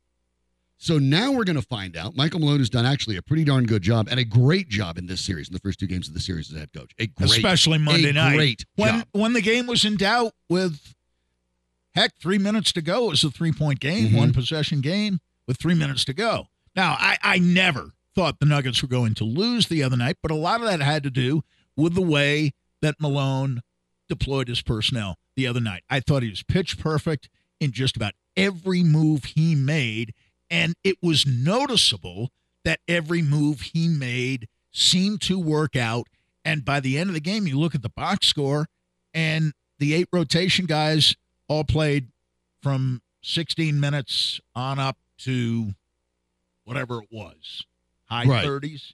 So 0.77 0.97
now 0.97 1.31
we're 1.31 1.43
going 1.43 1.57
to 1.57 1.61
find 1.61 1.95
out. 1.95 2.15
Michael 2.15 2.39
Malone 2.39 2.57
has 2.59 2.69
done 2.69 2.85
actually 2.87 3.15
a 3.17 3.21
pretty 3.21 3.43
darn 3.43 3.65
good 3.65 3.83
job 3.83 4.07
and 4.09 4.19
a 4.19 4.23
great 4.23 4.67
job 4.67 4.97
in 4.97 5.05
this 5.05 5.21
series, 5.21 5.47
in 5.47 5.53
the 5.53 5.59
first 5.59 5.79
two 5.79 5.85
games 5.85 6.07
of 6.07 6.13
the 6.15 6.19
series 6.19 6.51
as 6.51 6.57
head 6.57 6.73
coach. 6.73 6.91
A 6.97 7.05
great, 7.05 7.29
especially 7.31 7.77
Monday 7.77 8.11
night. 8.11 8.35
Great 8.35 8.65
when 8.77 8.99
job. 8.99 9.07
when 9.11 9.33
the 9.33 9.41
game 9.41 9.67
was 9.67 9.85
in 9.85 9.95
doubt 9.97 10.31
with 10.49 10.95
heck 11.93 12.13
three 12.19 12.39
minutes 12.39 12.71
to 12.73 12.81
go. 12.81 13.05
It 13.07 13.09
was 13.11 13.23
a 13.25 13.29
three 13.29 13.51
point 13.51 13.79
game, 13.79 14.09
Mhm. 14.09 14.17
one 14.17 14.33
possession 14.33 14.81
game 14.81 15.19
with 15.51 15.59
three 15.59 15.75
minutes 15.75 16.05
to 16.05 16.13
go. 16.13 16.47
Now 16.77 16.95
I 16.97 17.17
I 17.21 17.37
never 17.37 17.91
thought 18.15 18.39
the 18.39 18.45
Nuggets 18.45 18.81
were 18.81 18.87
going 18.87 19.13
to 19.15 19.25
lose 19.25 19.67
the 19.67 19.83
other 19.83 19.97
night, 19.97 20.15
but 20.21 20.31
a 20.31 20.35
lot 20.35 20.61
of 20.61 20.67
that 20.67 20.81
had 20.81 21.03
to 21.03 21.09
do 21.09 21.43
with 21.75 21.93
the 21.93 22.01
way 22.01 22.53
that 22.81 22.95
Malone 23.01 23.61
deployed 24.07 24.47
his 24.47 24.61
personnel 24.61 25.17
the 25.35 25.47
other 25.47 25.59
night. 25.59 25.83
I 25.89 25.99
thought 25.99 26.23
he 26.23 26.29
was 26.29 26.43
pitch 26.43 26.79
perfect 26.79 27.27
in 27.59 27.73
just 27.73 27.97
about 27.97 28.13
every 28.37 28.81
move 28.81 29.25
he 29.25 29.55
made. 29.55 30.13
And 30.49 30.73
it 30.85 30.97
was 31.01 31.25
noticeable 31.25 32.29
that 32.63 32.79
every 32.87 33.21
move 33.21 33.61
he 33.73 33.89
made 33.89 34.47
seemed 34.71 35.19
to 35.23 35.37
work 35.37 35.75
out. 35.75 36.07
And 36.45 36.63
by 36.63 36.79
the 36.79 36.97
end 36.97 37.09
of 37.09 37.13
the 37.13 37.21
game, 37.21 37.45
you 37.45 37.59
look 37.59 37.75
at 37.75 37.81
the 37.81 37.89
box 37.89 38.27
score, 38.27 38.67
and 39.13 39.51
the 39.79 39.93
eight 39.93 40.07
rotation 40.13 40.65
guys 40.65 41.15
all 41.49 41.65
played 41.65 42.07
from 42.63 43.01
16 43.21 43.79
minutes 43.79 44.39
on 44.55 44.79
up 44.79 44.97
to 45.25 45.73
whatever 46.63 47.01
it 47.01 47.10
was, 47.12 47.63
high 48.05 48.25
Right. 48.25 48.45
30s. 48.45 48.93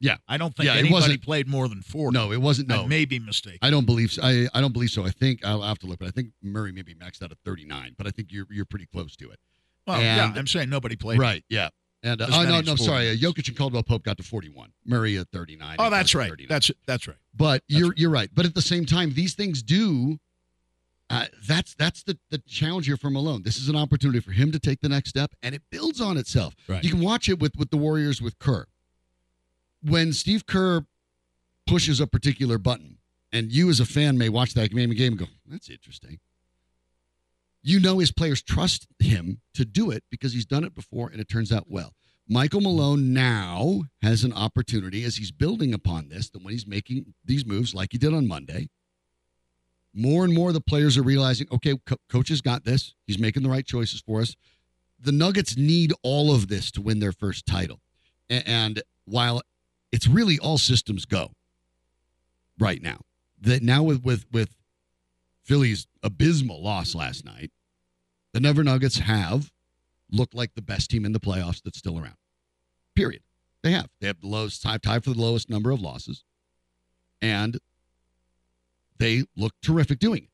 Yeah. 0.00 0.16
I 0.28 0.36
don't 0.36 0.54
think 0.54 0.66
Yeah, 0.66 0.74
it 0.74 0.80
anybody 0.80 0.92
wasn't- 0.92 1.22
played 1.22 1.48
more 1.48 1.68
than 1.68 1.80
40. 1.82 2.14
No, 2.14 2.30
it 2.32 2.40
wasn't. 2.40 2.70
I 2.70 2.76
No, 2.76 2.86
may 2.86 3.04
be 3.06 3.18
mistaken. 3.18 3.58
I 3.62 3.70
don't 3.70 3.86
believe. 3.86 4.12
So. 4.12 4.22
I 4.22 4.46
I 4.54 4.60
don't 4.60 4.72
believe 4.72 4.90
so. 4.90 5.04
I 5.04 5.10
think 5.10 5.44
I'll 5.44 5.62
have 5.62 5.78
to 5.80 5.86
look, 5.86 5.98
but 5.98 6.08
I 6.08 6.10
think 6.10 6.32
Murray 6.42 6.70
maybe 6.72 6.94
maxed 6.94 7.22
out 7.22 7.32
at 7.32 7.38
39. 7.44 7.94
But 7.96 8.06
I 8.06 8.10
think 8.10 8.30
you're 8.30 8.46
you're 8.50 8.66
pretty 8.66 8.86
close 8.86 9.16
to 9.16 9.30
it. 9.30 9.38
well, 9.86 10.00
yeah, 10.00 10.32
I'm 10.34 10.46
saying 10.46 10.68
nobody 10.68 10.96
played. 10.96 11.18
Right. 11.18 11.44
Yeah. 11.48 11.68
And 12.02 12.20
uh, 12.20 12.26
oh 12.30 12.42
no, 12.44 12.60
no, 12.60 12.74
as 12.74 12.84
sorry. 12.84 13.10
Uh, 13.10 13.14
Jokic 13.14 13.48
and 13.48 13.56
Caldwell 13.56 13.82
Pope 13.82 14.04
got 14.04 14.16
to 14.18 14.22
41. 14.22 14.70
Murray 14.84 15.16
at 15.16 15.28
39. 15.30 15.76
Oh, 15.78 15.88
that's 15.88 16.14
right. 16.14 16.28
39. 16.28 16.48
That's 16.48 16.70
that's 16.86 17.08
right. 17.08 17.16
But 17.34 17.62
you're 17.66 17.94
you're 17.96 18.10
right. 18.10 18.28
But 18.34 18.44
at 18.44 18.54
the 18.54 18.62
same 18.62 18.84
time, 18.84 19.14
these 19.14 19.34
things 19.34 19.62
do. 19.62 20.18
Uh, 21.08 21.26
that's 21.46 21.74
that's 21.74 22.02
the 22.02 22.18
the 22.30 22.38
challenge 22.48 22.86
here 22.86 22.96
for 22.96 23.10
Malone. 23.10 23.42
This 23.42 23.58
is 23.58 23.68
an 23.68 23.76
opportunity 23.76 24.20
for 24.20 24.32
him 24.32 24.50
to 24.52 24.58
take 24.58 24.80
the 24.80 24.88
next 24.88 25.10
step, 25.10 25.32
and 25.42 25.54
it 25.54 25.62
builds 25.70 26.00
on 26.00 26.16
itself. 26.16 26.54
Right. 26.66 26.82
You 26.82 26.90
can 26.90 27.00
watch 27.00 27.28
it 27.28 27.38
with 27.38 27.56
with 27.56 27.70
the 27.70 27.76
Warriors 27.76 28.20
with 28.20 28.38
Kerr. 28.38 28.66
When 29.82 30.12
Steve 30.12 30.46
Kerr 30.46 30.84
pushes 31.66 32.00
a 32.00 32.06
particular 32.08 32.58
button, 32.58 32.98
and 33.32 33.52
you 33.52 33.70
as 33.70 33.78
a 33.78 33.86
fan 33.86 34.18
may 34.18 34.28
watch 34.28 34.54
that 34.54 34.74
game 34.74 34.90
game 34.90 35.12
and 35.12 35.18
go, 35.18 35.26
"That's 35.46 35.70
interesting." 35.70 36.18
You 37.62 37.80
know 37.80 37.98
his 37.98 38.12
players 38.12 38.42
trust 38.42 38.86
him 38.98 39.40
to 39.54 39.64
do 39.64 39.90
it 39.90 40.04
because 40.10 40.32
he's 40.32 40.46
done 40.46 40.62
it 40.62 40.74
before 40.74 41.08
and 41.10 41.20
it 41.20 41.28
turns 41.28 41.50
out 41.50 41.68
well. 41.68 41.94
Michael 42.28 42.60
Malone 42.60 43.12
now 43.12 43.82
has 44.02 44.24
an 44.24 44.32
opportunity 44.32 45.04
as 45.04 45.16
he's 45.16 45.30
building 45.30 45.72
upon 45.72 46.08
this 46.08 46.28
that 46.30 46.42
when 46.42 46.52
he's 46.52 46.66
making 46.66 47.14
these 47.24 47.46
moves 47.46 47.74
like 47.74 47.90
he 47.92 47.98
did 47.98 48.12
on 48.12 48.26
Monday, 48.26 48.68
more 49.96 50.24
and 50.24 50.34
more 50.34 50.52
the 50.52 50.60
players 50.60 50.96
are 50.98 51.02
realizing, 51.02 51.46
okay, 51.50 51.74
co- 51.86 51.96
coach 52.10 52.28
has 52.28 52.40
got 52.40 52.64
this. 52.64 52.94
He's 53.06 53.18
making 53.18 53.42
the 53.42 53.48
right 53.48 53.66
choices 53.66 54.00
for 54.00 54.20
us. 54.20 54.36
The 55.00 55.12
Nuggets 55.12 55.56
need 55.56 55.92
all 56.02 56.34
of 56.34 56.48
this 56.48 56.70
to 56.72 56.82
win 56.82 57.00
their 57.00 57.12
first 57.12 57.46
title. 57.46 57.80
A- 58.30 58.46
And 58.48 58.82
while 59.04 59.42
it's 59.92 60.06
really 60.06 60.38
all 60.38 60.58
systems 60.58 61.06
go 61.06 61.32
right 62.58 62.82
now, 62.82 63.00
that 63.40 63.62
now 63.62 63.82
with 63.82 64.02
with 64.02 64.24
with 64.32 64.56
Philly's 65.44 65.86
abysmal 66.02 66.62
loss 66.62 66.94
last 66.94 67.24
night, 67.24 67.50
the 68.32 68.40
Never 68.40 68.64
Nuggets 68.64 68.98
have 68.98 69.50
looked 70.10 70.34
like 70.34 70.54
the 70.54 70.62
best 70.62 70.90
team 70.90 71.04
in 71.04 71.12
the 71.12 71.20
playoffs 71.20 71.62
that's 71.62 71.78
still 71.78 71.98
around. 71.98 72.16
Period. 72.94 73.22
They 73.62 73.72
have. 73.72 73.88
They 74.00 74.06
have 74.06 74.20
the 74.20 74.28
lowest 74.28 74.62
tied, 74.62 74.82
tied 74.82 75.04
for 75.04 75.10
the 75.10 75.20
lowest 75.20 75.50
number 75.50 75.70
of 75.70 75.80
losses. 75.80 76.24
And 77.20 77.58
they 78.98 79.24
look 79.36 79.52
terrific 79.62 79.98
doing 79.98 80.24
it. 80.24 80.30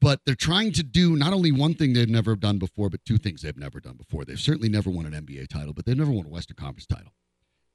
But 0.00 0.20
they're 0.26 0.34
trying 0.34 0.72
to 0.72 0.82
do 0.82 1.16
not 1.16 1.32
only 1.32 1.52
one 1.52 1.74
thing 1.74 1.92
they've 1.92 2.08
never 2.08 2.34
done 2.34 2.58
before, 2.58 2.90
but 2.90 3.04
two 3.04 3.18
things 3.18 3.42
they've 3.42 3.56
never 3.56 3.78
done 3.78 3.96
before. 3.96 4.24
They've 4.24 4.38
certainly 4.38 4.68
never 4.68 4.90
won 4.90 5.06
an 5.06 5.12
NBA 5.12 5.48
title, 5.48 5.72
but 5.72 5.86
they've 5.86 5.96
never 5.96 6.10
won 6.10 6.26
a 6.26 6.28
Western 6.28 6.56
Conference 6.56 6.86
title. 6.86 7.12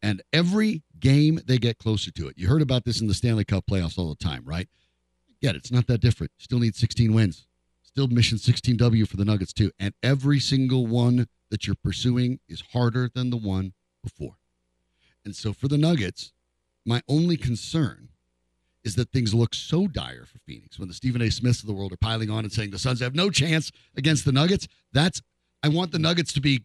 And 0.02 0.22
every 0.34 0.84
game 1.00 1.40
they 1.46 1.58
get 1.58 1.78
closer 1.78 2.12
to 2.12 2.28
it. 2.28 2.38
You 2.38 2.50
heard 2.50 2.62
about 2.62 2.84
this 2.84 3.00
in 3.00 3.08
the 3.08 3.14
Stanley 3.14 3.46
Cup 3.46 3.66
playoffs 3.66 3.98
all 3.98 4.10
the 4.10 4.24
time, 4.24 4.44
right? 4.46 4.68
Yet 5.40 5.56
it. 5.56 5.60
It's 5.60 5.72
not 5.72 5.88
that 5.88 6.02
different. 6.02 6.34
Still 6.38 6.60
need 6.60 6.76
16 6.76 7.14
wins. 7.14 7.48
Still 7.82 8.08
mission 8.08 8.38
16W 8.38 9.08
for 9.08 9.18
the 9.18 9.26
Nuggets, 9.26 9.54
too. 9.54 9.72
And 9.80 9.94
every 10.04 10.40
single 10.40 10.86
one 10.86 11.28
that 11.50 11.66
you're 11.66 11.76
pursuing 11.82 12.40
is 12.50 12.62
harder 12.74 13.10
than 13.14 13.30
the 13.30 13.38
one 13.38 13.74
before. 14.04 14.36
And 15.24 15.36
so 15.36 15.54
for 15.54 15.68
the 15.68 15.78
Nuggets, 15.78 16.34
my 16.88 17.02
only 17.08 17.38
concern 17.38 18.10
is 18.84 18.96
that 18.96 19.12
things 19.12 19.34
look 19.34 19.54
so 19.54 19.88
dire 19.88 20.26
for 20.26 20.40
Phoenix 20.40 20.80
when 20.80 20.88
the 20.88 20.94
Stephen 20.94 21.22
A. 21.22 21.30
Smiths 21.30 21.60
of 21.60 21.68
the 21.68 21.74
world 21.74 21.92
are 21.92 21.98
piling 21.98 22.30
on 22.30 22.46
and 22.46 22.54
saying 22.54 22.72
the 22.72 22.80
Suns 22.80 23.02
have 23.02 23.14
no 23.14 23.30
chance 23.30 23.72
against 23.98 24.24
the 24.24 24.32
Nuggets. 24.32 24.68
That's 24.94 25.22
I 25.62 25.68
want 25.68 25.92
the 25.92 26.00
Nuggets 26.00 26.32
to 26.34 26.42
be 26.42 26.64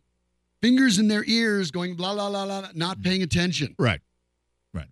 fingers 0.60 0.98
in 1.00 1.08
their 1.08 1.24
ears, 1.24 1.72
going 1.72 1.96
blah 1.96 2.14
blah 2.14 2.30
blah 2.30 2.46
blah, 2.46 2.68
not 2.74 3.02
paying 3.02 3.22
attention. 3.22 3.74
Right. 3.78 4.00
Right. 4.72 4.86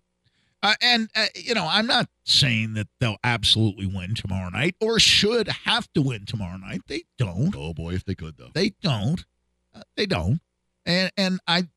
Uh, 0.61 0.75
and, 0.81 1.09
uh, 1.15 1.27
you 1.33 1.53
know, 1.53 1.65
I'm 1.67 1.87
not 1.87 2.09
saying 2.25 2.73
that 2.73 2.87
they'll 2.99 3.17
absolutely 3.23 3.85
win 3.85 4.13
tomorrow 4.13 4.49
night 4.49 4.75
or 4.81 4.99
should 4.99 5.47
have 5.47 5.91
to 5.93 6.01
win 6.01 6.25
tomorrow 6.25 6.57
night. 6.57 6.81
They 6.87 7.03
don't. 7.17 7.55
Oh 7.57 7.73
boy, 7.73 7.93
if 7.93 8.03
they 8.03 8.15
could 8.15 8.35
though. 8.37 8.51
They 8.53 8.73
don't. 8.81 9.23
Uh, 9.73 9.83
they 9.95 10.05
don't. 10.05 10.41
And 10.85 11.11
and 11.15 11.39
I 11.47 11.67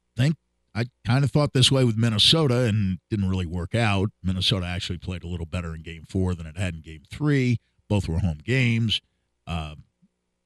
I 0.75 0.87
kind 1.07 1.25
of 1.25 1.31
thought 1.31 1.53
this 1.53 1.71
way 1.71 1.85
with 1.85 1.97
Minnesota 1.97 2.63
and 2.63 2.99
didn't 3.09 3.29
really 3.29 3.47
work 3.47 3.75
out. 3.75 4.11
Minnesota 4.23 4.67
actually 4.67 4.99
played 4.99 5.23
a 5.23 5.29
little 5.29 5.47
better 5.47 5.75
in 5.75 5.83
game 5.83 6.05
four 6.09 6.35
than 6.35 6.47
it 6.47 6.57
had 6.57 6.75
in 6.75 6.81
game 6.81 7.03
three. 7.09 7.59
Both 7.89 8.09
were 8.09 8.19
home 8.19 8.41
games. 8.45 9.01
Um, 9.47 9.85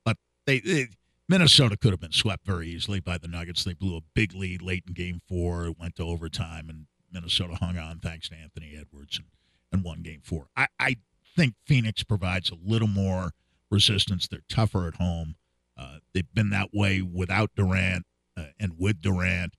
but 0.05 0.18
they, 0.47 0.61
they, 0.61 0.89
Minnesota 1.29 1.76
could 1.76 1.93
have 1.93 2.01
been 2.01 2.12
swept 2.12 2.45
very 2.47 2.68
easily 2.68 3.01
by 3.01 3.16
the 3.16 3.29
Nuggets. 3.29 3.64
They 3.64 3.74
blew 3.74 3.97
a 3.97 4.03
big 4.14 4.35
lead 4.35 4.61
late 4.61 4.85
in 4.87 4.93
game 4.93 5.20
four, 5.29 5.66
it 5.66 5.79
went 5.79 5.97
to 5.97 6.03
overtime, 6.03 6.68
and 6.68 6.87
Minnesota 7.11 7.55
hung 7.55 7.79
on 7.79 7.99
thanks 7.99 8.29
to 8.29 8.35
Anthony 8.35 8.76
Edwards 8.79 9.18
and, 9.18 9.29
and 9.72 9.83
won 9.83 10.03
game 10.03 10.20
four. 10.22 10.49
I, 10.57 10.66
I 10.79 10.97
think 11.37 11.55
Phoenix 11.66 12.03
provides 12.03 12.51
a 12.51 12.57
little 12.62 12.89
more 12.89 13.33
resistance. 13.70 14.26
They're 14.29 14.41
tougher 14.49 14.87
at 14.89 14.97
home. 14.97 15.37
Uh, 15.76 15.99
they've 16.12 16.33
been 16.35 16.51
that 16.51 16.70
way 16.74 17.01
without 17.01 17.51
Durant 17.55 18.05
uh, 18.37 18.47
and 18.59 18.74
with 18.79 19.01
Durant. 19.01 19.55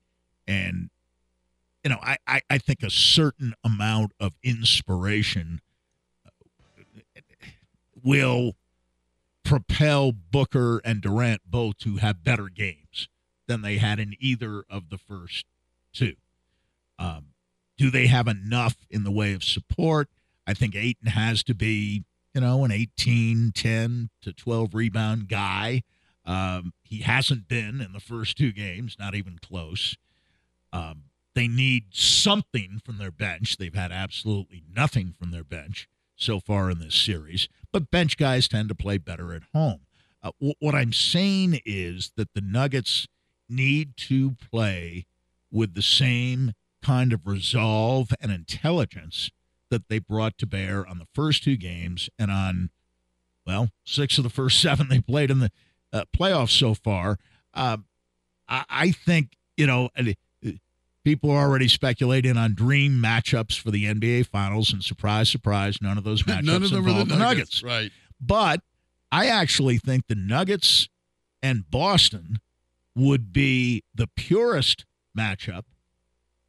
And, 0.50 0.90
you 1.84 1.92
know, 1.92 2.00
I, 2.02 2.18
I, 2.26 2.42
I 2.50 2.58
think 2.58 2.82
a 2.82 2.90
certain 2.90 3.54
amount 3.64 4.14
of 4.20 4.34
inspiration 4.44 5.62
uh, 6.26 6.32
will 8.04 8.56
propel 9.44 10.12
Booker 10.12 10.82
and 10.84 11.02
Durant 11.02 11.42
both 11.46 11.78
to 11.80 11.98
have 11.98 12.24
better 12.24 12.50
games 12.50 13.08
than 13.48 13.62
they 13.62 13.78
had 13.78 14.00
in 14.00 14.16
either 14.20 14.64
of 14.70 14.90
the 14.90 14.98
first 14.98 15.46
two. 15.94 16.16
Um, 16.98 17.28
do 17.78 17.92
they 17.92 18.08
have 18.08 18.28
enough 18.28 18.76
in 18.90 19.04
the 19.04 19.12
way 19.12 19.34
of 19.34 19.44
support? 19.44 20.10
I 20.48 20.56
think 20.56 20.76
Ayton 20.76 21.10
has 21.10 21.44
to 21.44 21.54
be, 21.54 22.04
you 22.34 22.42
know, 22.42 22.66
an 22.66 22.72
18, 22.72 23.52
10 23.54 24.10
to 24.24 24.34
12 24.34 24.74
rebound 24.74 25.28
guy. 25.28 25.84
Um, 26.26 26.74
he 26.84 27.02
hasn't 27.02 27.48
been 27.48 27.82
in 27.82 27.94
the 27.94 28.00
first 28.00 28.38
two 28.38 28.52
games, 28.52 28.98
not 29.00 29.16
even 29.16 29.38
close. 29.40 29.96
Um, 30.72 31.04
they 31.36 31.48
need 31.48 31.86
something 31.92 32.82
from 32.84 32.98
their 32.98 33.12
bench. 33.12 33.58
They've 33.58 33.74
had 33.74 33.92
absolutely 33.92 34.64
nothing 34.76 35.14
from 35.18 35.32
their 35.32 35.44
bench 35.44 35.88
so 36.16 36.40
far 36.40 36.70
in 36.70 36.80
this 36.80 36.96
series, 36.96 37.48
but 37.72 37.92
bench 37.92 38.18
guys 38.18 38.48
tend 38.48 38.70
to 38.70 38.76
play 38.76 38.98
better 38.98 39.34
at 39.34 39.44
home. 39.54 39.82
Uh, 40.22 40.32
w- 40.40 40.56
what 40.60 40.76
I'm 40.76 40.92
saying 40.92 41.62
is 41.66 42.12
that 42.18 42.34
the 42.34 42.42
Nuggets 42.42 43.08
need 43.48 43.96
to 43.98 44.36
play 44.52 45.06
with 45.52 45.76
the 45.76 45.82
same 45.82 46.54
kind 46.82 47.14
of 47.14 47.26
resolve 47.26 48.14
and 48.20 48.32
intelligence 48.32 49.32
that 49.70 49.88
they 49.88 50.00
brought 50.00 50.38
to 50.40 50.46
bear 50.46 50.86
on 50.86 51.00
the 51.00 51.08
first 51.14 51.44
two 51.44 51.56
games 51.56 52.10
and 52.18 52.32
on, 52.32 52.70
well, 53.46 53.70
six 53.84 54.18
of 54.18 54.24
the 54.24 54.30
first 54.30 54.60
seven 54.62 54.90
they 54.90 55.00
played 55.00 55.32
in 55.32 55.40
the 55.40 55.52
uh, 55.94 56.06
playoffs 56.16 56.58
so 56.58 56.74
far. 56.74 57.18
Uh, 57.54 57.78
I, 58.48 58.66
I, 58.70 58.92
think, 58.92 59.38
you 59.58 59.68
know, 59.68 59.90
people 61.04 61.32
are 61.32 61.48
already 61.48 61.68
speculating 61.68 62.38
on 62.38 62.56
dream 62.56 62.94
matchups 62.94 63.60
for 63.60 63.72
the 63.72 63.86
NBA 63.86 64.28
Finals, 64.28 64.74
and 64.74 64.84
surprise, 64.84 65.30
surprise, 65.30 65.82
none 65.82 65.98
of 65.98 66.04
those 66.04 66.24
matchups 66.24 66.44
none 66.44 66.64
of 66.64 66.70
them 66.70 66.88
involve 66.88 67.08
the, 67.10 67.16
the 67.16 67.20
nuggets. 67.20 67.64
nuggets. 67.64 67.64
Right. 67.64 67.92
But 68.22 68.62
I 69.12 69.28
actually 69.28 69.78
think 69.78 70.08
the 70.08 70.16
Nuggets 70.16 70.88
and 71.42 71.70
Boston 71.70 72.40
would 72.96 73.32
be 73.32 73.84
the 73.96 74.08
purest 74.08 74.86
matchup 75.18 75.64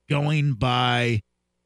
going 0.08 0.54
by 0.54 1.22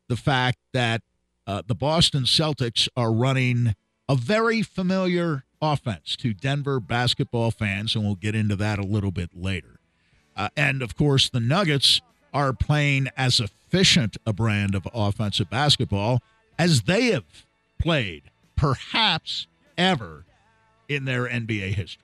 the 0.09 0.17
fact 0.17 0.59
that 0.73 1.03
uh, 1.47 1.63
the 1.67 1.75
Boston 1.75 2.25
Celtics 2.25 2.89
are 2.97 3.13
running 3.13 3.75
a 4.09 4.15
very 4.15 4.63
familiar 4.63 5.45
offense 5.61 6.17
to 6.17 6.35
Denver 6.35 6.79
basketball 6.81 7.51
fans, 7.51 7.95
and 7.95 8.05
we'll 8.05 8.15
get 8.15 8.35
into 8.35 8.57
that 8.57 8.79
a 8.79 8.83
little 8.85 9.11
bit 9.11 9.31
later. 9.35 9.81
Uh, 10.37 10.49
and 10.57 10.83
of 10.83 10.95
course, 10.95 11.31
the 11.31 11.41
Nuggets 11.41 12.03
are 12.35 12.53
playing 12.53 13.09
as 13.17 13.41
efficient 13.41 14.17
a 14.27 14.33
brand 14.33 14.75
of 14.75 14.87
offensive 14.93 15.49
basketball 15.49 16.21
as 16.59 16.83
they 16.83 17.07
have 17.07 17.25
played, 17.81 18.25
perhaps 18.57 19.47
ever, 19.79 20.25
in 20.89 21.05
their 21.05 21.27
NBA 21.27 21.75
history. 21.75 22.03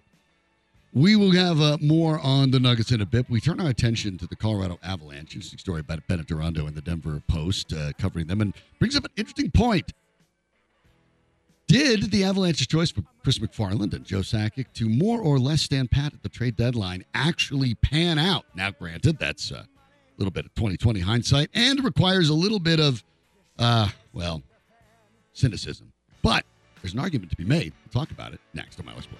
We 0.93 1.15
will 1.15 1.33
have 1.33 1.61
uh, 1.61 1.79
more 1.81 2.19
on 2.19 2.51
the 2.51 2.59
Nuggets 2.59 2.91
in 2.91 3.01
a 3.01 3.07
bit. 3.07 3.31
We 3.31 3.41
turn 3.41 3.61
our 3.61 3.69
attention 3.69 4.19
to 4.19 4.27
the 4.27 4.35
Colorado 4.35 4.79
Avalanche. 4.83 5.35
Interesting 5.35 5.59
story 5.59 5.81
about 5.81 6.05
Bennett 6.09 6.27
Durando 6.27 6.67
in 6.67 6.75
the 6.75 6.81
Denver 6.81 7.23
Post 7.29 7.73
uh, 7.73 7.93
covering 7.99 8.27
them, 8.27 8.41
and 8.41 8.55
brings 8.81 8.97
up 8.97 9.05
an 9.05 9.13
interesting 9.17 9.51
point. 9.53 9.93
Did 11.69 12.11
the 12.11 12.25
Avalanche's 12.25 12.67
choice 12.67 12.91
for 12.91 13.03
Chris 13.23 13.39
MacFarland 13.39 13.95
and 13.95 14.05
Joe 14.05 14.19
Sakic 14.19 14.67
to 14.75 14.89
more 14.89 15.21
or 15.21 15.39
less 15.39 15.63
stand 15.63 15.93
pat 15.93 16.13
at 16.13 16.25
the 16.25 16.29
trade 16.29 16.57
deadline 16.57 17.05
actually 17.15 17.77
pan 17.77 18.19
out? 18.19 18.45
Now, 18.57 18.73
granted, 18.73 19.21
that's 19.21 19.53
uh, 19.53 19.63
little 20.21 20.31
bit 20.31 20.45
of 20.45 20.55
2020 20.55 21.01
hindsight 21.01 21.49
and 21.55 21.83
requires 21.83 22.29
a 22.29 22.35
little 22.35 22.61
bit 22.61 22.79
of, 22.79 23.03
uh, 23.59 23.89
well, 24.13 24.43
cynicism. 25.33 25.93
But 26.23 26.45
there's 26.83 26.93
an 26.93 26.99
argument 27.01 27.31
to 27.31 27.37
be 27.37 27.45
made. 27.45 27.73
We'll 27.85 28.05
talk 28.05 28.11
about 28.13 28.35
it 28.35 28.41
next 28.53 28.79
on 28.79 28.87
My 28.87 28.93
Sports. 29.01 29.19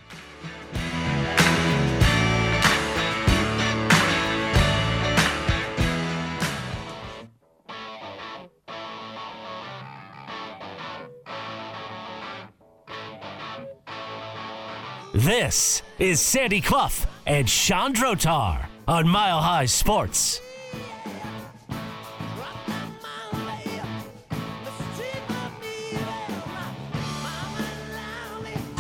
This 15.13 15.83
is 15.99 16.21
Sandy 16.21 16.61
Clough 16.61 17.07
and 17.27 17.49
Sean 17.49 17.95
Drotar 17.95 18.67
on 18.87 19.09
Mile 19.09 19.41
High 19.41 19.67
Sports. 19.67 20.41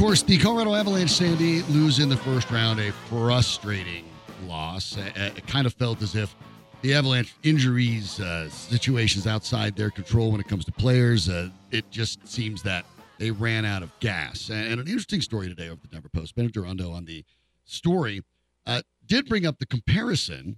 Course, 0.01 0.23
the 0.23 0.39
Colorado 0.39 0.75
Avalanche, 0.75 1.11
Sandy, 1.11 1.61
lose 1.65 1.99
in 1.99 2.09
the 2.09 2.17
first 2.17 2.51
round, 2.51 2.81
a 2.81 2.91
frustrating 3.11 4.07
loss. 4.47 4.97
It 4.97 5.47
kind 5.47 5.67
of 5.67 5.75
felt 5.75 6.01
as 6.01 6.15
if 6.15 6.35
the 6.81 6.95
Avalanche 6.95 7.35
injuries, 7.43 8.19
uh, 8.19 8.49
situations 8.49 9.27
outside 9.27 9.77
their 9.77 9.91
control 9.91 10.33
when 10.33 10.41
it 10.41 10.49
comes 10.49 10.65
to 10.65 10.73
players, 10.73 11.29
uh, 11.29 11.51
it 11.71 11.91
just 11.91 12.27
seems 12.27 12.63
that 12.63 12.87
they 13.19 13.31
ran 13.31 13.67
out 13.67 13.83
of 13.83 13.91
gas. 14.01 14.49
And 14.49 14.81
an 14.81 14.89
interesting 14.89 15.21
story 15.21 15.49
today 15.49 15.69
over 15.69 15.83
the 15.83 15.89
Denver 15.89 16.09
Post, 16.09 16.35
Ben 16.35 16.49
Durando 16.49 16.95
on 16.95 17.05
the 17.05 17.23
story 17.67 18.23
uh, 18.65 18.81
did 19.05 19.29
bring 19.29 19.45
up 19.45 19.59
the 19.59 19.67
comparison 19.67 20.57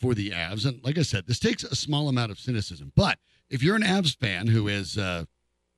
for 0.00 0.14
the 0.14 0.30
Avs. 0.30 0.66
And 0.66 0.80
like 0.84 0.98
I 0.98 1.02
said, 1.02 1.26
this 1.26 1.40
takes 1.40 1.64
a 1.64 1.74
small 1.74 2.08
amount 2.08 2.30
of 2.30 2.38
cynicism. 2.38 2.92
But 2.94 3.18
if 3.50 3.60
you're 3.60 3.74
an 3.74 3.82
Avs 3.82 4.16
fan 4.16 4.46
who 4.46 4.68
is 4.68 4.96
uh, 4.96 5.24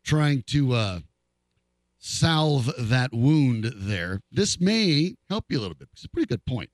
trying 0.05 0.43
to 0.49 0.75
uh, 0.75 0.99
salve 2.07 2.71
that 2.79 3.13
wound 3.13 3.73
there. 3.75 4.21
This 4.31 4.61
may 4.61 5.17
help 5.29 5.47
you 5.49 5.59
a 5.59 5.61
little 5.61 5.75
bit. 5.75 5.89
It's 5.93 6.05
a 6.05 6.09
pretty 6.09 6.27
good 6.27 6.47
point. 6.47 6.71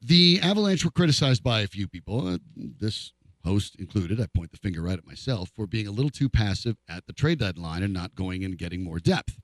The 0.00 0.38
Avalanche 0.40 0.84
were 0.84 0.92
criticized 0.92 1.42
by 1.42 1.62
a 1.62 1.66
few 1.66 1.88
people, 1.88 2.28
uh, 2.28 2.38
this 2.56 3.12
host 3.44 3.74
included. 3.74 4.20
I 4.20 4.26
point 4.26 4.52
the 4.52 4.58
finger 4.58 4.82
right 4.82 4.96
at 4.96 5.04
myself 5.04 5.50
for 5.56 5.66
being 5.66 5.88
a 5.88 5.90
little 5.90 6.10
too 6.10 6.28
passive 6.28 6.76
at 6.88 7.06
the 7.06 7.12
trade 7.12 7.40
deadline 7.40 7.82
and 7.82 7.92
not 7.92 8.14
going 8.14 8.44
and 8.44 8.56
getting 8.56 8.84
more 8.84 9.00
depth. 9.00 9.40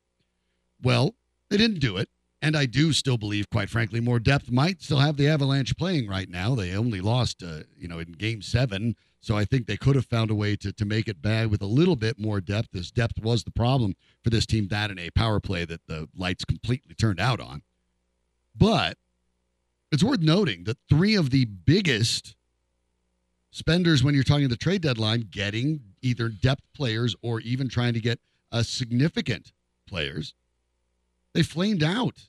Well, 0.81 1.17
they 1.51 1.57
didn't 1.57 1.81
do 1.81 1.97
it. 1.97 2.09
And 2.45 2.57
I 2.57 2.67
do 2.67 2.93
still 2.93 3.17
believe, 3.17 3.49
quite 3.49 3.71
frankly, 3.71 4.01
more 4.01 4.21
depth 4.21 4.51
might 4.51 4.83
still 4.83 4.99
have 4.99 5.17
the 5.17 5.29
Avalanche 5.29 5.75
playing 5.79 6.09
right 6.09 6.29
now. 6.29 6.55
They 6.55 6.77
only 6.77 7.01
lost, 7.01 7.43
uh, 7.43 7.61
you 7.75 7.89
know, 7.89 7.99
in 7.99 8.13
game 8.13 8.43
seven 8.43 8.97
so 9.23 9.39
I 9.39 9.47
think 9.47 9.67
they 9.67 9.79
could 9.79 9.97
have 9.97 10.05
found 10.05 10.31
a 10.31 10.35
way 10.35 10.55
to, 10.57 10.71
to 10.71 10.85
make 10.85 11.09
it 11.09 11.23
bad 11.23 11.51
with 11.51 11.63
a 11.63 11.67
little 11.67 11.97
bit 11.97 12.19
more 12.19 12.43
depth, 12.43 12.77
as 12.77 12.91
depth 12.91 13.19
was 13.23 13.45
the 13.45 13.51
problem 13.51 13.97
for 14.23 14.29
this 14.29 14.45
team, 14.45 14.69
that 14.69 14.91
in 14.91 14.99
a 14.99 15.09
power 15.09 15.41
play 15.41 15.65
that 15.65 15.87
the 15.87 16.11
lights 16.15 16.45
completely 16.45 16.95
turned 16.95 17.19
out 17.19 17.41
on. 17.41 17.63
But 18.55 18.99
it's 19.91 20.05
worth 20.05 20.21
noting 20.21 20.65
that 20.65 20.77
three 20.91 21.15
of 21.15 21.31
the 21.31 21.47
biggest 21.47 22.37
spenders 23.51 24.05
when 24.05 24.15
you're 24.15 24.25
talking 24.25 24.49
the 24.49 24.57
trade 24.59 24.83
deadline 24.83 25.29
getting 25.31 25.81
either 26.03 26.29
depth 26.29 26.65
players 26.75 27.17
or 27.23 27.41
even 27.41 27.71
trying 27.71 27.95
to 27.95 28.01
get 28.01 28.21
a 28.53 28.63
significant 28.63 29.55
players, 29.89 30.35
they 31.33 31.43
flamed 31.43 31.83
out 31.83 32.27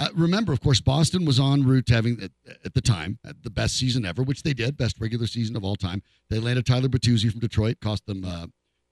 uh, 0.00 0.08
remember, 0.14 0.50
of 0.50 0.62
course, 0.62 0.80
Boston 0.80 1.26
was 1.26 1.38
en 1.38 1.62
route 1.62 1.84
to 1.84 1.94
having, 1.94 2.30
at, 2.64 2.72
the 2.72 2.80
time, 2.80 3.18
the 3.42 3.50
best 3.50 3.76
season 3.76 4.06
ever, 4.06 4.22
which 4.22 4.42
they 4.42 4.54
did, 4.54 4.74
best 4.78 4.98
regular 4.98 5.26
season 5.26 5.56
of 5.56 5.62
all 5.62 5.76
time. 5.76 6.02
They 6.30 6.38
landed 6.38 6.64
Tyler 6.64 6.88
Bertuzzi 6.88 7.30
from 7.30 7.40
Detroit, 7.40 7.80
cost 7.82 8.06
them, 8.06 8.24
uh, 8.24 8.46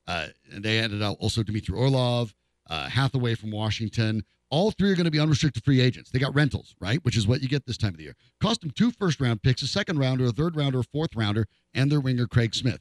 uh, 0.06 0.26
and 0.52 0.62
they 0.62 0.78
ended 0.78 1.00
up 1.00 1.16
also 1.18 1.42
Dmitry 1.42 1.74
Orlov, 1.74 2.34
uh, 2.68 2.90
Hathaway 2.90 3.36
from 3.36 3.50
Washington. 3.50 4.22
All 4.50 4.70
three 4.70 4.90
are 4.90 4.94
going 4.94 5.06
to 5.06 5.10
be 5.10 5.18
unrestricted 5.18 5.64
free 5.64 5.80
agents. 5.80 6.10
They 6.10 6.18
got 6.18 6.34
rentals, 6.34 6.74
right? 6.78 7.02
Which 7.06 7.16
is 7.16 7.26
what 7.26 7.40
you 7.40 7.48
get 7.48 7.64
this 7.64 7.78
time 7.78 7.90
of 7.90 7.96
the 7.96 8.04
year. 8.04 8.16
Cost 8.38 8.60
them 8.60 8.70
two 8.70 8.90
first 8.90 9.18
round 9.18 9.42
picks, 9.42 9.62
a 9.62 9.66
second 9.66 9.98
rounder, 9.98 10.26
a 10.26 10.30
third 10.30 10.56
rounder, 10.56 10.80
a 10.80 10.84
fourth 10.84 11.16
rounder, 11.16 11.46
and 11.72 11.90
their 11.90 12.00
winger, 12.00 12.26
Craig 12.26 12.54
Smith. 12.54 12.80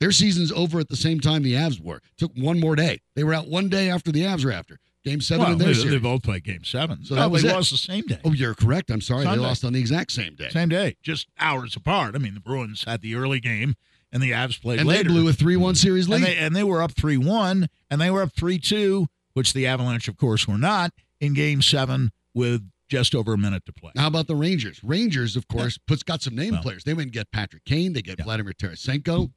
Their 0.00 0.12
season's 0.12 0.52
over 0.52 0.80
at 0.80 0.88
the 0.88 0.96
same 0.96 1.20
time 1.20 1.42
the 1.42 1.54
Avs 1.54 1.80
were. 1.80 2.02
Took 2.18 2.32
one 2.36 2.60
more 2.60 2.76
day. 2.76 3.00
They 3.14 3.24
were 3.24 3.32
out 3.32 3.48
one 3.48 3.70
day 3.70 3.88
after 3.88 4.12
the 4.12 4.22
Avs 4.22 4.44
were 4.44 4.52
after. 4.52 4.78
Game 5.04 5.20
seven 5.20 5.42
well, 5.44 5.52
in 5.52 5.58
their 5.58 5.68
they, 5.68 5.74
series. 5.74 5.90
they 5.90 5.98
both 5.98 6.22
played 6.22 6.44
game 6.44 6.62
seven. 6.64 7.04
So 7.04 7.16
no, 7.16 7.22
that 7.22 7.30
was 7.30 7.42
they 7.42 7.48
it. 7.48 7.54
lost 7.54 7.70
the 7.72 7.76
same 7.76 8.04
day. 8.06 8.20
Oh, 8.24 8.32
you're 8.32 8.54
correct. 8.54 8.90
I'm 8.90 9.00
sorry. 9.00 9.24
Sunday. 9.24 9.40
They 9.40 9.46
lost 9.46 9.64
on 9.64 9.72
the 9.72 9.80
exact 9.80 10.12
same 10.12 10.34
day. 10.36 10.48
Same 10.50 10.68
day, 10.68 10.96
just 11.02 11.26
hours 11.40 11.74
apart. 11.74 12.14
I 12.14 12.18
mean, 12.18 12.34
the 12.34 12.40
Bruins 12.40 12.84
had 12.86 13.00
the 13.00 13.16
early 13.16 13.40
game, 13.40 13.74
and 14.12 14.22
the 14.22 14.30
Avs 14.30 14.60
played 14.62 14.78
and 14.78 14.88
later. 14.88 15.04
they 15.04 15.08
blew 15.08 15.28
a 15.28 15.32
3 15.32 15.56
1 15.56 15.74
series 15.74 16.08
lead. 16.08 16.18
and 16.18 16.24
they 16.26 16.36
and 16.36 16.54
they 16.56 16.62
were 16.64 16.80
up 16.82 16.92
three 16.92 17.16
one, 17.16 17.68
and 17.90 18.00
they 18.00 18.10
were 18.10 18.22
up 18.22 18.32
three 18.32 18.58
two, 18.58 19.06
which 19.32 19.52
the 19.54 19.66
Avalanche, 19.66 20.06
of 20.06 20.16
course, 20.16 20.46
were 20.46 20.58
not 20.58 20.92
in 21.20 21.34
Game 21.34 21.62
Seven 21.62 22.12
with 22.32 22.62
just 22.88 23.14
over 23.14 23.32
a 23.32 23.38
minute 23.38 23.64
to 23.66 23.72
play. 23.72 23.90
How 23.96 24.06
about 24.06 24.26
the 24.28 24.36
Rangers? 24.36 24.78
Rangers, 24.84 25.34
of 25.34 25.48
course, 25.48 25.78
puts 25.78 26.02
got 26.02 26.22
some 26.22 26.36
name 26.36 26.52
Well. 26.52 26.62
players. 26.62 26.84
They 26.84 26.92
went 26.94 27.06
and 27.06 27.12
get 27.12 27.32
Patrick 27.32 27.64
Kane. 27.64 27.92
They 27.94 28.02
get 28.02 28.18
Yeah. 28.18 28.24
Vladimir 28.24 28.52
Tarasenko, 28.52 29.32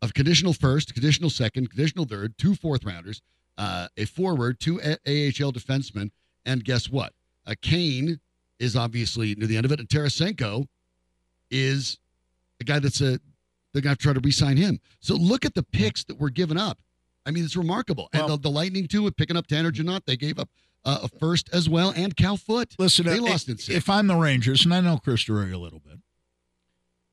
of 0.00 0.14
conditional 0.14 0.52
first, 0.52 0.94
conditional 0.94 1.28
second, 1.28 1.68
conditional 1.70 2.04
third, 2.04 2.38
two 2.38 2.54
fourth 2.54 2.84
rounders, 2.84 3.20
uh, 3.58 3.88
a 3.96 4.04
forward, 4.04 4.60
two 4.60 4.80
a- 4.80 4.92
AHL 5.06 5.52
defensemen, 5.52 6.10
and 6.44 6.64
guess 6.64 6.88
what? 6.88 7.12
A 7.46 7.54
Kane 7.56 8.20
is 8.58 8.76
obviously 8.76 9.34
near 9.34 9.46
the 9.46 9.56
end 9.56 9.66
of 9.66 9.72
it, 9.72 9.80
and 9.80 9.88
Tarasenko 9.88 10.66
is 11.50 11.98
a 12.60 12.64
guy 12.64 12.78
that's 12.78 13.00
a 13.00 13.18
they're 13.72 13.82
going 13.82 13.96
to 13.96 14.02
try 14.02 14.12
to 14.12 14.20
re-sign 14.20 14.58
him. 14.58 14.80
So 15.00 15.14
look 15.14 15.46
at 15.46 15.54
the 15.54 15.62
picks 15.62 16.04
that 16.04 16.20
were 16.20 16.28
given 16.28 16.58
up. 16.58 16.78
I 17.24 17.30
mean, 17.30 17.42
it's 17.44 17.56
remarkable. 17.56 18.08
and 18.12 18.20
Well- 18.26 18.36
the, 18.36 18.42
the 18.42 18.50
Lightning 18.50 18.86
too, 18.86 19.02
with 19.02 19.16
picking 19.16 19.36
up 19.36 19.46
Tanner 19.46 19.70
Jeannot, 19.70 20.04
they 20.06 20.16
gave 20.16 20.38
up 20.38 20.50
uh, 20.84 20.98
a 21.04 21.08
first 21.08 21.48
as 21.54 21.68
well, 21.68 21.92
and 21.96 22.14
Cal 22.16 22.36
Foote. 22.36 22.74
Listen, 22.78 23.06
They 23.06 23.18
uh, 23.18 23.22
lost 23.22 23.48
in 23.48 23.54
if, 23.54 23.60
six. 23.62 23.76
if 23.78 23.88
I'm 23.90 24.08
the 24.08 24.16
Rangers, 24.16 24.64
and 24.64 24.74
I 24.74 24.80
know 24.80 24.98
Chris 24.98 25.22
Drury 25.22 25.52
a 25.52 25.58
little 25.58 25.78
bit, 25.80 25.98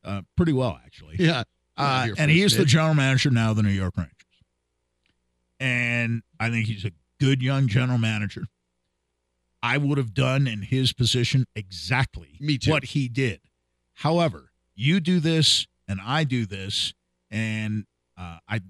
uh, 0.04 0.22
pretty 0.36 0.54
well 0.54 0.80
actually, 0.86 1.16
Yeah. 1.20 1.44
uh, 1.78 2.08
and 2.10 2.18
for 2.18 2.28
he 2.28 2.42
is 2.42 2.58
the 2.58 2.66
general 2.66 2.96
manager 2.96 3.30
now 3.30 3.52
of 3.52 3.58
the 3.58 3.64
New 3.64 3.70
York 3.70 3.96
Rangers, 3.96 4.14
and 5.60 6.22
I 6.39 6.49
think 6.49 6.68
he's 6.68 6.86
a 6.86 6.91
good 7.20 7.41
young 7.41 7.68
general 7.68 7.97
manager. 7.97 8.45
I 9.62 9.78
would 9.78 9.97
have 9.97 10.14
done 10.14 10.47
in 10.47 10.62
his 10.62 10.93
position 10.93 11.45
exactly 11.55 12.38
Me 12.39 12.57
too. 12.57 12.72
what 12.72 12.86
he 12.86 13.10
did. 13.10 13.41
However, 13.95 14.51
you 14.76 14.99
do 15.01 15.20
this 15.20 15.68
and 15.88 15.99
I 16.05 16.24
do 16.24 16.45
this, 16.45 16.93
and 17.30 17.86
uh, 18.18 18.38
I 18.47 18.62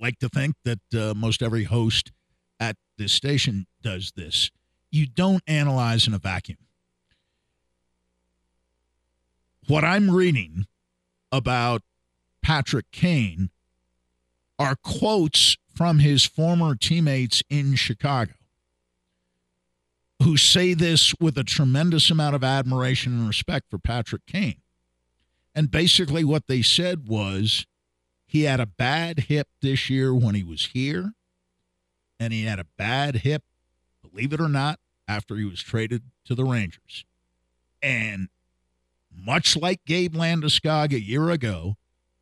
like 0.00 0.18
to 0.20 0.28
think 0.28 0.54
that 0.64 0.80
uh, 0.94 1.12
most 1.14 1.42
every 1.42 1.64
host 1.64 2.12
at 2.58 2.76
this 2.96 3.12
station 3.12 3.66
does 3.82 4.12
this. 4.16 4.50
You 4.90 5.06
don't 5.06 5.42
analyze 5.46 6.06
in 6.06 6.14
a 6.14 6.18
vacuum. 6.18 6.58
What 9.68 9.84
I'm 9.84 10.10
reading 10.10 10.66
about 11.30 11.82
Patrick 12.42 12.86
Kane 12.90 13.50
are 14.58 14.76
quotes 14.82 15.56
from 15.74 15.98
his 15.98 16.24
former 16.24 16.74
teammates 16.74 17.42
in 17.48 17.74
Chicago 17.74 18.32
who 20.22 20.36
say 20.36 20.74
this 20.74 21.14
with 21.20 21.36
a 21.36 21.44
tremendous 21.44 22.10
amount 22.10 22.34
of 22.34 22.44
admiration 22.44 23.12
and 23.12 23.26
respect 23.28 23.66
for 23.70 23.78
Patrick 23.78 24.26
Kane. 24.26 24.60
And 25.54 25.70
basically, 25.70 26.24
what 26.24 26.46
they 26.46 26.62
said 26.62 27.08
was 27.08 27.66
he 28.24 28.44
had 28.44 28.60
a 28.60 28.66
bad 28.66 29.20
hip 29.20 29.48
this 29.60 29.90
year 29.90 30.14
when 30.14 30.34
he 30.34 30.42
was 30.42 30.66
here, 30.72 31.12
and 32.18 32.32
he 32.32 32.44
had 32.44 32.58
a 32.58 32.66
bad 32.78 33.16
hip, 33.16 33.42
believe 34.00 34.32
it 34.32 34.40
or 34.40 34.48
not, 34.48 34.78
after 35.06 35.36
he 35.36 35.44
was 35.44 35.60
traded 35.60 36.02
to 36.24 36.34
the 36.34 36.44
Rangers. 36.44 37.04
And 37.82 38.28
much 39.14 39.56
like 39.56 39.84
Gabe 39.84 40.14
Landeskog 40.14 40.92
a 40.92 41.00
year 41.00 41.30
ago, 41.30 41.76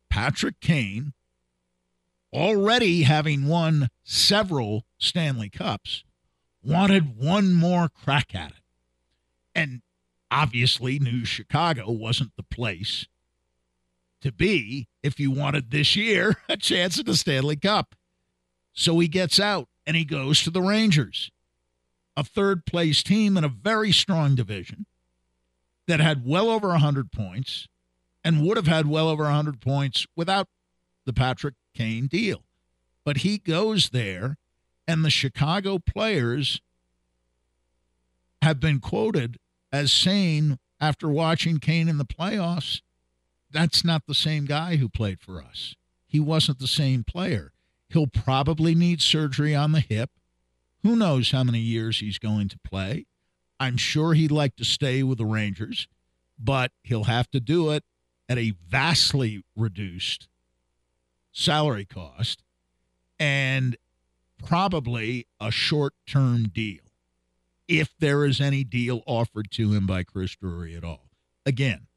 Patrick 0.09 0.59
Kane, 0.59 1.13
already 2.33 3.03
having 3.03 3.47
won 3.47 3.89
several 4.03 4.85
Stanley 4.97 5.49
Cups, 5.49 6.03
wanted 6.63 7.17
one 7.17 7.53
more 7.53 7.89
crack 7.89 8.33
at 8.35 8.51
it. 8.51 8.57
And 9.53 9.81
obviously 10.29 10.97
knew 10.97 11.25
Chicago 11.25 11.91
wasn't 11.91 12.35
the 12.37 12.43
place 12.43 13.05
to 14.21 14.31
be 14.31 14.87
if 15.03 15.19
you 15.19 15.31
wanted 15.31 15.71
this 15.71 15.95
year 15.95 16.37
a 16.49 16.55
chance 16.55 16.99
at 16.99 17.05
the 17.05 17.15
Stanley 17.15 17.57
Cup. 17.57 17.95
So 18.73 18.97
he 18.99 19.07
gets 19.07 19.39
out 19.39 19.67
and 19.85 19.97
he 19.97 20.05
goes 20.05 20.41
to 20.43 20.49
the 20.49 20.61
Rangers, 20.61 21.31
a 22.15 22.23
third 22.23 22.65
place 22.65 23.03
team 23.03 23.35
in 23.35 23.43
a 23.43 23.49
very 23.49 23.91
strong 23.91 24.35
division 24.35 24.85
that 25.87 25.99
had 25.99 26.25
well 26.25 26.49
over 26.49 26.69
100 26.69 27.11
points 27.11 27.67
and 28.23 28.45
would 28.45 28.55
have 28.55 28.67
had 28.67 28.87
well 28.87 29.09
over 29.09 29.23
100 29.23 29.59
points 29.59 30.05
without 30.15 30.47
the 31.05 31.13
Patrick 31.13 31.55
Kane 31.73 32.07
deal. 32.07 32.43
But 33.03 33.17
he 33.17 33.37
goes 33.37 33.89
there, 33.89 34.37
and 34.87 35.03
the 35.03 35.09
Chicago 35.09 35.79
players 35.79 36.61
have 38.41 38.59
been 38.59 38.79
quoted 38.79 39.37
as 39.71 39.91
saying 39.91 40.59
after 40.79 41.07
watching 41.09 41.59
Kane 41.59 41.87
in 41.87 41.97
the 41.97 42.05
playoffs, 42.05 42.81
that's 43.51 43.83
not 43.85 44.07
the 44.07 44.15
same 44.15 44.45
guy 44.45 44.77
who 44.77 44.89
played 44.89 45.19
for 45.19 45.41
us. 45.41 45.75
He 46.07 46.19
wasn't 46.19 46.59
the 46.59 46.67
same 46.67 47.03
player. 47.03 47.53
He'll 47.89 48.07
probably 48.07 48.73
need 48.73 49.01
surgery 49.01 49.55
on 49.55 49.71
the 49.71 49.79
hip. 49.79 50.09
Who 50.83 50.95
knows 50.95 51.31
how 51.31 51.43
many 51.43 51.59
years 51.59 51.99
he's 51.99 52.17
going 52.17 52.49
to 52.49 52.59
play? 52.59 53.05
I'm 53.59 53.77
sure 53.77 54.13
he'd 54.13 54.31
like 54.31 54.55
to 54.55 54.65
stay 54.65 55.03
with 55.03 55.19
the 55.19 55.25
Rangers, 55.25 55.87
but 56.39 56.71
he'll 56.83 57.03
have 57.03 57.29
to 57.31 57.39
do 57.39 57.69
it 57.69 57.83
at 58.27 58.37
a 58.37 58.53
vastly 58.67 59.43
reduced 59.55 60.27
salary 61.31 61.85
cost 61.85 62.43
and 63.19 63.77
probably 64.43 65.27
a 65.39 65.51
short 65.51 65.93
term 66.07 66.43
deal, 66.49 66.81
if 67.67 67.93
there 67.99 68.25
is 68.25 68.41
any 68.41 68.63
deal 68.63 69.01
offered 69.05 69.51
to 69.51 69.73
him 69.73 69.85
by 69.85 70.03
Chris 70.03 70.35
Drury 70.35 70.75
at 70.75 70.83
all. 70.83 71.09
Again, 71.45 71.87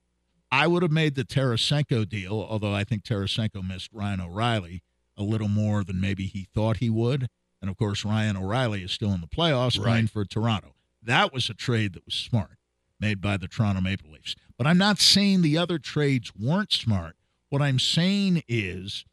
I 0.53 0.67
would 0.67 0.83
have 0.83 0.93
made 0.93 1.15
the 1.17 1.25
Tarasenko 1.25 2.09
deal, 2.09 2.47
although 2.49 2.73
I 2.75 2.85
think 2.85 3.03
Tarasenko 3.03 3.67
missed 3.67 3.91
Ryan 3.93 4.21
O'Reilly 4.21 4.83
a 5.17 5.23
little 5.23 5.49
more 5.49 5.83
than 5.85 6.01
maybe 6.01 6.27
he 6.27 6.47
thought 6.55 6.77
he 6.79 6.91
would. 6.91 7.29
And 7.61 7.71
of 7.71 7.77
course, 7.77 8.05
Ryan 8.05 8.37
O'Reilly 8.37 8.83
is 8.83 8.93
still 8.93 9.13
in 9.13 9.21
the 9.21 9.27
playoffs 9.27 9.79
Right. 9.79 9.85
playing 9.87 10.07
for 10.09 10.25
Toronto. 10.25 10.75
That 11.03 11.33
was 11.33 11.49
a 11.51 11.55
trade 11.55 11.95
that 11.95 12.05
was 12.05 12.15
smart, 12.15 12.59
made 13.01 13.21
by 13.21 13.37
the 13.37 13.49
Toronto 13.49 13.81
Maple 13.81 14.11
Leafs. 14.11 14.37
But 14.57 14.67
I'm 14.67 14.79
not 14.79 14.99
saying 15.01 15.43
the 15.43 15.59
other 15.59 15.79
trades 15.79 16.33
weren't 16.37 16.73
smart. 16.73 17.17
What 17.49 17.63
I'm 17.63 17.79
saying 17.79 18.43
is 18.49 19.05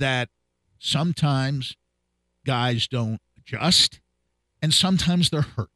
that 0.00 0.28
sometimes 0.78 1.76
guys 2.44 2.88
don't 2.88 3.20
adjust 3.38 4.00
and 4.60 4.74
sometimes 4.74 5.30
they're 5.30 5.42
hurt. 5.42 5.70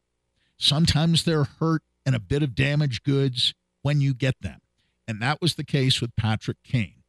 Sometimes 0.58 1.24
they're 1.24 1.44
hurt 1.44 1.82
and 2.04 2.14
a 2.14 2.20
bit 2.20 2.42
of 2.42 2.54
damaged 2.54 3.02
goods 3.04 3.54
when 3.82 4.00
you 4.00 4.14
get 4.14 4.34
them. 4.40 4.60
And 5.06 5.20
that 5.22 5.40
was 5.40 5.54
the 5.54 5.64
case 5.64 6.00
with 6.00 6.16
Patrick 6.16 6.58
Kane. 6.64 7.02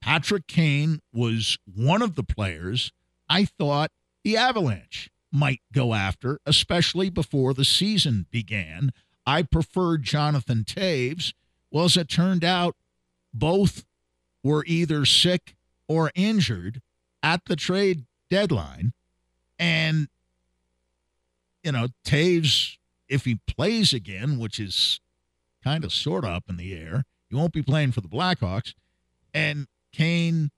Patrick 0.00 0.46
Kane 0.46 1.00
was 1.12 1.58
one 1.64 2.02
of 2.02 2.14
the 2.14 2.22
players 2.22 2.92
I 3.28 3.44
thought 3.44 3.90
the 4.24 4.36
Avalanche 4.36 5.10
might 5.32 5.60
go 5.72 5.94
after, 5.94 6.40
especially 6.44 7.10
before 7.10 7.54
the 7.54 7.64
season 7.64 8.26
began. 8.30 8.90
I 9.26 9.42
preferred 9.42 10.02
Jonathan 10.02 10.64
Toews. 10.64 11.32
Well, 11.70 11.84
as 11.84 11.96
it 11.96 12.08
turned 12.08 12.44
out, 12.44 12.74
both 13.32 13.84
were 14.42 14.64
either 14.66 15.04
sick 15.04 15.54
or 15.90 16.12
injured 16.14 16.80
at 17.20 17.44
the 17.46 17.56
trade 17.56 18.04
deadline. 18.30 18.92
And, 19.58 20.06
you 21.64 21.72
know, 21.72 21.88
Toews, 22.06 22.76
if 23.08 23.24
he 23.24 23.40
plays 23.48 23.92
again, 23.92 24.38
which 24.38 24.60
is 24.60 25.00
kind 25.64 25.82
of 25.84 25.92
sort 25.92 26.22
of 26.24 26.30
up 26.30 26.44
in 26.48 26.56
the 26.56 26.72
air, 26.74 27.02
he 27.28 27.34
won't 27.34 27.52
be 27.52 27.60
playing 27.60 27.90
for 27.90 28.02
the 28.02 28.08
Blackhawks. 28.08 28.72
And 29.34 29.66
Kane, 29.92 30.52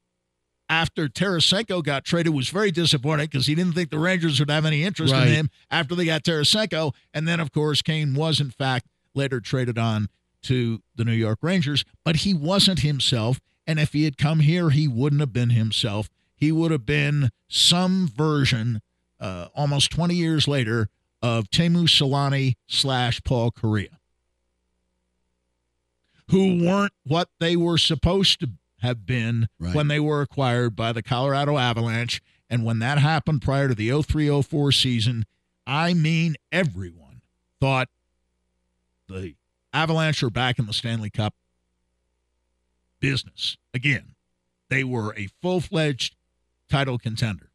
after 0.68 1.08
Tarasenko 1.08 1.82
got 1.82 2.04
traded, 2.04 2.34
was 2.34 2.50
very 2.50 2.70
disappointed 2.70 3.30
because 3.30 3.46
he 3.46 3.54
didn't 3.54 3.72
think 3.74 3.88
the 3.88 3.98
Rangers 3.98 4.38
would 4.38 4.50
have 4.50 4.66
any 4.66 4.84
interest 4.84 5.14
Right. 5.14 5.28
in 5.28 5.32
him 5.32 5.50
after 5.70 5.94
they 5.94 6.04
got 6.04 6.24
Tarasenko. 6.24 6.94
And 7.14 7.26
then, 7.26 7.40
of 7.40 7.52
course, 7.52 7.80
Kane 7.80 8.12
was, 8.12 8.38
in 8.38 8.50
fact, 8.50 8.86
later 9.14 9.40
traded 9.40 9.78
on 9.78 10.10
to 10.42 10.82
the 10.94 11.06
New 11.06 11.12
York 11.12 11.38
Rangers, 11.40 11.86
but 12.04 12.16
he 12.16 12.34
wasn't 12.34 12.80
himself. 12.80 13.40
And 13.66 13.78
if 13.78 13.92
he 13.92 14.04
had 14.04 14.18
come 14.18 14.40
here, 14.40 14.70
he 14.70 14.88
wouldn't 14.88 15.20
have 15.20 15.32
been 15.32 15.50
himself. 15.50 16.08
He 16.34 16.50
would 16.50 16.70
have 16.72 16.84
been 16.86 17.30
some 17.48 18.08
version, 18.08 18.82
uh, 19.20 19.48
almost 19.54 19.90
20 19.92 20.14
years 20.14 20.48
later, 20.48 20.88
of 21.22 21.48
Teemu 21.50 21.84
Selanne 21.88 22.54
slash 22.66 23.22
Paul 23.22 23.52
Kariya, 23.52 23.98
who 26.28 26.64
weren't 26.64 26.92
what 27.04 27.28
they 27.38 27.56
were 27.56 27.78
supposed 27.78 28.40
to 28.40 28.50
have 28.80 29.06
been 29.06 29.48
Right. 29.60 29.74
when 29.74 29.86
they 29.88 30.00
were 30.00 30.22
acquired 30.22 30.74
by 30.74 30.92
the 30.92 31.02
Colorado 31.02 31.56
Avalanche. 31.56 32.20
And 32.50 32.64
when 32.64 32.80
that 32.80 32.98
happened 32.98 33.42
prior 33.42 33.68
to 33.68 33.74
the 33.74 33.90
03 33.90 34.28
04 34.28 34.72
season, 34.72 35.24
I 35.66 35.94
mean, 35.94 36.34
everyone 36.50 37.22
thought 37.60 37.88
the 39.08 39.36
Avalanche 39.72 40.22
are 40.22 40.30
back 40.30 40.58
in 40.58 40.66
the 40.66 40.72
Stanley 40.72 41.10
Cup 41.10 41.34
business 43.02 43.58
again. 43.74 44.14
They 44.70 44.84
were 44.84 45.14
a 45.18 45.28
full 45.42 45.60
fledged 45.60 46.16
title 46.70 46.96
contender, 46.96 47.50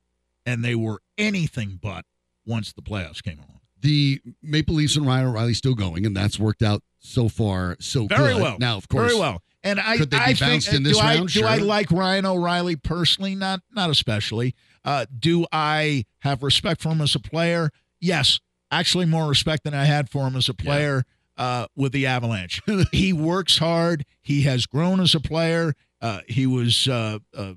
and 0.45 0.63
they 0.63 0.75
were 0.75 1.01
anything 1.17 1.79
but 1.81 2.05
once 2.45 2.71
the 2.71 2.83
playoffs 2.83 3.23
came 3.23 3.39
along. 3.39 3.61
The 3.81 4.21
Maple 4.43 4.75
Leafs 4.75 4.95
and 4.95 5.07
Ryan 5.07 5.27
O'Reilly 5.27 5.55
still 5.55 5.73
going, 5.73 6.05
and 6.05 6.15
that's 6.15 6.37
worked 6.37 6.61
out 6.61 6.83
so 6.99 7.29
far 7.29 7.77
so 7.79 8.05
Very 8.05 8.33
good. 8.33 8.41
well. 8.43 8.57
Now, 8.59 8.77
of 8.77 8.87
course, 8.87 9.09
Very 9.11 9.19
well. 9.19 9.41
And 9.63 9.79
I, 9.79 9.97
Could 9.97 10.11
they 10.11 10.17
be 10.17 10.23
I 10.23 10.33
bounced 10.33 10.67
think, 10.67 10.77
in 10.77 10.83
this 10.83 10.97
do 10.97 11.03
I, 11.03 11.15
round? 11.15 11.29
Do 11.29 11.45
I 11.45 11.57
like 11.57 11.91
Ryan 11.91 12.25
O'Reilly 12.25 12.75
personally? 12.75 13.35
Not, 13.35 13.61
not 13.71 13.89
especially. 13.89 14.55
Uh, 14.85 15.05
do 15.17 15.45
I 15.51 16.05
have 16.19 16.43
respect 16.43 16.81
for 16.81 16.89
him 16.89 17.01
as 17.01 17.15
a 17.15 17.19
player? 17.19 17.71
Yes, 17.99 18.39
actually, 18.71 19.05
more 19.05 19.27
respect 19.27 19.63
than 19.63 19.73
I 19.73 19.85
had 19.85 20.09
for 20.09 20.27
him 20.27 20.35
as 20.35 20.47
a 20.47 20.53
player 20.53 21.03
uh, 21.37 21.67
with 21.75 21.91
the 21.91 22.05
Avalanche. 22.07 22.61
he 22.91 23.13
works 23.13 23.57
hard. 23.59 24.05
He 24.21 24.41
has 24.43 24.65
grown 24.65 24.99
as 24.99 25.13
a 25.15 25.19
player. 25.19 25.73
Uh, 26.01 26.19
he 26.27 26.45
was 26.47 26.87
uh, 26.87 27.19
uh, 27.35 27.53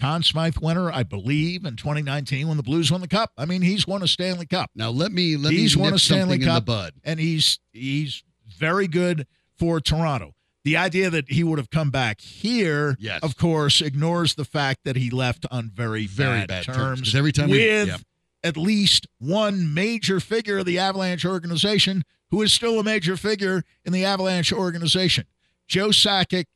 Conn 0.00 0.22
Smythe 0.22 0.56
winner, 0.60 0.92
I 0.92 1.02
believe, 1.02 1.64
in 1.64 1.74
2019 1.76 2.46
when 2.46 2.56
the 2.56 2.62
Blues 2.62 2.90
won 2.92 3.00
the 3.00 3.08
Cup. 3.08 3.32
I 3.36 3.44
mean, 3.46 3.62
he's 3.62 3.86
won 3.86 4.02
a 4.02 4.08
Stanley 4.08 4.46
Cup. 4.46 4.70
Now 4.74 4.90
let 4.90 5.10
me 5.10 5.36
let 5.36 5.52
He's 5.52 5.76
me 5.76 5.82
won 5.82 5.92
a 5.94 5.98
Stanley 5.98 6.20
something 6.22 6.40
in 6.42 6.46
the 6.48 6.52
Cup. 6.54 6.64
bud. 6.66 6.92
and 7.04 7.18
he's 7.18 7.58
he's 7.72 8.22
very 8.46 8.86
good 8.86 9.26
for 9.56 9.80
Toronto. 9.80 10.34
The 10.64 10.76
idea 10.76 11.08
that 11.10 11.30
he 11.30 11.42
would 11.44 11.58
have 11.58 11.70
come 11.70 11.90
back 11.90 12.20
here, 12.20 12.96
Yes. 13.00 13.20
of 13.22 13.36
course, 13.36 13.80
ignores 13.80 14.34
the 14.34 14.44
fact 14.44 14.80
that 14.84 14.96
he 14.96 15.08
left 15.10 15.46
on 15.50 15.70
very, 15.70 16.06
Very 16.06 16.40
bad, 16.40 16.48
bad 16.48 16.64
terms, 16.64 16.76
terms. 17.00 17.14
every 17.14 17.32
time 17.32 17.48
we- 17.48 17.58
with 17.58 17.88
yeah. 17.88 17.96
At 18.42 18.56
least 18.56 19.06
one 19.18 19.72
major 19.72 20.20
figure 20.20 20.58
of 20.58 20.66
the 20.66 20.78
Avalanche 20.78 21.24
organization, 21.24 22.04
who 22.30 22.42
is 22.42 22.52
still 22.52 22.78
a 22.78 22.84
major 22.84 23.16
figure 23.16 23.64
in 23.84 23.92
the 23.92 24.04
Avalanche 24.04 24.52
organization. 24.52 25.26
Joe 25.66 25.88
Sakic 25.88 26.46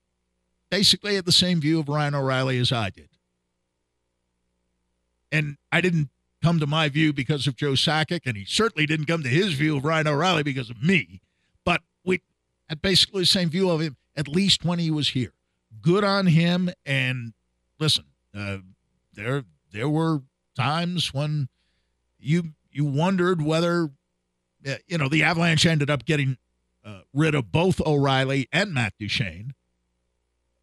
basically 0.71 1.17
had 1.17 1.25
the 1.25 1.33
same 1.33 1.61
view 1.61 1.81
of 1.81 1.89
Ryan 1.89 2.15
O'Reilly 2.15 2.59
as 2.59 2.73
I 2.73 2.91
did. 2.91 3.09
And 5.31 5.57
I 5.71 5.81
didn't 5.81 6.11
come 6.43 6.59
to 6.61 6.67
my 6.67 6.89
view 6.89 7.13
because 7.13 7.47
of 7.47 7.57
Joe 7.57 7.73
Sakic, 7.73 8.23
and 8.27 8.37
he 8.37 8.45
certainly 8.45 8.87
didn't 8.87 9.07
come 9.07 9.23
to 9.23 9.29
his 9.29 9.53
view 9.53 9.77
of 9.77 9.85
Ryan 9.85 10.09
O'Reilly 10.09 10.43
because 10.43 10.71
of 10.71 10.83
me. 10.83 11.21
But 11.65 11.83
we 12.05 12.21
had 12.69 12.83
basically 12.83 13.23
the 13.23 13.27
same 13.27 13.49
view 13.49 13.71
of 13.71 13.81
him, 13.81 13.97
at 14.17 14.29
least 14.29 14.65
when 14.65 14.79
he 14.79 14.91
was 14.91 15.11
here. 15.11 15.33
Good 15.81 16.05
on 16.05 16.27
him. 16.27 16.71
And 16.85 17.33
listen, 17.79 18.05
uh, 18.37 18.59
there 19.15 19.45
there 19.73 19.89
were 19.89 20.23
times 20.55 21.15
when 21.15 21.49
you 22.23 22.53
you 22.71 22.85
wondered 22.85 23.43
whether 23.43 23.91
uh, 24.67 24.75
you 24.87 24.99
know 24.99 25.09
the 25.09 25.23
Avalanche 25.23 25.67
ended 25.67 25.91
up 25.91 26.05
getting 26.05 26.39
uh, 26.85 27.01
rid 27.13 27.35
of 27.35 27.53
both 27.53 27.81
O'Reilly 27.81 28.49
and 28.53 28.73
Matt 28.73 28.95
Duchene. 28.99 29.55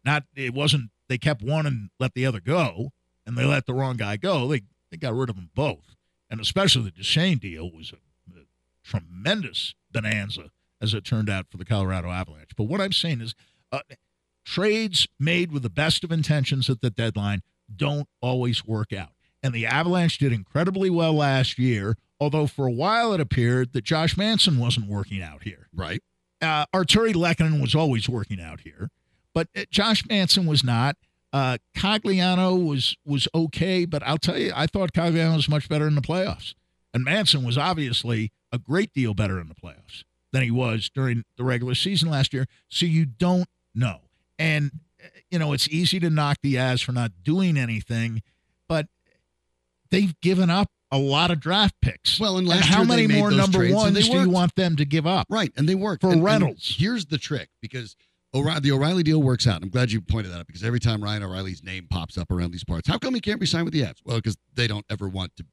Not 0.04 0.24
it 0.34 0.54
wasn't 0.54 0.90
they 1.08 1.18
kept 1.18 1.42
one 1.42 1.66
and 1.66 1.90
let 1.98 2.14
the 2.14 2.26
other 2.26 2.40
go, 2.40 2.90
and 3.26 3.36
they 3.36 3.44
let 3.44 3.66
the 3.66 3.74
wrong 3.74 3.96
guy 3.96 4.16
go. 4.16 4.48
They 4.48 4.62
they 4.90 4.96
got 4.96 5.14
rid 5.14 5.30
of 5.30 5.36
them 5.36 5.50
both, 5.54 5.96
and 6.30 6.40
especially 6.40 6.84
the 6.84 6.90
Duchene 6.90 7.38
deal 7.38 7.70
was 7.70 7.92
a, 7.92 8.38
a 8.38 8.44
tremendous 8.84 9.74
bonanza 9.90 10.50
as 10.80 10.94
it 10.94 11.04
turned 11.04 11.28
out 11.28 11.46
for 11.50 11.58
the 11.58 11.64
Colorado 11.64 12.10
Avalanche. 12.10 12.56
But 12.56 12.64
what 12.64 12.80
I'm 12.80 12.92
saying 12.92 13.20
is, 13.20 13.34
uh, 13.70 13.80
trades 14.44 15.06
made 15.18 15.52
with 15.52 15.62
the 15.62 15.70
best 15.70 16.02
of 16.04 16.10
intentions 16.10 16.70
at 16.70 16.80
the 16.80 16.90
deadline 16.90 17.42
don't 17.74 18.08
always 18.20 18.66
work 18.66 18.92
out. 18.92 19.12
And 19.42 19.54
the 19.54 19.66
Avalanche 19.66 20.18
did 20.18 20.32
incredibly 20.32 20.90
well 20.90 21.14
last 21.14 21.58
year, 21.58 21.96
although 22.18 22.46
for 22.46 22.66
a 22.66 22.72
while 22.72 23.12
it 23.12 23.20
appeared 23.20 23.72
that 23.72 23.84
Josh 23.84 24.16
Manson 24.16 24.58
wasn't 24.58 24.86
working 24.86 25.22
out 25.22 25.44
here. 25.44 25.68
Right. 25.74 26.02
Uh, 26.42 26.66
Artturi 26.74 27.14
Lehkonen 27.14 27.60
was 27.60 27.74
always 27.74 28.08
working 28.08 28.40
out 28.40 28.60
here, 28.60 28.90
but 29.34 29.48
uh, 29.56 29.62
Josh 29.70 30.06
Manson 30.08 30.46
was 30.46 30.64
not. 30.64 30.96
Uh, 31.32 31.58
Cogliano 31.76 32.66
was 32.66 32.96
was 33.04 33.28
okay, 33.34 33.84
but 33.84 34.02
I'll 34.04 34.18
tell 34.18 34.38
you, 34.38 34.52
I 34.54 34.66
thought 34.66 34.92
Cogliano 34.92 35.36
was 35.36 35.48
much 35.48 35.68
better 35.68 35.86
in 35.86 35.94
the 35.94 36.00
playoffs, 36.00 36.54
and 36.92 37.04
Manson 37.04 37.44
was 37.44 37.56
obviously 37.58 38.32
a 38.50 38.58
great 38.58 38.92
deal 38.92 39.14
better 39.14 39.38
in 39.38 39.48
the 39.48 39.54
playoffs 39.54 40.04
than 40.32 40.42
he 40.42 40.50
was 40.50 40.90
during 40.92 41.24
the 41.36 41.44
regular 41.44 41.74
season 41.74 42.08
last 42.10 42.32
year. 42.32 42.46
So 42.68 42.86
you 42.86 43.04
don't 43.04 43.48
know, 43.74 44.00
and 44.38 44.72
uh, 45.02 45.08
you 45.30 45.38
know 45.38 45.52
it's 45.52 45.68
easy 45.68 46.00
to 46.00 46.10
knock 46.10 46.38
the 46.42 46.54
Avs 46.54 46.82
for 46.82 46.92
not 46.92 47.12
doing 47.22 47.56
anything, 47.56 48.22
they've 49.90 50.18
given 50.20 50.50
up 50.50 50.68
a 50.92 50.98
lot 50.98 51.30
of 51.30 51.38
draft 51.40 51.74
picks. 51.80 52.18
Well, 52.18 52.36
and 52.38 52.48
And 52.48 52.60
how 52.64 52.82
many 52.84 53.06
more 53.06 53.30
number 53.30 53.62
and 53.62 53.74
ones 53.74 54.08
do 54.08 54.18
you 54.18 54.28
want 54.28 54.54
them 54.56 54.76
to 54.76 54.84
give 54.84 55.06
up? 55.06 55.26
Right, 55.30 55.52
and 55.56 55.68
they 55.68 55.74
work 55.76 56.00
For 56.00 56.08
And- 56.08 56.14
and 56.16 56.24
Reynolds. 56.24 56.74
here's 56.78 57.06
the 57.06 57.18
trick 57.18 57.48
because 57.62 57.94
O'Reilly, 58.34 58.60
the 58.60 58.72
O'Reilly 58.72 59.02
deal 59.02 59.20
works 59.22 59.46
out. 59.46 59.62
I'm 59.62 59.68
glad 59.70 59.90
you 59.92 60.00
pointed 60.00 60.32
that 60.32 60.40
out 60.40 60.46
because 60.46 60.62
every 60.64 60.80
time 60.80 61.02
Ryan 61.02 61.22
O'Reilly's 61.24 61.62
name 61.64 61.86
pops 61.90 62.16
up 62.18 62.30
around 62.30 62.52
these 62.52 62.64
parts, 62.64 62.86
how 62.88 62.98
come 62.98 63.14
he 63.14 63.20
can't 63.20 63.40
be 63.40 63.46
signed 63.46 63.64
with 63.64 63.74
the 63.74 63.82
Avs? 63.82 63.98
Well, 64.04 64.16
because 64.18 64.36
they 64.54 64.66
don't 64.66 64.86
ever 64.90 65.08
want 65.08 65.36
to. 65.36 65.44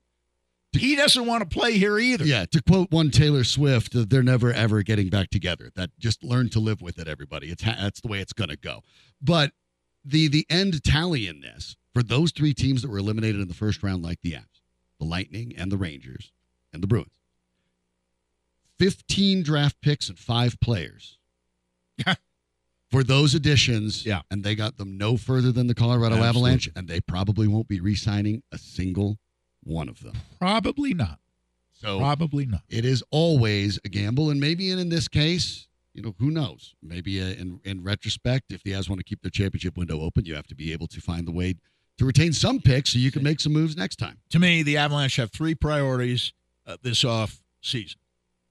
He 0.73 0.95
doesn't 0.95 1.25
want 1.25 1.41
to 1.41 1.47
play 1.59 1.77
here 1.77 1.97
either. 1.97 2.23
Yeah, 2.25 2.45
to 2.45 2.61
quote 2.61 2.91
one 2.91 3.09
Taylor 3.09 3.43
Swift, 3.43 3.95
uh, 3.95 4.05
they're 4.07 4.21
never 4.21 4.53
ever 4.53 4.83
getting 4.83 5.09
back 5.09 5.29
together. 5.31 5.71
That 5.75 5.89
just 5.97 6.23
learn 6.23 6.49
to 6.49 6.59
live 6.59 6.81
with 6.81 6.99
it, 6.99 7.07
everybody. 7.07 7.47
It's 7.47 7.63
ha- 7.63 7.77
that's 7.79 8.01
the 8.01 8.09
way 8.09 8.19
it's 8.19 8.33
going 8.33 8.49
to 8.49 8.57
go. 8.57 8.83
But 9.21 9.53
the 10.05 10.27
the 10.27 10.45
end 10.49 10.83
tally 10.83 11.25
in 11.27 11.39
this 11.41 11.77
for 11.97 12.03
those 12.03 12.31
three 12.31 12.53
teams 12.53 12.83
that 12.83 12.89
were 12.91 12.99
eliminated 12.99 13.41
in 13.41 13.47
the 13.47 13.53
first 13.55 13.81
round, 13.81 14.03
like 14.03 14.21
the 14.21 14.33
Avs, 14.33 14.61
the 14.99 15.05
Lightning, 15.05 15.53
and 15.57 15.71
the 15.71 15.77
Rangers, 15.77 16.31
and 16.71 16.83
the 16.83 16.87
Bruins, 16.87 17.09
fifteen 18.77 19.41
draft 19.43 19.81
picks 19.81 20.09
and 20.09 20.17
five 20.19 20.59
players. 20.59 21.17
For 22.89 23.03
those 23.03 23.35
additions, 23.35 24.05
Yeah. 24.05 24.21
and 24.31 24.45
they 24.45 24.55
got 24.55 24.77
them 24.77 24.97
no 24.97 25.17
further 25.17 25.51
than 25.51 25.67
the 25.67 25.75
Colorado 25.75 26.15
Absolutely. 26.15 26.29
Avalanche, 26.29 26.69
and 26.73 26.87
they 26.87 27.01
probably 27.01 27.45
won't 27.45 27.67
be 27.67 27.81
re-signing 27.81 28.43
a 28.51 28.57
single 28.57 29.19
one 29.61 29.89
of 29.89 29.99
them. 30.01 30.13
Probably 30.39 30.93
not. 30.93 31.19
So 31.73 31.97
Probably 31.99 32.45
not. 32.45 32.61
it 32.69 32.85
is 32.85 33.03
always 33.11 33.77
a 33.83 33.89
gamble, 33.89 34.29
and 34.29 34.39
maybe 34.39 34.71
in, 34.71 34.79
in 34.79 34.87
this 34.87 35.09
case, 35.09 35.67
you 35.93 36.01
know, 36.01 36.15
who 36.17 36.31
knows? 36.31 36.75
Maybe 36.81 37.19
uh, 37.21 37.25
in 37.25 37.59
in 37.65 37.83
retrospect, 37.83 38.53
if 38.53 38.63
the 38.63 38.71
Avs 38.71 38.87
want 38.87 38.99
to 38.99 39.03
keep 39.03 39.21
their 39.21 39.31
championship 39.31 39.75
window 39.75 39.99
open, 40.01 40.23
you 40.25 40.35
have 40.35 40.47
to 40.47 40.55
be 40.55 40.71
able 40.71 40.87
to 40.87 41.01
find 41.01 41.27
the 41.27 41.31
way 41.33 41.55
to 41.97 42.05
retain 42.05 42.33
some 42.33 42.59
picks 42.59 42.91
so 42.93 42.99
you 42.99 43.11
can 43.11 43.23
make 43.23 43.39
some 43.39 43.53
moves 43.53 43.75
next 43.75 43.97
time. 43.97 44.17
To 44.29 44.39
me, 44.39 44.63
the 44.63 44.77
Avalanche 44.77 45.15
have 45.15 45.31
three 45.31 45.55
priorities 45.55 46.33
uh, 46.65 46.77
this 46.81 47.03
off 47.03 47.41
season. 47.61 47.99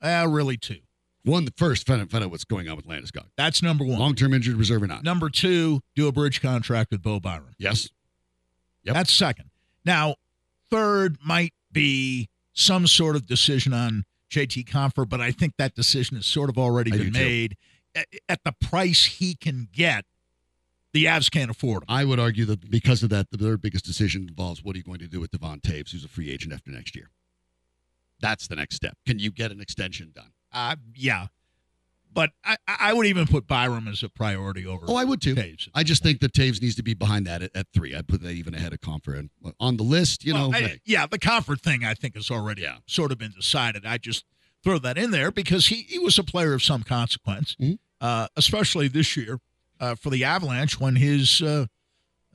Uh, 0.03 0.27
really 0.29 0.57
two. 0.57 0.79
One, 1.25 1.45
the 1.45 1.53
first, 1.57 1.87
find 1.87 2.01
out, 2.01 2.11
find 2.11 2.23
out 2.23 2.31
what's 2.31 2.45
going 2.45 2.69
on 2.69 2.77
with 2.77 2.87
Landeskog. 2.87 3.27
That's 3.37 3.63
number 3.63 3.85
one. 3.85 3.99
Long 3.99 4.15
term 4.15 4.33
injured 4.33 4.57
reserve 4.57 4.83
or 4.83 4.87
not? 4.87 5.03
Number 5.03 5.29
two, 5.29 5.81
do 5.97 6.07
a 6.07 6.13
bridge 6.13 6.41
contract 6.41 6.93
with 6.93 7.03
Bo 7.03 7.19
Byram. 7.19 7.55
Yes. 7.59 7.91
Yep. 8.85 8.95
That's 8.95 9.13
second. 9.13 9.51
Now, 9.85 10.15
third 10.71 11.17
might 11.25 11.53
be 11.73 12.29
some 12.53 12.87
sort 12.87 13.17
of 13.17 13.27
decision 13.27 13.73
on 13.73 14.05
JT 14.31 14.69
Compher, 14.69 15.09
but 15.09 15.21
I 15.21 15.33
think 15.33 15.55
that 15.59 15.75
decision 15.75 16.17
has 16.17 16.27
sort 16.27 16.49
of 16.49 16.59
already 16.59 16.93
I 16.93 16.97
been 16.99 17.13
too. 17.13 17.19
made. 17.19 17.57
At 18.29 18.45
the 18.45 18.53
price 18.61 19.05
he 19.05 19.35
can 19.35 19.69
get, 19.73 20.05
the 20.97 21.05
Avs 21.05 21.31
can't 21.31 21.51
afford 21.51 21.83
him. 21.83 21.87
I 21.89 22.05
would 22.05 22.19
argue 22.19 22.45
that 22.47 22.71
because 22.71 23.03
of 23.03 23.11
that, 23.11 23.31
the 23.31 23.37
their 23.37 23.57
biggest 23.59 23.85
decision 23.85 24.27
involves 24.29 24.65
what 24.65 24.75
are 24.75 24.79
you 24.79 24.85
going 24.85 24.99
to 25.01 25.07
do 25.09 25.21
with 25.21 25.31
Devon 25.31 25.61
Toews, 25.61 25.91
who's 25.93 26.05
a 26.05 26.09
free 26.09 26.31
agent 26.31 26.53
after 26.53 26.71
next 26.71 26.97
year. 26.97 27.11
That's 28.21 28.49
the 28.49 28.57
next 28.57 28.77
step. 28.77 28.97
Can 29.07 29.19
you 29.19 29.31
get 29.31 29.53
an 29.53 29.61
extension 29.61 30.13
done? 30.15 30.33
Uh, 30.53 30.77
yeah. 30.95 31.27
But 32.13 32.31
I, 32.43 32.57
I 32.67 32.93
would 32.95 33.05
even 33.07 33.27
put 33.27 33.47
Byram 33.47 33.87
as 33.89 34.03
a 34.03 34.09
priority 34.09 34.65
over 34.65 34.87
Oh, 34.89 34.95
I 34.97 35.05
would 35.05 35.21
too. 35.21 35.35
Toews. 35.35 35.69
I 35.75 35.83
just 35.83 36.03
think 36.03 36.21
that 36.21 36.33
Toews 36.33 36.63
needs 36.63 36.75
to 36.77 36.83
be 36.83 36.95
behind 36.95 37.27
that 37.27 37.43
at, 37.43 37.51
at 37.55 37.67
three. 37.75 37.95
I'd 37.95 38.09
put 38.09 38.23
that 38.23 38.31
even 38.33 38.55
ahead 38.55 38.73
of 38.73 38.81
Compher. 38.81 39.19
And 39.19 39.29
on 39.61 39.77
the 39.77 39.83
list, 39.83 40.25
you 40.25 40.33
Well, 40.33 40.51
know, 40.51 40.57
I- 40.57 40.61
hey, 40.63 40.81
yeah, 40.87 41.07
the 41.07 41.19
Compher 41.19 41.61
thing 41.61 41.85
I 41.85 41.93
think 41.93 42.15
has 42.15 42.31
already 42.31 42.63
Yeah. 42.63 42.79
sort 42.87 43.13
of 43.13 43.19
been 43.19 43.33
decided. 43.33 43.85
I 43.85 43.99
just 43.99 44.25
throw 44.65 44.79
that 44.79 44.97
in 44.97 45.11
there 45.11 45.31
because 45.31 45.67
he, 45.67 45.83
he 45.83 45.99
was 45.99 46.19
a 46.19 46.25
player 46.25 46.55
of 46.55 46.63
some 46.63 46.83
consequence, 46.85 47.55
Mhm. 47.61 47.79
uh, 48.01 48.29
especially 48.35 48.89
this 48.89 49.15
year 49.15 49.39
uh, 49.81 49.95
for 49.95 50.11
the 50.11 50.25
Avalanche 50.25 50.81
when 50.81 50.97
his 50.97 51.43
uh, 51.43 51.67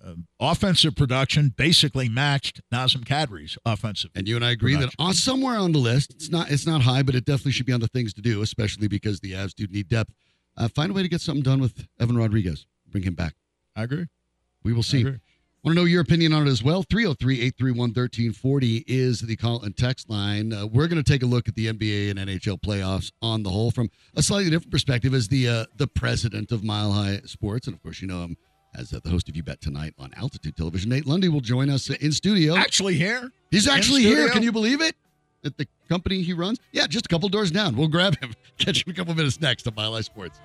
uh, 0.04 0.14
offensive 0.40 0.96
production 0.96 1.54
basically 1.56 2.10
matched 2.10 2.62
Nazem 2.72 3.04
Kadri's 3.04 3.58
offensive. 3.66 4.12
and 4.16 4.28
you 4.28 4.36
and 4.36 4.46
I 4.46 4.52
agree 4.52 4.76
that 4.76 4.90
on 4.98 5.14
somewhere 5.14 5.58
on 5.58 5.72
the 5.72 5.78
list, 5.80 6.12
it's 6.12 6.30
not 6.30 6.50
it's 6.52 6.66
not 6.66 6.82
high, 6.82 7.04
but 7.04 7.16
it 7.16 7.26
definitely 7.26 7.52
should 7.52 7.66
be 7.66 7.74
on 7.74 7.82
the 7.82 7.88
things 7.88 8.14
to 8.16 8.22
do, 8.22 8.42
especially 8.42 8.88
because 8.88 9.20
the 9.20 9.34
Avs 9.34 9.54
do 9.54 9.68
need 9.68 9.88
depth. 9.88 10.12
Uh, 10.58 10.68
find 10.68 10.92
a 10.92 10.94
way 10.94 11.02
to 11.02 11.10
get 11.10 11.22
something 11.22 11.44
done 11.44 11.62
with 11.62 11.88
Evan 12.00 12.18
Rodrigues. 12.18 12.66
Bring 12.90 13.04
him 13.04 13.14
back. 13.14 13.36
I 13.76 13.84
agree. 13.84 14.08
We 14.64 14.74
will 14.74 14.80
I 14.80 14.84
see. 14.84 15.06
Want 15.64 15.76
to 15.78 15.82
know 15.82 15.86
your 15.86 16.02
opinion 16.02 16.34
on 16.34 16.48
it 16.48 16.50
as 16.50 16.64
well? 16.64 16.82
303 16.82 17.36
831 17.36 17.90
1340 17.90 18.84
is 18.88 19.22
the 19.22 19.36
call 19.36 19.62
and 19.62 19.78
text 19.78 20.10
line. 20.10 20.52
Uh, 20.52 20.66
we're 20.66 20.88
going 20.88 21.02
to 21.02 21.08
take 21.08 21.22
a 21.22 21.28
look 21.28 21.48
at 21.48 21.54
the 21.54 21.72
NBA 21.72 22.10
and 22.10 22.18
NHL 22.18 22.60
playoffs 22.60 23.12
on 23.22 23.44
the 23.44 23.52
whole 23.52 23.70
from 23.70 23.92
a 24.16 24.24
slightly 24.24 24.50
different 24.50 24.72
perspective 24.72 25.14
as 25.14 25.28
the 25.28 25.48
uh, 25.48 25.66
the 25.76 25.86
president 25.86 26.52
of 26.52 26.64
Mile 26.64 26.92
High 26.92 27.22
Sports. 27.26 27.68
And 27.68 27.76
of 27.76 27.84
course, 27.84 28.02
you 28.02 28.08
know 28.08 28.24
him 28.24 28.38
as 28.76 28.92
uh, 28.92 29.02
the 29.04 29.12
host 29.12 29.30
of 29.30 29.36
You 29.36 29.44
Bet 29.44 29.62
Tonight 29.62 29.94
on 30.00 30.12
Altitude 30.18 30.58
Television. 30.58 30.90
Nate 30.90 31.06
Lundy 31.06 31.30
will 31.30 31.42
join 31.42 31.70
us 31.70 31.92
in 31.92 32.12
studio. 32.12 32.56
Actually, 32.56 32.96
here, 32.96 33.32
He's 33.52 33.68
actually 33.68 34.02
here. 34.02 34.30
Can 34.30 34.42
you 34.42 34.52
believe 34.52 34.82
it? 34.82 34.96
At 35.46 35.58
the 35.58 35.68
company 35.88 36.24
he 36.24 36.34
runs? 36.34 36.60
Yeah, 36.72 36.88
just 36.88 37.06
a 37.06 37.10
couple 37.10 37.30
doors 37.30 37.52
down. 37.52 37.76
We'll 37.76 37.88
grab 37.88 38.20
him. 38.20 38.34
Catch 38.58 38.88
him 38.88 38.92
a 38.94 38.96
couple 38.96 39.14
minutes 39.14 39.40
next 39.40 39.68
on 39.68 39.76
Mile 39.76 39.94
High 39.94 40.02
Sports. 40.02 40.40